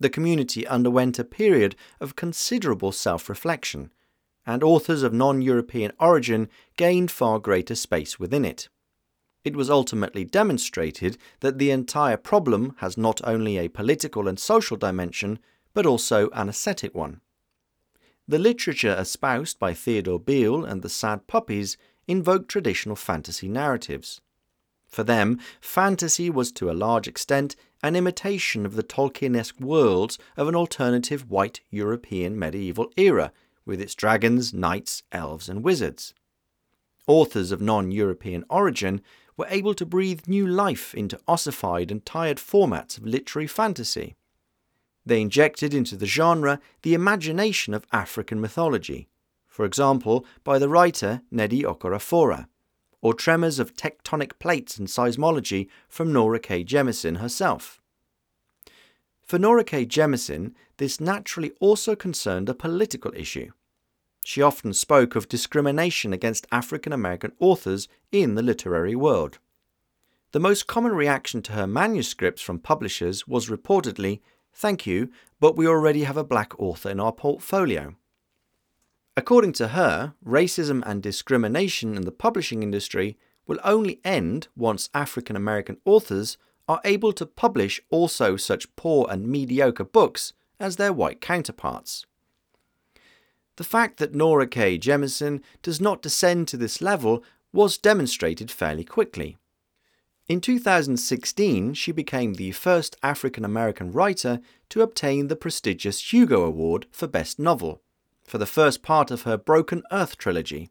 The 0.00 0.10
community 0.10 0.66
underwent 0.66 1.18
a 1.18 1.24
period 1.24 1.76
of 2.00 2.16
considerable 2.16 2.92
self 2.92 3.28
reflection, 3.28 3.92
and 4.44 4.64
authors 4.64 5.02
of 5.02 5.12
non 5.12 5.42
European 5.42 5.92
origin 6.00 6.48
gained 6.76 7.10
far 7.10 7.38
greater 7.38 7.74
space 7.74 8.18
within 8.18 8.44
it. 8.44 8.68
It 9.44 9.56
was 9.56 9.70
ultimately 9.70 10.24
demonstrated 10.24 11.18
that 11.40 11.58
the 11.58 11.70
entire 11.70 12.16
problem 12.16 12.74
has 12.78 12.96
not 12.96 13.20
only 13.24 13.58
a 13.58 13.68
political 13.68 14.28
and 14.28 14.38
social 14.38 14.76
dimension, 14.76 15.38
but 15.74 15.86
also 15.86 16.28
an 16.30 16.48
aesthetic 16.48 16.94
one. 16.94 17.20
The 18.28 18.38
literature 18.38 18.96
espoused 18.98 19.58
by 19.58 19.74
Theodore 19.74 20.20
Beale 20.20 20.64
and 20.64 20.82
the 20.82 20.88
Sad 20.88 21.26
Puppies 21.26 21.76
invoked 22.06 22.48
traditional 22.48 22.96
fantasy 22.96 23.48
narratives. 23.48 24.20
For 24.88 25.02
them, 25.02 25.40
fantasy 25.60 26.28
was 26.28 26.52
to 26.52 26.70
a 26.70 26.72
large 26.72 27.08
extent 27.08 27.56
an 27.82 27.96
imitation 27.96 28.66
of 28.66 28.76
the 28.76 28.82
Tolkienesque 28.82 29.58
worlds 29.60 30.18
of 30.36 30.48
an 30.48 30.54
alternative 30.54 31.30
white 31.30 31.60
European 31.70 32.38
medieval 32.38 32.92
era, 32.96 33.32
with 33.64 33.80
its 33.80 33.94
dragons, 33.94 34.52
knights, 34.52 35.02
elves, 35.10 35.48
and 35.48 35.64
wizards. 35.64 36.14
Authors 37.06 37.52
of 37.52 37.60
non 37.60 37.90
European 37.90 38.44
origin 38.50 39.00
were 39.36 39.46
able 39.48 39.74
to 39.74 39.86
breathe 39.86 40.22
new 40.26 40.46
life 40.46 40.94
into 40.94 41.18
ossified 41.26 41.90
and 41.90 42.04
tired 42.04 42.38
formats 42.38 42.98
of 42.98 43.06
literary 43.06 43.46
fantasy. 43.46 44.14
They 45.04 45.20
injected 45.20 45.74
into 45.74 45.96
the 45.96 46.06
genre 46.06 46.60
the 46.82 46.94
imagination 46.94 47.74
of 47.74 47.86
African 47.92 48.40
mythology, 48.40 49.08
for 49.52 49.66
example, 49.66 50.24
by 50.44 50.58
the 50.58 50.68
writer 50.68 51.20
Nnedi 51.30 51.62
Okorafor, 51.62 52.46
or 53.02 53.12
tremors 53.12 53.58
of 53.58 53.76
tectonic 53.76 54.38
plates 54.38 54.78
and 54.78 54.88
seismology 54.88 55.68
from 55.90 56.10
Nora 56.10 56.40
K. 56.40 56.64
Jemisin 56.64 57.18
herself. 57.18 57.82
For 59.26 59.38
Nora 59.38 59.62
K. 59.62 59.84
Jemisin, 59.84 60.54
this 60.78 61.00
naturally 61.00 61.52
also 61.60 61.94
concerned 61.94 62.48
a 62.48 62.54
political 62.54 63.12
issue. 63.14 63.50
She 64.24 64.40
often 64.40 64.72
spoke 64.72 65.16
of 65.16 65.28
discrimination 65.28 66.14
against 66.14 66.46
African 66.50 66.94
American 66.94 67.32
authors 67.38 67.88
in 68.10 68.36
the 68.36 68.42
literary 68.42 68.96
world. 68.96 69.38
The 70.30 70.40
most 70.40 70.66
common 70.66 70.92
reaction 70.92 71.42
to 71.42 71.52
her 71.52 71.66
manuscripts 71.66 72.40
from 72.40 72.58
publishers 72.58 73.28
was 73.28 73.50
reportedly, 73.50 74.20
Thank 74.54 74.86
you, 74.86 75.10
but 75.40 75.58
we 75.58 75.66
already 75.66 76.04
have 76.04 76.16
a 76.16 76.24
black 76.24 76.58
author 76.58 76.88
in 76.88 77.00
our 77.00 77.12
portfolio. 77.12 77.96
According 79.14 79.52
to 79.54 79.68
her, 79.68 80.14
racism 80.24 80.82
and 80.86 81.02
discrimination 81.02 81.96
in 81.96 82.02
the 82.02 82.12
publishing 82.12 82.62
industry 82.62 83.18
will 83.46 83.58
only 83.62 84.00
end 84.04 84.48
once 84.56 84.88
African 84.94 85.36
American 85.36 85.76
authors 85.84 86.38
are 86.66 86.80
able 86.84 87.12
to 87.12 87.26
publish 87.26 87.80
also 87.90 88.36
such 88.36 88.74
poor 88.74 89.06
and 89.10 89.28
mediocre 89.28 89.84
books 89.84 90.32
as 90.58 90.76
their 90.76 90.92
white 90.92 91.20
counterparts. 91.20 92.06
The 93.56 93.64
fact 93.64 93.98
that 93.98 94.14
Nora 94.14 94.46
K. 94.46 94.78
Jemisin 94.78 95.42
does 95.60 95.78
not 95.78 96.00
descend 96.00 96.48
to 96.48 96.56
this 96.56 96.80
level 96.80 97.22
was 97.52 97.76
demonstrated 97.76 98.50
fairly 98.50 98.84
quickly. 98.84 99.36
In 100.26 100.40
2016, 100.40 101.74
she 101.74 101.92
became 101.92 102.34
the 102.34 102.52
first 102.52 102.96
African 103.02 103.44
American 103.44 103.92
writer 103.92 104.40
to 104.70 104.80
obtain 104.80 105.28
the 105.28 105.36
prestigious 105.36 106.12
Hugo 106.12 106.44
Award 106.44 106.86
for 106.90 107.06
Best 107.06 107.38
Novel 107.38 107.81
for 108.24 108.38
the 108.38 108.46
first 108.46 108.82
part 108.82 109.10
of 109.10 109.22
her 109.22 109.36
Broken 109.36 109.82
Earth 109.90 110.16
trilogy. 110.16 110.70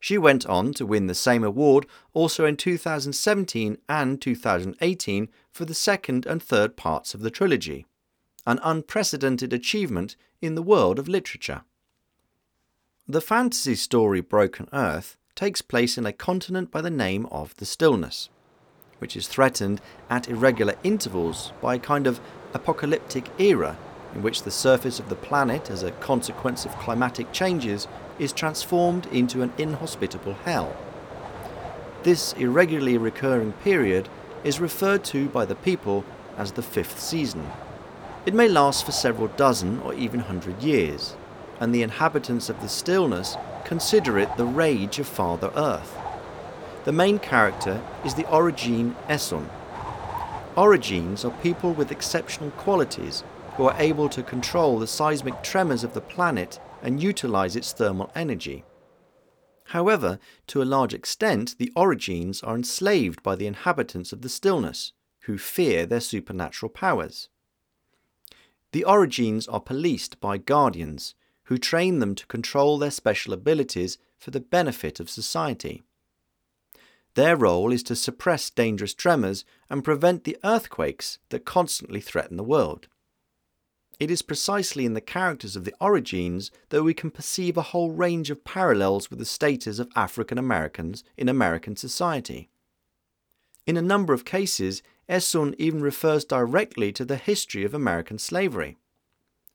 She 0.00 0.18
went 0.18 0.44
on 0.46 0.74
to 0.74 0.84
win 0.84 1.06
the 1.06 1.14
same 1.14 1.44
award 1.44 1.86
also 2.12 2.44
in 2.44 2.56
2017 2.56 3.78
and 3.88 4.20
2018 4.20 5.28
for 5.52 5.64
the 5.64 5.74
second 5.74 6.26
and 6.26 6.42
third 6.42 6.76
parts 6.76 7.14
of 7.14 7.20
the 7.20 7.30
trilogy, 7.30 7.86
an 8.44 8.58
unprecedented 8.64 9.52
achievement 9.52 10.16
in 10.40 10.56
the 10.56 10.62
world 10.62 10.98
of 10.98 11.06
literature. 11.06 11.62
The 13.06 13.20
fantasy 13.20 13.76
story 13.76 14.20
Broken 14.20 14.68
Earth 14.72 15.16
takes 15.36 15.62
place 15.62 15.96
in 15.96 16.04
a 16.04 16.12
continent 16.12 16.70
by 16.70 16.80
the 16.80 16.90
name 16.90 17.26
of 17.26 17.54
the 17.56 17.64
Stillness, 17.64 18.28
which 18.98 19.16
is 19.16 19.28
threatened 19.28 19.80
at 20.10 20.28
irregular 20.28 20.74
intervals 20.82 21.52
by 21.60 21.76
a 21.76 21.78
kind 21.78 22.06
of 22.06 22.20
apocalyptic 22.54 23.28
era 23.38 23.78
in 24.14 24.22
which 24.22 24.42
the 24.42 24.50
surface 24.50 24.98
of 24.98 25.08
the 25.08 25.14
planet, 25.14 25.70
as 25.70 25.82
a 25.82 25.92
consequence 25.92 26.64
of 26.64 26.76
climatic 26.78 27.32
changes, 27.32 27.88
is 28.18 28.32
transformed 28.32 29.06
into 29.06 29.42
an 29.42 29.52
inhospitable 29.58 30.34
hell. 30.44 30.76
This 32.02 32.32
irregularly 32.34 32.98
recurring 32.98 33.52
period 33.52 34.08
is 34.44 34.60
referred 34.60 35.04
to 35.04 35.28
by 35.28 35.44
the 35.44 35.54
people 35.54 36.04
as 36.36 36.52
the 36.52 36.62
fifth 36.62 37.00
season. 37.00 37.50
It 38.26 38.34
may 38.34 38.48
last 38.48 38.84
for 38.84 38.92
several 38.92 39.28
dozen 39.28 39.80
or 39.80 39.94
even 39.94 40.20
hundred 40.20 40.62
years, 40.62 41.16
and 41.60 41.74
the 41.74 41.82
inhabitants 41.82 42.48
of 42.48 42.60
the 42.60 42.68
stillness 42.68 43.36
consider 43.64 44.18
it 44.18 44.36
the 44.36 44.44
rage 44.44 44.98
of 44.98 45.06
Father 45.06 45.50
Earth. 45.56 45.96
The 46.84 46.92
main 46.92 47.18
character 47.18 47.80
is 48.04 48.14
the 48.14 48.24
Orogene 48.24 48.94
Essun. 49.08 49.48
Orogenes 50.56 51.24
are 51.24 51.42
people 51.42 51.72
with 51.72 51.92
exceptional 51.92 52.50
qualities 52.50 53.22
who 53.56 53.64
are 53.64 53.76
able 53.78 54.08
to 54.08 54.22
control 54.22 54.78
the 54.78 54.86
seismic 54.86 55.42
tremors 55.42 55.84
of 55.84 55.94
the 55.94 56.00
planet 56.00 56.58
and 56.82 57.02
utilize 57.02 57.56
its 57.56 57.72
thermal 57.72 58.10
energy. 58.14 58.64
However, 59.66 60.18
to 60.48 60.62
a 60.62 60.64
large 60.64 60.92
extent, 60.92 61.56
the 61.58 61.72
Orogenes 61.76 62.46
are 62.46 62.56
enslaved 62.56 63.22
by 63.22 63.36
the 63.36 63.46
inhabitants 63.46 64.12
of 64.12 64.22
the 64.22 64.28
stillness, 64.28 64.92
who 65.20 65.38
fear 65.38 65.86
their 65.86 66.00
supernatural 66.00 66.70
powers. 66.70 67.28
The 68.72 68.84
Orogenes 68.86 69.46
are 69.52 69.60
policed 69.60 70.20
by 70.20 70.38
guardians, 70.38 71.14
who 71.44 71.58
train 71.58 71.98
them 71.98 72.14
to 72.14 72.26
control 72.26 72.78
their 72.78 72.90
special 72.90 73.32
abilities 73.32 73.98
for 74.18 74.30
the 74.30 74.40
benefit 74.40 74.98
of 74.98 75.10
society. 75.10 75.82
Their 77.14 77.36
role 77.36 77.72
is 77.72 77.82
to 77.84 77.96
suppress 77.96 78.48
dangerous 78.48 78.94
tremors 78.94 79.44
and 79.68 79.84
prevent 79.84 80.24
the 80.24 80.38
earthquakes 80.42 81.18
that 81.28 81.44
constantly 81.44 82.00
threaten 82.00 82.36
the 82.36 82.44
world. 82.44 82.88
It 84.02 84.10
is 84.10 84.20
precisely 84.20 84.84
in 84.84 84.94
the 84.94 85.00
characters 85.00 85.54
of 85.54 85.62
the 85.62 85.74
Orogenes 85.80 86.50
that 86.70 86.82
we 86.82 86.92
can 86.92 87.12
perceive 87.12 87.56
a 87.56 87.62
whole 87.70 87.92
range 87.92 88.30
of 88.30 88.42
parallels 88.42 89.08
with 89.08 89.20
the 89.20 89.24
status 89.24 89.78
of 89.78 89.92
African 89.94 90.38
Americans 90.38 91.04
in 91.16 91.28
American 91.28 91.76
society. 91.76 92.50
In 93.64 93.76
a 93.76 93.80
number 93.80 94.12
of 94.12 94.24
cases, 94.24 94.82
Essun 95.08 95.54
even 95.56 95.82
refers 95.82 96.24
directly 96.24 96.90
to 96.90 97.04
the 97.04 97.14
history 97.14 97.62
of 97.62 97.74
American 97.74 98.18
slavery. 98.18 98.76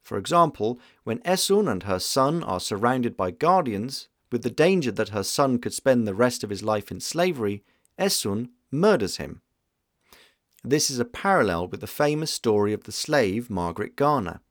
For 0.02 0.18
example, 0.18 0.80
when 1.04 1.20
Essun 1.26 1.70
and 1.70 1.84
her 1.84 2.00
son 2.00 2.42
are 2.42 2.62
surrounded 2.62 3.18
by 3.18 3.32
guardians, 3.32 4.08
with 4.32 4.44
the 4.44 4.50
danger 4.50 4.92
that 4.94 5.10
her 5.10 5.24
son 5.24 5.60
could 5.60 5.74
spend 5.74 6.08
the 6.08 6.14
rest 6.14 6.42
of 6.46 6.52
his 6.52 6.64
life 6.64 6.90
in 6.90 7.02
slavery, 7.02 7.66
Essun 8.00 8.52
murders 8.72 9.18
him. 9.18 9.42
This 10.70 10.90
is 10.90 11.00
a 11.00 11.06
parallel 11.06 11.70
with 11.70 11.80
the 11.80 11.88
famous 11.88 12.30
story 12.30 12.74
of 12.74 12.84
the 12.84 12.92
slave 12.92 13.50
Margaret 13.50 13.96
Garner, 13.96 14.42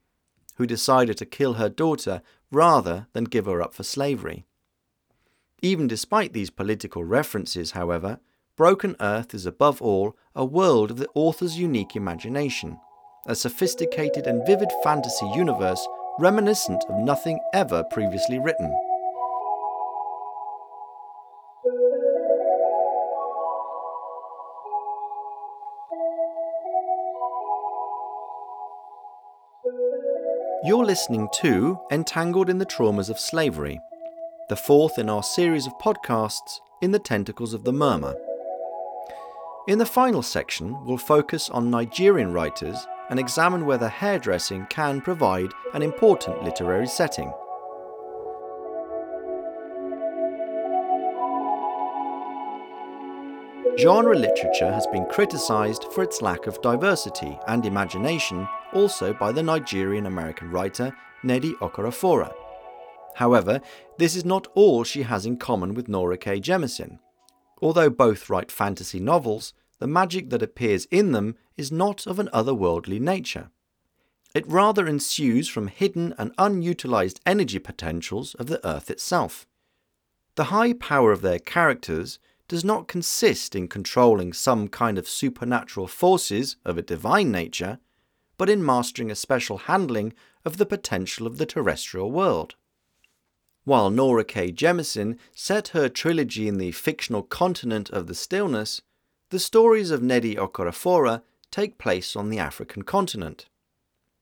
who 0.55 0.67
decided 0.67 1.19
to 1.19 1.27
kill 1.27 1.55
her 1.55 1.69
daughter 1.69 2.23
rather 2.51 3.07
than 3.12 3.25
give 3.25 3.45
her 3.45 3.61
up 3.61 3.75
for 3.75 3.83
slavery. 3.83 4.47
Even 5.61 5.87
despite 5.87 6.33
these 6.33 6.49
political 6.49 7.05
references, 7.05 7.73
however, 7.73 8.19
Broken 8.57 8.97
Earth 8.99 9.35
is 9.35 9.45
above 9.45 9.83
all 9.83 10.17
a 10.35 10.43
world 10.43 10.91
of 10.91 10.97
the 10.97 11.11
author's 11.14 11.59
unique 11.59 11.95
imagination, 11.95 12.81
a 13.27 13.35
sophisticated 13.35 14.27
and 14.27 14.47
vivid 14.47 14.71
fantasy 14.83 15.27
universe 15.35 15.87
reminiscent 16.19 16.83
of 16.89 16.99
nothing 16.99 17.39
ever 17.53 17.85
previously 17.93 18.39
written. 18.39 18.75
You're 30.64 30.84
listening 30.84 31.28
to 31.34 31.78
Entangled 31.93 32.51
in 32.51 32.59
the 32.59 32.66
Traumas 32.66 33.09
of 33.09 33.20
Slavery, 33.20 33.80
the 34.49 34.57
fourth 34.57 34.99
in 34.99 35.09
our 35.09 35.22
series 35.22 35.66
of 35.66 35.78
podcasts 35.78 36.59
in 36.82 36.91
the 36.91 36.99
Tentacles 36.99 37.55
of 37.55 37.62
the 37.62 37.72
Murmur. 37.72 38.16
In 39.68 39.78
the 39.78 39.87
final 39.87 40.22
section, 40.22 40.84
we'll 40.84 40.99
focus 40.99 41.51
on 41.51 41.70
Nigerian 41.70 42.32
writers 42.32 42.84
and 43.09 43.20
examine 43.20 43.64
whether 43.64 43.89
hairdressing 43.89 44.66
can 44.66 45.01
provide 45.01 45.51
an 45.72 45.82
important 45.82 46.43
literary 46.43 46.89
setting. 46.89 47.32
Genre 53.79 54.16
literature 54.16 54.72
has 54.72 54.87
been 54.87 55.05
criticised 55.05 55.85
for 55.93 56.03
its 56.03 56.22
lack 56.22 56.47
of 56.47 56.62
diversity 56.62 57.39
and 57.47 57.66
imagination 57.66 58.49
also 58.72 59.12
by 59.12 59.31
the 59.31 59.43
Nigerian 59.43 60.07
American 60.07 60.51
writer 60.51 60.97
Nnedi 61.22 61.53
Okorafor. 61.59 62.33
However, 63.16 63.61
this 63.99 64.16
is 64.16 64.24
not 64.24 64.47
all 64.55 64.83
she 64.83 65.03
has 65.03 65.27
in 65.27 65.37
common 65.37 65.74
with 65.74 65.89
Nora 65.89 66.16
K. 66.16 66.41
Jemisin. 66.41 67.01
Although 67.61 67.91
both 67.91 68.31
write 68.31 68.51
fantasy 68.51 68.99
novels, 68.99 69.53
the 69.79 69.87
magic 69.87 70.31
that 70.31 70.43
appears 70.43 70.87
in 70.91 71.12
them 71.12 71.37
is 71.59 71.70
not 71.70 72.07
of 72.07 72.18
an 72.18 72.31
otherworldly 72.33 72.99
nature. 72.99 73.51
It 74.35 74.49
rather 74.49 74.87
ensues 74.87 75.49
from 75.49 75.68
hidden 75.68 76.14
and 76.16 76.33
unutilized 76.39 77.20
energy 77.27 77.59
potentials 77.59 78.35
of 78.37 78.47
the 78.47 78.66
Earth 78.66 78.91
itself. 78.91 79.47
The 80.37 80.45
high 80.45 80.72
power 80.72 81.12
of 81.12 81.20
their 81.20 81.39
characters 81.39 82.18
does 82.49 82.65
not 82.65 82.89
consist 82.89 83.55
in 83.55 83.69
controlling 83.69 84.33
some 84.33 84.69
kind 84.69 84.99
of 84.99 85.09
supernatural 85.09 85.87
forces 85.87 86.57
of 86.65 86.79
a 86.79 86.83
divine 86.83 87.31
nature, 87.33 87.79
but 88.39 88.49
in 88.49 88.65
mastering 88.65 89.11
a 89.11 89.17
special 89.17 89.59
handling 89.59 90.13
of 90.45 90.57
the 90.57 90.67
potential 90.67 91.27
of 91.27 91.39
the 91.39 91.47
terrestrial 91.47 92.11
world. 92.11 92.55
While 93.65 93.91
Nora 93.91 94.25
K. 94.25 94.53
Jemisin 94.53 95.19
set 95.35 95.69
her 95.69 95.89
trilogy 95.89 96.47
in 96.47 96.59
the 96.59 96.71
fictional 96.71 97.23
continent 97.23 97.91
of 97.91 98.07
the 98.07 98.15
stillness, 98.15 98.81
the 99.31 99.41
stories 99.41 99.91
of 99.91 100.01
Nnedi 100.01 100.37
Okorafor 100.37 101.23
take 101.51 101.79
place 101.79 102.15
on 102.15 102.31
the 102.31 102.39
African 102.39 102.85
continent. 102.85 103.47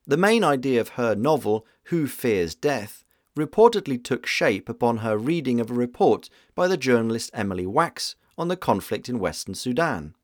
The 0.06 0.16
main 0.16 0.44
idea 0.44 0.80
of 0.80 0.90
her 0.90 1.14
novel, 1.14 1.66
Who 1.84 2.06
Fears 2.06 2.54
Death, 2.54 3.03
reportedly 3.36 4.02
took 4.02 4.26
shape 4.26 4.68
upon 4.68 4.98
her 4.98 5.18
reading 5.18 5.60
of 5.60 5.70
a 5.70 5.74
report 5.74 6.28
by 6.54 6.68
the 6.68 6.76
journalist 6.76 7.30
Emily 7.34 7.66
Wax 7.66 8.14
on 8.38 8.48
the 8.48 8.56
conflict 8.56 9.08
in 9.08 9.18
Western 9.18 9.54
Sudan. 9.54 10.14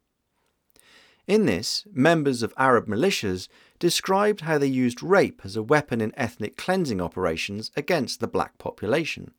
In 1.27 1.47
this, 1.47 1.87
members 1.93 2.43
of 2.43 2.55
Arab 2.57 2.87
militias 2.87 3.49
described 3.79 4.41
how 4.43 4.59
they 4.59 4.67
used 4.67 5.03
rape 5.03 5.43
as 5.45 5.55
a 5.55 5.63
weapon 5.63 6.01
in 6.01 6.13
ethnic 6.17 6.57
cleansing 6.57 7.01
operations 7.01 7.71
against 7.77 8.21
the 8.21 8.27
black 8.27 8.59
population. 8.59 9.33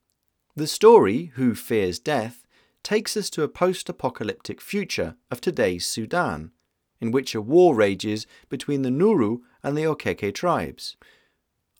The 0.56 0.66
story, 0.66 1.32
Who 1.34 1.54
Fears 1.54 1.98
Death, 1.98 2.46
takes 2.82 3.16
us 3.16 3.30
to 3.30 3.42
a 3.42 3.48
post 3.48 3.88
apocalyptic 3.88 4.60
future 4.60 5.16
of 5.30 5.40
today's 5.40 5.86
Sudan, 5.86 6.52
in 7.00 7.10
which 7.10 7.34
a 7.34 7.40
war 7.40 7.74
rages 7.74 8.26
between 8.48 8.82
the 8.82 8.90
Nuru 8.90 9.40
and 9.62 9.76
the 9.76 9.84
Okeke 9.84 10.34
tribes. 10.34 10.96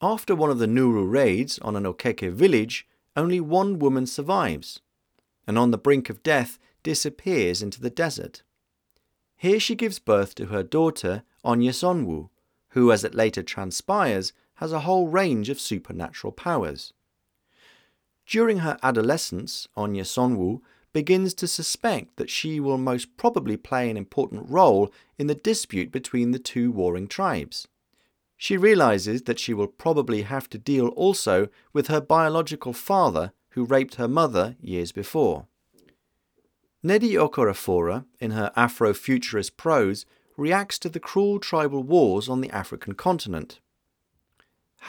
After 0.04 0.34
one 0.34 0.50
of 0.50 0.58
the 0.58 0.66
Nuru 0.66 1.08
raids 1.08 1.60
on 1.60 1.76
an 1.76 1.84
Okeke 1.84 2.32
village, 2.32 2.88
only 3.16 3.38
one 3.38 3.78
woman 3.78 4.04
survives, 4.06 4.80
and 5.46 5.56
on 5.56 5.70
the 5.70 5.78
brink 5.78 6.10
of 6.10 6.24
death 6.24 6.58
disappears 6.82 7.62
into 7.62 7.80
the 7.80 7.88
desert. 7.88 8.42
Here 9.36 9.60
she 9.60 9.76
gives 9.76 10.00
birth 10.00 10.34
to 10.34 10.46
her 10.46 10.64
daughter, 10.64 11.22
Onyesonwu, 11.44 12.30
who, 12.70 12.90
as 12.90 13.04
it 13.04 13.14
later 13.14 13.44
transpires, 13.44 14.32
has 14.54 14.72
a 14.72 14.80
whole 14.80 15.06
range 15.06 15.48
of 15.48 15.60
supernatural 15.60 16.32
powers. 16.32 16.92
During 18.26 18.58
her 18.58 18.78
adolescence, 18.82 19.68
Onyesonwu 19.76 20.62
begins 20.92 21.32
to 21.34 21.46
suspect 21.46 22.16
that 22.16 22.28
she 22.28 22.58
will 22.58 22.78
most 22.78 23.16
probably 23.16 23.56
play 23.56 23.88
an 23.88 23.96
important 23.96 24.50
role 24.50 24.92
in 25.16 25.28
the 25.28 25.34
dispute 25.36 25.92
between 25.92 26.32
the 26.32 26.40
two 26.40 26.72
warring 26.72 27.06
tribes. 27.06 27.68
She 28.42 28.56
realizes 28.56 29.22
that 29.22 29.38
she 29.38 29.54
will 29.54 29.68
probably 29.68 30.22
have 30.22 30.50
to 30.50 30.58
deal 30.58 30.88
also 30.88 31.46
with 31.72 31.86
her 31.86 32.00
biological 32.00 32.72
father 32.72 33.32
who 33.50 33.62
raped 33.62 33.94
her 33.94 34.08
mother 34.08 34.56
years 34.60 34.90
before. 34.90 35.46
Nnedi 36.84 37.12
Okorafor, 37.12 38.04
in 38.18 38.32
her 38.32 38.50
Afrofuturist 38.56 39.56
prose, 39.56 40.04
reacts 40.36 40.80
to 40.80 40.88
the 40.88 40.98
cruel 40.98 41.38
tribal 41.38 41.84
wars 41.84 42.28
on 42.28 42.40
the 42.40 42.50
African 42.50 42.94
continent. 42.94 43.60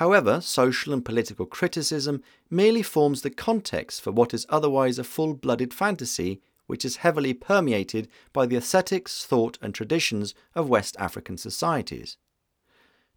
However, 0.02 0.42
social 0.42 0.92
and 0.92 1.06
political 1.06 1.46
criticism 1.46 2.24
merely 2.50 2.82
forms 2.82 3.22
the 3.22 3.30
context 3.30 4.02
for 4.02 4.12
what 4.12 4.34
is 4.34 4.48
otherwise 4.50 4.98
a 4.98 5.04
full 5.04 5.36
blooded 5.36 5.76
fantasy 5.76 6.42
which 6.66 6.84
is 6.84 7.06
heavily 7.06 7.36
permeated 7.36 8.08
by 8.34 8.48
the 8.48 8.56
aesthetics, 8.56 9.24
thought, 9.24 9.60
and 9.62 9.76
traditions 9.76 10.34
of 10.56 10.70
West 10.70 10.96
African 10.98 11.38
societies. 11.38 12.18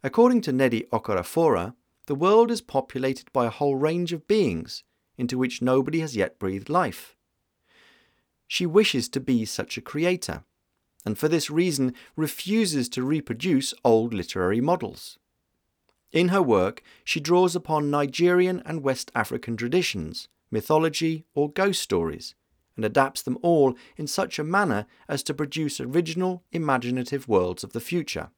According 0.03 0.41
to 0.41 0.51
Nnedi 0.53 0.87
Okorafor, 0.89 1.73
the 2.05 2.15
world 2.15 2.51
is 2.51 2.61
populated 2.61 3.31
by 3.33 3.47
a 3.47 3.51
whole 3.51 3.75
range 3.75 4.13
of 4.13 4.27
beings 4.27 4.83
into 5.17 5.37
which 5.37 5.61
nobody 5.61 5.99
has 5.99 6.15
yet 6.15 6.37
breathed 6.37 6.69
life. 6.69 7.15
She 8.47 8.65
wishes 8.65 9.09
to 9.09 9.19
be 9.19 9.43
such 9.43 9.77
a 9.77 9.81
creator, 9.81 10.43
and 11.05 11.17
for 11.17 11.27
this 11.27 11.49
reason 11.49 11.93
refuses 12.15 12.87
to 12.89 13.03
reproduce 13.03 13.73
old 13.83 14.13
literary 14.13 14.61
models. 14.61 15.17
In 16.11 16.29
her 16.29 16.41
work, 16.41 16.83
she 17.03 17.19
draws 17.19 17.55
upon 17.55 17.91
Nigerian 17.91 18.61
and 18.65 18.83
West 18.83 19.11
African 19.15 19.57
traditions, 19.57 20.29
mythology, 20.51 21.25
or 21.33 21.51
ghost 21.51 21.81
stories, 21.81 22.35
and 22.75 22.85
adapts 22.85 23.23
them 23.23 23.37
all 23.41 23.75
in 23.97 24.07
such 24.07 24.37
a 24.39 24.43
manner 24.43 24.85
as 25.09 25.23
to 25.23 25.33
produce 25.33 25.81
original, 25.81 26.43
imaginative 26.51 27.27
worlds 27.27 27.63
of 27.63 27.73
the 27.73 27.81
future. 27.81 28.29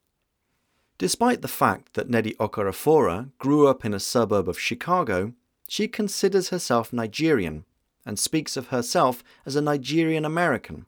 Despite 1.00 1.42
the 1.42 1.48
fact 1.48 1.94
that 1.94 2.10
Nnedi 2.10 2.36
Okorafor 2.38 3.32
grew 3.40 3.68
up 3.68 3.86
in 3.86 3.94
a 3.94 4.02
suburb 4.02 4.50
of 4.50 4.60
Chicago, 4.60 5.34
she 5.70 5.88
considers 5.88 6.50
herself 6.50 6.92
Nigerian 6.92 7.64
and 8.06 8.20
speaks 8.20 8.58
of 8.58 8.68
herself 8.68 9.24
as 9.46 9.56
a 9.56 9.62
Nigerian 9.62 10.26
American. 10.26 10.86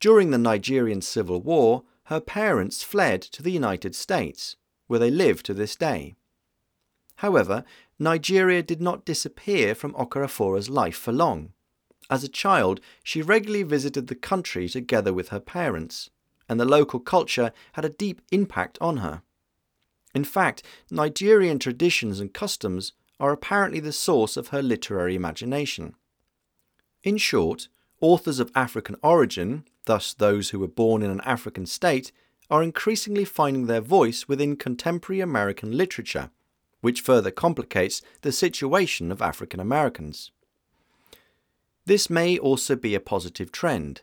During 0.00 0.30
the 0.30 0.38
Nigerian 0.38 1.02
Civil 1.02 1.42
War, 1.42 1.82
her 2.04 2.18
parents 2.18 2.82
fled 2.82 3.20
to 3.20 3.42
the 3.42 3.52
United 3.52 3.94
States 3.94 4.56
where 4.86 4.98
they 4.98 5.10
live 5.10 5.42
to 5.42 5.52
this 5.52 5.76
day. 5.76 6.14
However, 7.16 7.62
Nigeria 7.98 8.62
did 8.62 8.80
not 8.80 9.04
disappear 9.04 9.74
from 9.74 9.92
Okorafor's 9.94 10.70
life 10.70 10.96
for 10.96 11.12
long. 11.12 11.52
As 12.08 12.24
a 12.24 12.28
child, 12.28 12.80
she 13.02 13.20
regularly 13.20 13.64
visited 13.64 14.06
the 14.06 14.14
country 14.14 14.66
together 14.66 15.12
with 15.12 15.28
her 15.28 15.40
parents, 15.40 16.08
and 16.48 16.58
the 16.60 16.64
local 16.64 17.00
culture 17.00 17.52
had 17.72 17.84
a 17.84 17.90
deep 17.90 18.20
impact 18.30 18.78
on 18.80 18.98
her. 18.98 19.22
In 20.14 20.24
fact, 20.24 20.62
Nigerian 20.90 21.58
traditions 21.58 22.20
and 22.20 22.32
customs 22.32 22.92
are 23.18 23.32
apparently 23.32 23.80
the 23.80 23.92
source 23.92 24.36
of 24.36 24.48
her 24.48 24.62
literary 24.62 25.14
imagination. 25.14 25.94
In 27.02 27.16
short, 27.16 27.68
authors 28.00 28.38
of 28.38 28.50
African 28.54 28.96
origin, 29.02 29.64
thus 29.86 30.14
those 30.14 30.50
who 30.50 30.58
were 30.58 30.68
born 30.68 31.02
in 31.02 31.10
an 31.10 31.20
African 31.22 31.66
state, 31.66 32.12
are 32.50 32.62
increasingly 32.62 33.24
finding 33.24 33.66
their 33.66 33.80
voice 33.80 34.28
within 34.28 34.56
contemporary 34.56 35.20
American 35.20 35.76
literature, 35.76 36.30
which 36.80 37.00
further 37.00 37.30
complicates 37.30 38.02
the 38.20 38.32
situation 38.32 39.10
of 39.10 39.22
African 39.22 39.60
Americans. 39.60 40.30
This 41.86 42.08
may 42.08 42.38
also 42.38 42.76
be 42.76 42.94
a 42.94 43.00
positive 43.00 43.50
trend. 43.50 44.02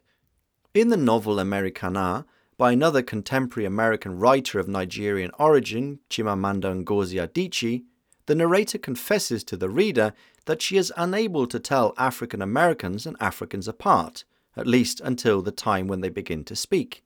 In 0.73 0.87
the 0.87 0.95
novel 0.95 1.37
Americanah, 1.37 2.25
by 2.57 2.71
another 2.71 3.01
contemporary 3.01 3.65
American 3.65 4.17
writer 4.17 4.57
of 4.57 4.69
Nigerian 4.69 5.31
origin, 5.37 5.99
Chimamanda 6.09 6.85
Ngozi 6.85 7.19
Adichie, 7.21 7.83
the 8.25 8.35
narrator 8.35 8.77
confesses 8.77 9.43
to 9.43 9.57
the 9.57 9.69
reader 9.69 10.13
that 10.45 10.61
she 10.61 10.77
is 10.77 10.93
unable 10.95 11.45
to 11.47 11.59
tell 11.59 11.93
African 11.97 12.41
Americans 12.41 13.05
and 13.05 13.17
Africans 13.19 13.67
apart, 13.67 14.23
at 14.55 14.65
least 14.65 15.01
until 15.01 15.41
the 15.41 15.51
time 15.51 15.87
when 15.87 15.99
they 15.99 16.07
begin 16.07 16.45
to 16.45 16.55
speak. 16.55 17.03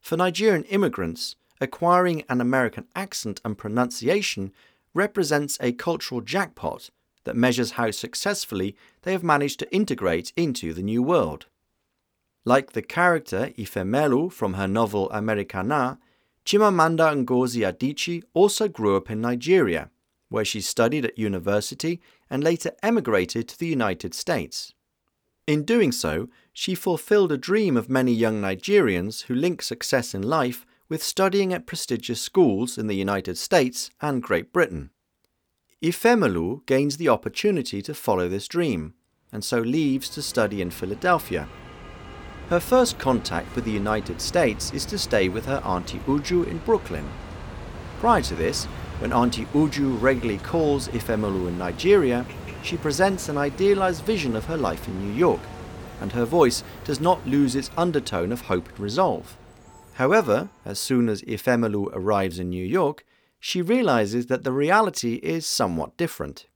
For 0.00 0.16
Nigerian 0.16 0.64
immigrants, 0.64 1.36
acquiring 1.60 2.24
an 2.28 2.40
American 2.40 2.88
accent 2.96 3.40
and 3.44 3.56
pronunciation 3.56 4.52
represents 4.92 5.56
a 5.60 5.70
cultural 5.70 6.20
jackpot 6.20 6.90
that 7.22 7.36
measures 7.36 7.72
how 7.72 7.92
successfully 7.92 8.74
they 9.02 9.12
have 9.12 9.22
managed 9.22 9.60
to 9.60 9.72
integrate 9.72 10.32
into 10.36 10.74
the 10.74 10.82
new 10.82 11.00
world. 11.00 11.46
Like 12.44 12.72
the 12.72 12.82
character 12.82 13.52
Ifemelu 13.58 14.32
from 14.32 14.54
her 14.54 14.66
novel 14.66 15.10
Americanah, 15.10 15.98
Chimamanda 16.44 17.14
Ngozi 17.24 17.70
Adichie 17.70 18.22
also 18.32 18.66
grew 18.66 18.96
up 18.96 19.10
in 19.10 19.20
Nigeria, 19.20 19.90
where 20.30 20.44
she 20.44 20.60
studied 20.60 21.04
at 21.04 21.18
university 21.18 22.00
and 22.30 22.42
later 22.42 22.72
emigrated 22.82 23.48
to 23.48 23.58
the 23.58 23.66
United 23.66 24.14
States. 24.14 24.72
In 25.46 25.64
doing 25.64 25.92
so, 25.92 26.28
she 26.52 26.74
fulfilled 26.74 27.32
a 27.32 27.36
dream 27.36 27.76
of 27.76 27.90
many 27.90 28.12
young 28.12 28.40
Nigerians 28.40 29.22
who 29.22 29.34
link 29.34 29.60
success 29.60 30.14
in 30.14 30.22
life 30.22 30.64
with 30.88 31.02
studying 31.02 31.52
at 31.52 31.66
prestigious 31.66 32.20
schools 32.20 32.78
in 32.78 32.86
the 32.86 32.96
United 32.96 33.36
States 33.36 33.90
and 34.00 34.22
Great 34.22 34.52
Britain. 34.52 34.90
Ifemelu 35.82 36.64
gains 36.66 36.96
the 36.96 37.08
opportunity 37.08 37.82
to 37.82 37.94
follow 37.94 38.28
this 38.28 38.48
dream, 38.48 38.94
and 39.32 39.44
so 39.44 39.58
leaves 39.58 40.08
to 40.10 40.22
study 40.22 40.60
in 40.60 40.70
Philadelphia. 40.70 41.48
Her 42.50 42.58
first 42.58 42.98
contact 42.98 43.54
with 43.54 43.64
the 43.64 43.70
United 43.70 44.20
States 44.20 44.72
is 44.72 44.84
to 44.86 44.98
stay 44.98 45.28
with 45.28 45.46
her 45.46 45.62
Auntie 45.64 46.00
Uju 46.00 46.48
in 46.48 46.58
Brooklyn. 46.58 47.08
Prior 48.00 48.22
to 48.22 48.34
this, 48.34 48.64
when 48.98 49.12
Auntie 49.12 49.44
Uju 49.54 50.02
regularly 50.02 50.40
calls 50.40 50.88
Ifemelu 50.88 51.46
in 51.46 51.58
Nigeria, 51.58 52.26
she 52.64 52.76
presents 52.76 53.28
an 53.28 53.38
idealized 53.38 54.02
vision 54.02 54.34
of 54.34 54.46
her 54.46 54.56
life 54.56 54.88
in 54.88 54.98
New 54.98 55.14
York, 55.14 55.38
and 56.00 56.10
her 56.10 56.24
voice 56.24 56.64
does 56.82 57.00
not 57.00 57.24
lose 57.24 57.54
its 57.54 57.70
undertone 57.76 58.32
of 58.32 58.40
hope 58.40 58.68
and 58.68 58.80
resolve. 58.80 59.36
However, 59.92 60.48
as 60.64 60.80
soon 60.80 61.08
as 61.08 61.22
Ifemelu 61.22 61.90
arrives 61.92 62.40
in 62.40 62.50
New 62.50 62.66
York, 62.66 63.04
she 63.38 63.62
realizes 63.62 64.26
that 64.26 64.42
the 64.42 64.50
reality 64.50 65.20
is 65.22 65.46
somewhat 65.46 65.96
different. 65.96 66.48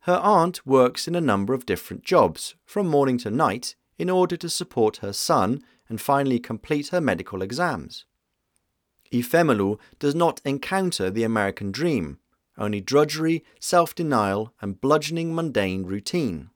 Her 0.00 0.20
aunt 0.22 0.66
works 0.66 1.08
in 1.08 1.14
a 1.14 1.22
number 1.22 1.54
of 1.54 1.64
different 1.64 2.04
jobs, 2.04 2.54
from 2.66 2.86
morning 2.86 3.16
to 3.18 3.30
night, 3.30 3.76
in 4.00 4.08
order 4.08 4.34
to 4.34 4.48
support 4.48 4.96
her 4.96 5.12
son 5.12 5.62
and 5.86 6.00
finally 6.00 6.38
complete 6.38 6.88
her 6.88 7.02
medical 7.02 7.42
exams. 7.42 8.06
Ifemelu 9.12 9.78
does 9.98 10.14
not 10.14 10.40
encounter 10.42 11.10
the 11.10 11.22
American 11.22 11.70
dream, 11.70 12.18
only 12.56 12.80
drudgery, 12.80 13.44
self 13.60 13.94
denial, 13.94 14.54
and 14.62 14.80
bludgeoning 14.80 15.34
mundane 15.34 15.84
routine. 15.84 16.48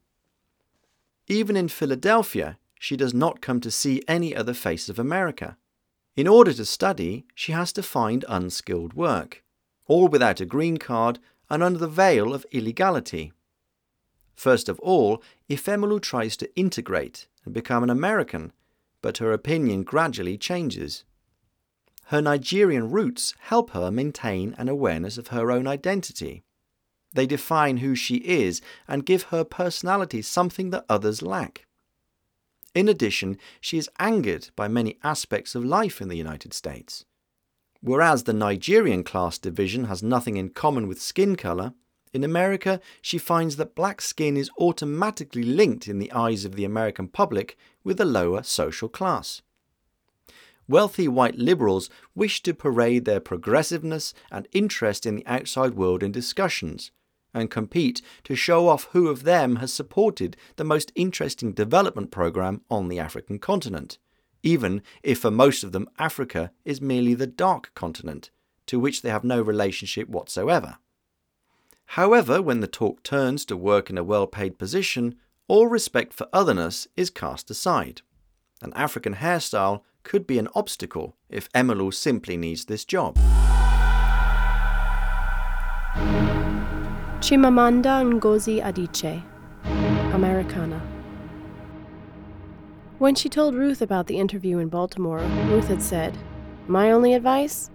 Even 1.27 1.55
in 1.55 1.67
Philadelphia, 1.67 2.57
she 2.79 2.97
does 2.97 3.13
not 3.13 3.41
come 3.41 3.61
to 3.61 3.69
see 3.69 4.01
any 4.07 4.35
other 4.35 4.55
face 4.55 4.89
of 4.89 4.97
America. 4.97 5.55
In 6.15 6.27
order 6.27 6.53
to 6.53 6.65
study, 6.65 7.25
she 7.35 7.51
has 7.51 7.71
to 7.73 7.83
find 7.83 8.25
unskilled 8.27 8.95
work, 8.95 9.43
all 9.85 10.07
without 10.07 10.41
a 10.41 10.45
green 10.45 10.77
card 10.77 11.19
and 11.47 11.61
under 11.61 11.77
the 11.77 11.87
veil 11.87 12.33
of 12.33 12.47
illegality. 12.51 13.33
First 14.33 14.67
of 14.67 14.79
all, 14.79 15.21
Ifemelu 15.47 16.01
tries 16.01 16.35
to 16.37 16.55
integrate 16.55 17.27
and 17.45 17.53
become 17.53 17.83
an 17.83 17.89
American, 17.89 18.51
but 19.01 19.19
her 19.19 19.31
opinion 19.31 19.83
gradually 19.83 20.37
changes. 20.37 21.03
Her 22.09 22.21
Nigerian 22.21 22.91
roots 22.91 23.33
help 23.39 23.71
her 23.71 23.89
maintain 23.89 24.53
an 24.57 24.67
awareness 24.67 25.17
of 25.17 25.27
her 25.27 25.51
own 25.51 25.67
identity. 25.67 26.43
They 27.13 27.25
define 27.25 27.77
who 27.77 27.95
she 27.95 28.15
is 28.17 28.61
and 28.87 29.05
give 29.05 29.23
her 29.23 29.43
personality 29.43 30.21
something 30.21 30.69
that 30.71 30.85
others 30.89 31.21
lack. 31.21 31.65
In 32.75 32.89
addition, 32.89 33.37
she 33.61 33.77
is 33.77 33.89
angered 33.99 34.49
by 34.55 34.67
many 34.67 34.97
aspects 35.03 35.55
of 35.55 35.63
life 35.63 36.01
in 36.01 36.09
the 36.09 36.17
United 36.17 36.53
States. 36.53 37.05
Whereas 37.81 38.23
the 38.23 38.33
Nigerian 38.33 39.03
class 39.03 39.37
division 39.37 39.85
has 39.85 40.03
nothing 40.03 40.37
in 40.37 40.49
common 40.49 40.87
with 40.87 41.01
skin 41.01 41.35
colour, 41.35 41.73
in 42.15 42.23
America 42.23 42.79
she 43.01 43.17
finds 43.17 43.57
that 43.57 43.75
black 43.75 44.01
skin 44.01 44.37
is 44.37 44.49
automatically 44.57 45.43
linked 45.43 45.87
in 45.87 45.99
the 45.99 46.11
eyes 46.13 46.45
of 46.45 46.55
the 46.55 46.65
American 46.65 47.07
public 47.07 47.57
with 47.83 47.99
a 47.99 48.05
lower 48.05 48.41
social 48.41 48.87
class. 48.87 49.41
Wealthy 50.67 51.07
white 51.07 51.37
liberals 51.37 51.89
wish 52.15 52.41
to 52.43 52.53
parade 52.53 53.05
their 53.05 53.19
progressiveness 53.19 54.13
and 54.31 54.47
interest 54.51 55.05
in 55.05 55.15
the 55.15 55.27
outside 55.27 55.75
world 55.75 56.01
in 56.01 56.11
discussions, 56.11 56.91
and 57.33 57.51
compete 57.51 58.01
to 58.23 58.35
show 58.35 58.67
off 58.67 58.85
who 58.93 59.09
of 59.09 59.23
them 59.23 59.57
has 59.57 59.71
supported 59.73 60.37
the 60.55 60.63
most 60.63 60.91
interesting 60.95 61.51
development 61.51 62.09
program 62.09 62.61
on 62.71 62.87
the 62.87 62.97
African 62.97 63.37
continent, 63.37 63.99
even 64.41 64.81
if 65.03 65.19
for 65.19 65.29
most 65.29 65.63
of 65.63 65.71
them 65.71 65.89
Africa 65.99 66.51
is 66.63 66.81
merely 66.81 67.13
the 67.13 67.27
dark 67.27 67.71
continent, 67.75 68.31
to 68.67 68.79
which 68.79 69.01
they 69.01 69.09
have 69.09 69.23
no 69.23 69.41
relationship 69.41 70.07
whatsoever. 70.07 70.77
However, 71.87 72.41
when 72.41 72.59
the 72.59 72.67
talk 72.67 73.03
turns 73.03 73.45
to 73.45 73.55
work 73.55 73.89
in 73.89 73.97
a 73.97 74.03
well 74.03 74.27
paid 74.27 74.57
position, 74.57 75.15
all 75.47 75.67
respect 75.67 76.13
for 76.13 76.27
otherness 76.33 76.87
is 76.97 77.09
cast 77.09 77.49
aside. 77.51 78.01
An 78.61 78.73
African 78.75 79.15
hairstyle 79.15 79.81
could 80.03 80.25
be 80.25 80.39
an 80.39 80.47
obstacle 80.55 81.15
if 81.29 81.51
Ifemelu 81.51 81.93
simply 81.93 82.37
needs 82.37 82.65
this 82.65 82.85
job. 82.85 83.17
Chimamanda 87.19 88.03
Ngozi 88.19 88.61
Adichie, 88.61 89.23
Americanah. 90.13 90.81
When 92.97 93.15
she 93.15 93.29
told 93.29 93.55
Ruth 93.55 93.81
about 93.81 94.07
the 94.07 94.17
interview 94.17 94.59
in 94.59 94.69
Baltimore, 94.69 95.19
Ruth 95.47 95.67
had 95.67 95.81
said, 95.81 96.17
My 96.67 96.91
only 96.91 97.13
advice? 97.13 97.69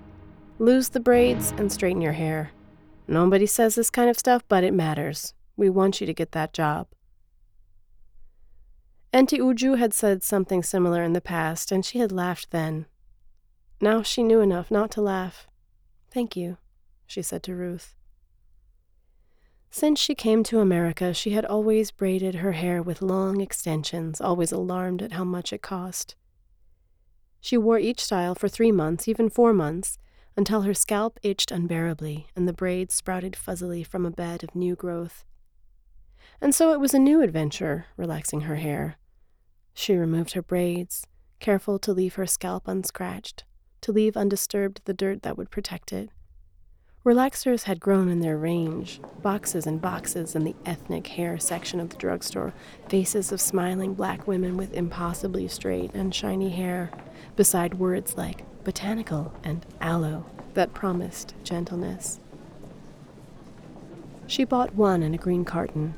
Lose 0.58 0.88
the 0.88 1.00
braids 1.00 1.52
and 1.58 1.70
straighten 1.70 2.00
your 2.00 2.12
hair. 2.12 2.52
Nobody 3.10 3.44
says 3.44 3.74
this 3.74 3.90
kind 3.90 4.08
of 4.08 4.16
stuff, 4.16 4.44
but 4.48 4.62
it 4.62 4.72
matters. 4.72 5.34
We 5.56 5.68
want 5.68 6.00
you 6.00 6.06
to 6.06 6.14
get 6.14 6.30
that 6.30 6.52
job. 6.52 6.86
Auntie 9.12 9.40
Uju 9.40 9.78
had 9.78 9.92
said 9.92 10.22
something 10.22 10.62
similar 10.62 11.02
in 11.02 11.12
the 11.12 11.20
past, 11.20 11.72
and 11.72 11.84
she 11.84 11.98
had 11.98 12.12
laughed 12.12 12.52
then. 12.52 12.86
Now 13.80 14.02
she 14.02 14.22
knew 14.22 14.40
enough 14.40 14.70
not 14.70 14.92
to 14.92 15.02
laugh. 15.02 15.48
Thank 16.12 16.36
you, 16.36 16.58
she 17.04 17.20
said 17.20 17.42
to 17.42 17.56
Ruth. 17.56 17.96
Since 19.72 19.98
she 19.98 20.14
came 20.14 20.44
to 20.44 20.60
America, 20.60 21.12
she 21.12 21.30
had 21.30 21.44
always 21.44 21.90
braided 21.90 22.36
her 22.36 22.52
hair 22.52 22.80
with 22.80 23.02
long 23.02 23.40
extensions, 23.40 24.20
always 24.20 24.52
alarmed 24.52 25.02
at 25.02 25.14
how 25.14 25.24
much 25.24 25.52
it 25.52 25.62
cost. 25.62 26.14
She 27.40 27.56
wore 27.58 27.80
each 27.80 28.04
style 28.04 28.36
for 28.36 28.48
three 28.48 28.70
months, 28.70 29.08
even 29.08 29.28
four 29.30 29.52
months, 29.52 29.98
until 30.40 30.62
her 30.62 30.72
scalp 30.72 31.20
itched 31.22 31.50
unbearably 31.50 32.26
and 32.34 32.48
the 32.48 32.52
braids 32.54 32.94
sprouted 32.94 33.36
fuzzily 33.36 33.84
from 33.84 34.06
a 34.06 34.10
bed 34.10 34.42
of 34.42 34.54
new 34.54 34.74
growth. 34.74 35.22
And 36.40 36.54
so 36.54 36.72
it 36.72 36.80
was 36.80 36.94
a 36.94 36.98
new 36.98 37.20
adventure, 37.20 37.84
relaxing 37.98 38.40
her 38.42 38.56
hair. 38.56 38.96
She 39.74 39.94
removed 39.94 40.32
her 40.32 40.40
braids, 40.40 41.06
careful 41.40 41.78
to 41.80 41.92
leave 41.92 42.14
her 42.14 42.24
scalp 42.24 42.66
unscratched, 42.66 43.44
to 43.82 43.92
leave 43.92 44.16
undisturbed 44.16 44.80
the 44.86 44.94
dirt 44.94 45.20
that 45.24 45.36
would 45.36 45.50
protect 45.50 45.92
it. 45.92 46.08
Relaxers 47.04 47.64
had 47.64 47.78
grown 47.78 48.08
in 48.08 48.20
their 48.20 48.38
range, 48.38 48.98
boxes 49.20 49.66
and 49.66 49.78
boxes 49.78 50.34
in 50.34 50.44
the 50.44 50.56
ethnic 50.64 51.06
hair 51.06 51.38
section 51.38 51.80
of 51.80 51.90
the 51.90 51.98
drugstore, 51.98 52.54
faces 52.88 53.30
of 53.30 53.42
smiling 53.42 53.92
black 53.92 54.26
women 54.26 54.56
with 54.56 54.72
impossibly 54.72 55.48
straight 55.48 55.90
and 55.92 56.14
shiny 56.14 56.48
hair, 56.48 56.90
beside 57.36 57.74
words 57.74 58.16
like 58.16 58.46
botanical 58.64 59.32
and 59.42 59.64
aloe 59.80 60.26
that 60.54 60.74
promised 60.74 61.34
gentleness. 61.44 62.20
She 64.26 64.44
bought 64.44 64.74
one 64.74 65.02
in 65.02 65.14
a 65.14 65.18
green 65.18 65.44
carton. 65.44 65.94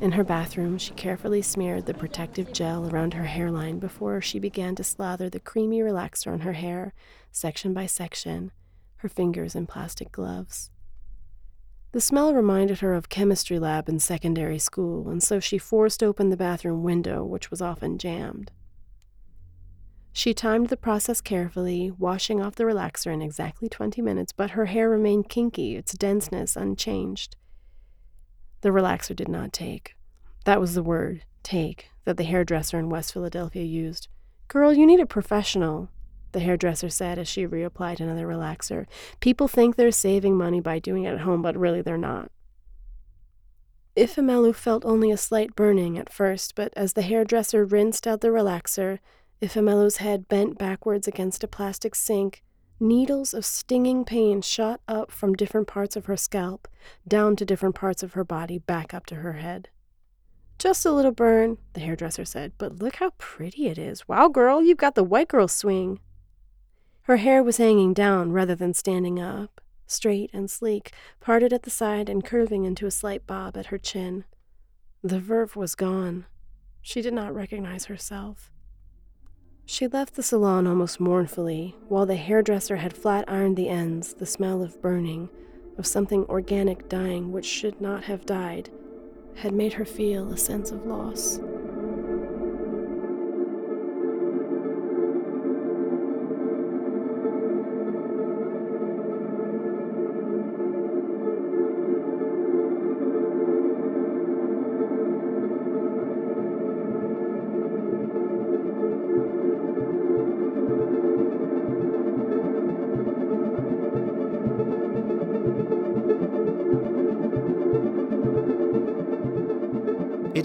In 0.00 0.12
her 0.12 0.24
bathroom, 0.24 0.78
she 0.78 0.94
carefully 0.94 1.42
smeared 1.42 1.86
the 1.86 1.94
protective 1.94 2.52
gel 2.52 2.88
around 2.88 3.14
her 3.14 3.24
hairline 3.24 3.78
before 3.78 4.20
she 4.20 4.38
began 4.38 4.74
to 4.76 4.84
slather 4.84 5.28
the 5.28 5.40
creamy 5.40 5.80
relaxer 5.80 6.32
on 6.32 6.40
her 6.40 6.54
hair, 6.54 6.94
section 7.32 7.74
by 7.74 7.86
section 7.86 8.52
her 9.00 9.08
fingers 9.08 9.54
in 9.54 9.66
plastic 9.66 10.12
gloves. 10.12 10.70
The 11.92 12.00
smell 12.00 12.34
reminded 12.34 12.80
her 12.80 12.94
of 12.94 13.08
chemistry 13.08 13.58
lab 13.58 13.88
in 13.88 13.98
secondary 13.98 14.58
school, 14.58 15.08
and 15.08 15.22
so 15.22 15.40
she 15.40 15.58
forced 15.58 16.02
open 16.02 16.28
the 16.28 16.36
bathroom 16.36 16.82
window, 16.82 17.24
which 17.24 17.50
was 17.50 17.62
often 17.62 17.98
jammed. 17.98 18.52
She 20.12 20.34
timed 20.34 20.68
the 20.68 20.76
process 20.76 21.20
carefully, 21.20 21.90
washing 21.90 22.42
off 22.42 22.56
the 22.56 22.64
relaxer 22.64 23.12
in 23.12 23.22
exactly 23.22 23.68
20 23.68 24.02
minutes, 24.02 24.32
but 24.32 24.50
her 24.50 24.66
hair 24.66 24.90
remained 24.90 25.28
kinky, 25.28 25.76
its 25.76 25.92
denseness 25.92 26.56
unchanged. 26.56 27.36
The 28.62 28.70
relaxer 28.70 29.14
did 29.14 29.28
not 29.28 29.52
take. 29.52 29.94
That 30.44 30.60
was 30.60 30.74
the 30.74 30.82
word, 30.82 31.24
take, 31.42 31.90
that 32.04 32.16
the 32.16 32.24
hairdresser 32.24 32.78
in 32.78 32.90
West 32.90 33.12
Philadelphia 33.12 33.62
used. 33.62 34.08
Girl, 34.48 34.72
you 34.72 34.86
need 34.86 35.00
a 35.00 35.06
professional 35.06 35.90
the 36.32 36.40
hairdresser 36.40 36.88
said 36.88 37.18
as 37.18 37.28
she 37.28 37.46
reapplied 37.46 38.00
another 38.00 38.26
relaxer. 38.26 38.86
People 39.20 39.48
think 39.48 39.76
they're 39.76 39.90
saving 39.90 40.36
money 40.36 40.60
by 40.60 40.78
doing 40.78 41.04
it 41.04 41.14
at 41.14 41.20
home, 41.20 41.42
but 41.42 41.56
really 41.56 41.82
they're 41.82 41.98
not. 41.98 42.30
Ifemelu 43.96 44.54
felt 44.54 44.84
only 44.84 45.10
a 45.10 45.16
slight 45.16 45.56
burning 45.56 45.98
at 45.98 46.12
first, 46.12 46.54
but 46.54 46.72
as 46.76 46.92
the 46.92 47.02
hairdresser 47.02 47.64
rinsed 47.64 48.06
out 48.06 48.20
the 48.20 48.28
relaxer, 48.28 49.00
Ifemelu's 49.42 49.96
head 49.96 50.28
bent 50.28 50.58
backwards 50.58 51.08
against 51.08 51.42
a 51.42 51.48
plastic 51.48 51.94
sink. 51.94 52.42
Needles 52.78 53.32
of 53.32 53.44
stinging 53.44 54.04
pain 54.04 54.42
shot 54.42 54.80
up 54.86 55.10
from 55.10 55.34
different 55.34 55.66
parts 55.66 55.96
of 55.96 56.06
her 56.06 56.16
scalp, 56.16 56.68
down 57.08 57.36
to 57.36 57.44
different 57.44 57.74
parts 57.74 58.02
of 58.02 58.12
her 58.12 58.24
body, 58.24 58.58
back 58.58 58.92
up 58.92 59.06
to 59.06 59.16
her 59.16 59.34
head. 59.34 59.68
Just 60.58 60.84
a 60.84 60.90
little 60.90 61.12
burn, 61.12 61.56
the 61.72 61.80
hairdresser 61.80 62.26
said, 62.26 62.52
but 62.58 62.80
look 62.80 62.96
how 62.96 63.12
pretty 63.16 63.68
it 63.68 63.78
is. 63.78 64.06
Wow, 64.06 64.28
girl, 64.28 64.62
you've 64.62 64.76
got 64.76 64.94
the 64.94 65.04
white 65.04 65.28
girl 65.28 65.48
swing. 65.48 66.00
Her 67.02 67.16
hair 67.16 67.42
was 67.42 67.56
hanging 67.56 67.94
down 67.94 68.32
rather 68.32 68.54
than 68.54 68.74
standing 68.74 69.18
up, 69.18 69.62
straight 69.86 70.28
and 70.34 70.50
sleek, 70.50 70.92
parted 71.18 71.52
at 71.52 71.62
the 71.62 71.70
side 71.70 72.10
and 72.10 72.24
curving 72.24 72.64
into 72.66 72.84
a 72.84 72.90
slight 72.90 73.26
bob 73.26 73.56
at 73.56 73.66
her 73.66 73.78
chin. 73.78 74.24
The 75.02 75.18
verve 75.18 75.56
was 75.56 75.74
gone. 75.74 76.26
She 76.82 77.00
did 77.00 77.14
not 77.14 77.34
recognize 77.34 77.86
herself. 77.86 78.50
She 79.72 79.86
left 79.86 80.14
the 80.14 80.24
salon 80.24 80.66
almost 80.66 80.98
mournfully, 80.98 81.76
while 81.86 82.04
the 82.04 82.16
hairdresser 82.16 82.74
had 82.74 82.92
flat 82.92 83.24
ironed 83.28 83.56
the 83.56 83.68
ends, 83.68 84.14
the 84.14 84.26
smell 84.26 84.64
of 84.64 84.82
burning, 84.82 85.28
of 85.78 85.86
something 85.86 86.24
organic 86.24 86.88
dying 86.88 87.30
which 87.30 87.46
should 87.46 87.80
not 87.80 88.02
have 88.02 88.26
died, 88.26 88.68
had 89.36 89.52
made 89.54 89.74
her 89.74 89.84
feel 89.84 90.32
a 90.32 90.36
sense 90.36 90.72
of 90.72 90.86
loss. 90.86 91.38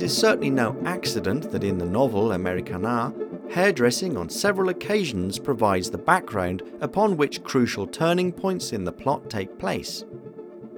Is 0.05 0.15
certainly 0.15 0.51
no 0.51 0.79
accident 0.85 1.51
that 1.51 1.63
in 1.63 1.79
the 1.79 1.85
novel 1.87 2.33
Americanah, 2.33 3.11
hairdressing 3.49 4.15
on 4.17 4.29
several 4.29 4.69
occasions 4.69 5.39
provides 5.39 5.89
the 5.89 5.97
background 5.97 6.61
upon 6.79 7.17
which 7.17 7.41
crucial 7.41 7.87
turning 7.87 8.31
points 8.31 8.71
in 8.71 8.83
the 8.83 8.91
plot 8.91 9.31
take 9.31 9.57
place. 9.57 10.05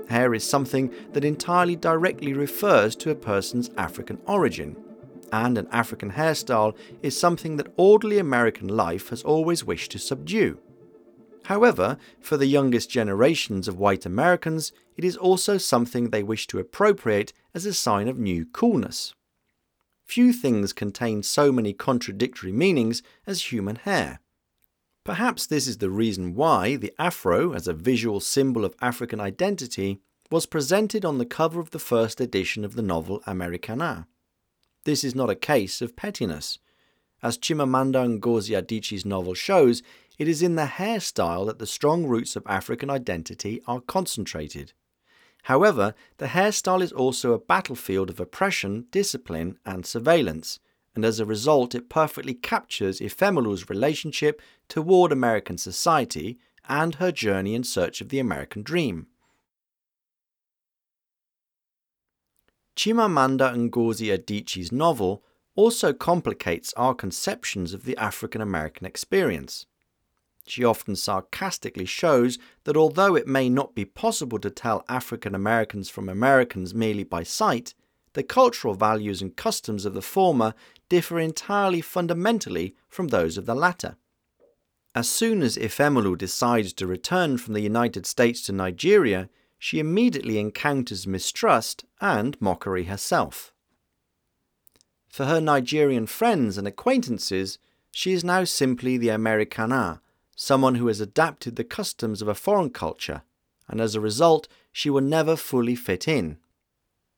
Hair 0.07 0.33
is 0.33 0.45
something 0.45 0.93
that 1.11 1.25
entirely 1.25 1.75
directly 1.75 2.31
refers 2.31 2.95
to 2.95 3.09
a 3.09 3.15
person's 3.15 3.69
African 3.75 4.17
origin, 4.27 4.77
and 5.33 5.57
an 5.57 5.67
African 5.73 6.11
hairstyle 6.11 6.73
is 7.03 7.19
something 7.19 7.57
that 7.57 7.73
orderly 7.75 8.19
American 8.19 8.69
life 8.69 9.09
has 9.09 9.23
always 9.23 9.65
wished 9.65 9.91
to 9.91 9.99
subdue. 9.99 10.57
However, 11.47 11.97
for 12.19 12.35
the 12.35 12.45
youngest 12.45 12.89
generations 12.89 13.69
of 13.69 13.79
white 13.79 14.05
Americans, 14.05 14.73
it 14.97 15.05
is 15.05 15.15
also 15.15 15.57
something 15.57 16.09
they 16.09 16.21
wish 16.21 16.45
to 16.47 16.59
appropriate 16.59 17.31
as 17.53 17.65
a 17.65 17.73
sign 17.73 18.09
of 18.09 18.19
new 18.19 18.45
coolness. 18.45 19.13
Few 20.03 20.33
things 20.33 20.73
contain 20.73 21.23
so 21.23 21.53
many 21.53 21.71
contradictory 21.71 22.51
meanings 22.51 23.01
as 23.25 23.49
human 23.49 23.77
hair. 23.77 24.19
Perhaps 25.05 25.47
this 25.47 25.67
is 25.67 25.77
the 25.77 25.89
reason 25.89 26.35
why 26.35 26.75
the 26.75 26.93
afro, 26.99 27.53
as 27.53 27.65
a 27.65 27.73
visual 27.73 28.19
symbol 28.19 28.65
of 28.65 28.75
African 28.81 29.21
identity, 29.21 30.01
was 30.29 30.45
presented 30.45 31.05
on 31.05 31.17
the 31.17 31.25
cover 31.25 31.61
of 31.61 31.71
the 31.71 31.79
first 31.79 32.19
edition 32.19 32.65
of 32.65 32.75
the 32.75 32.81
novel 32.81 33.23
Americanah. 33.25 34.05
This 34.83 35.01
is 35.01 35.15
not 35.15 35.29
a 35.29 35.35
case 35.35 35.81
of 35.81 35.95
pettiness. 35.95 36.59
As 37.23 37.37
Chimamanda 37.37 38.19
Ngozi 38.19 38.55
Adichie's 38.55 39.05
novel 39.05 39.33
shows, 39.33 39.81
it 40.17 40.27
is 40.27 40.41
in 40.41 40.55
the 40.55 40.65
hairstyle 40.65 41.45
that 41.45 41.59
the 41.59 41.67
strong 41.67 42.05
roots 42.05 42.35
of 42.35 42.43
African 42.47 42.89
identity 42.89 43.61
are 43.67 43.81
concentrated. 43.81 44.73
However, 45.43 45.93
the 46.17 46.27
hairstyle 46.27 46.81
is 46.81 46.91
also 46.91 47.33
a 47.33 47.39
battlefield 47.39 48.09
of 48.09 48.19
oppression, 48.19 48.87
discipline, 48.91 49.57
and 49.65 49.85
surveillance, 49.85 50.59
and 50.95 51.05
as 51.05 51.19
a 51.19 51.25
result, 51.25 51.75
it 51.75 51.89
perfectly 51.89 52.33
captures 52.33 52.99
Ifemelu's 52.99 53.69
relationship 53.69 54.41
toward 54.67 55.11
American 55.11 55.57
society 55.57 56.39
and 56.67 56.95
her 56.95 57.11
journey 57.11 57.53
in 57.53 57.63
search 57.63 58.01
of 58.01 58.09
the 58.09 58.19
American 58.19 58.63
dream. 58.63 59.07
Chimamanda 62.75 63.55
Ngozi 63.55 64.11
Adichie's 64.11 64.71
novel 64.71 65.23
also 65.55 65.93
complicates 65.93 66.73
our 66.73 66.93
conceptions 66.93 67.73
of 67.73 67.85
the 67.85 67.97
African 67.97 68.41
American 68.41 68.85
experience. 68.85 69.65
She 70.49 70.63
often 70.63 70.95
sarcastically 70.95 71.85
shows 71.85 72.39
that 72.63 72.77
although 72.77 73.15
it 73.15 73.27
may 73.27 73.49
not 73.49 73.75
be 73.75 73.85
possible 73.85 74.39
to 74.39 74.49
tell 74.49 74.85
African 74.87 75.35
Americans 75.35 75.89
from 75.89 76.07
Americans 76.07 76.73
merely 76.73 77.03
by 77.03 77.23
sight, 77.23 77.73
the 78.13 78.23
cultural 78.23 78.73
values 78.73 79.21
and 79.21 79.35
customs 79.35 79.85
of 79.85 79.93
the 79.93 80.01
former 80.01 80.53
differ 80.89 81.19
entirely 81.19 81.81
fundamentally 81.81 82.75
from 82.87 83.09
those 83.09 83.37
of 83.37 83.45
the 83.45 83.53
latter. 83.53 83.97
As 84.95 85.09
soon 85.09 85.43
as 85.43 85.57
Ifemelu 85.57 86.17
decides 86.17 86.73
to 86.73 86.87
return 86.87 87.37
from 87.37 87.53
the 87.53 87.61
United 87.61 88.05
States 88.05 88.41
to 88.43 88.51
Nigeria, 88.51 89.29
she 89.59 89.79
immediately 89.79 90.39
encounters 90.39 91.05
mistrust 91.05 91.83
and 91.99 92.39
mockery 92.41 92.85
herself. 92.85 93.53
For 95.09 95.25
her 95.25 95.41
Nigerian 95.41 96.07
friends 96.07 96.57
and 96.57 96.67
acquaintances, 96.67 97.59
she 97.91 98.13
is 98.13 98.23
now 98.23 98.43
simply 98.43 98.97
the 98.97 99.09
Americanah, 99.09 100.01
someone 100.37 100.75
who 100.75 100.87
has 100.87 101.01
adapted 101.01 101.55
the 101.55 101.63
customs 101.63 102.21
of 102.21 102.27
a 102.27 102.35
foreign 102.35 102.69
culture, 102.69 103.23
and 103.67 103.81
as 103.81 103.95
a 103.95 103.99
result, 103.99 104.47
she 104.71 104.89
will 104.89 105.01
never 105.01 105.35
fully 105.35 105.75
fit 105.75 106.07
in. 106.07 106.37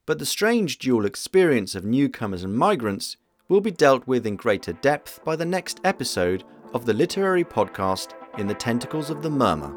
But 0.07 0.17
the 0.17 0.25
strange 0.25 0.79
dual 0.79 1.05
experience 1.05 1.75
of 1.75 1.85
newcomers 1.85 2.43
and 2.43 2.57
migrants 2.57 3.17
will 3.49 3.61
be 3.61 3.71
dealt 3.71 4.07
with 4.07 4.25
in 4.25 4.37
greater 4.37 4.73
depth 4.73 5.23
by 5.23 5.35
the 5.35 5.45
next 5.45 5.81
episode 5.83 6.43
of 6.73 6.85
the 6.85 6.93
literary 6.93 7.43
podcast 7.43 8.13
In 8.39 8.47
the 8.47 8.53
Tentacles 8.53 9.09
of 9.09 9.21
the 9.21 9.29
Murmur. 9.29 9.75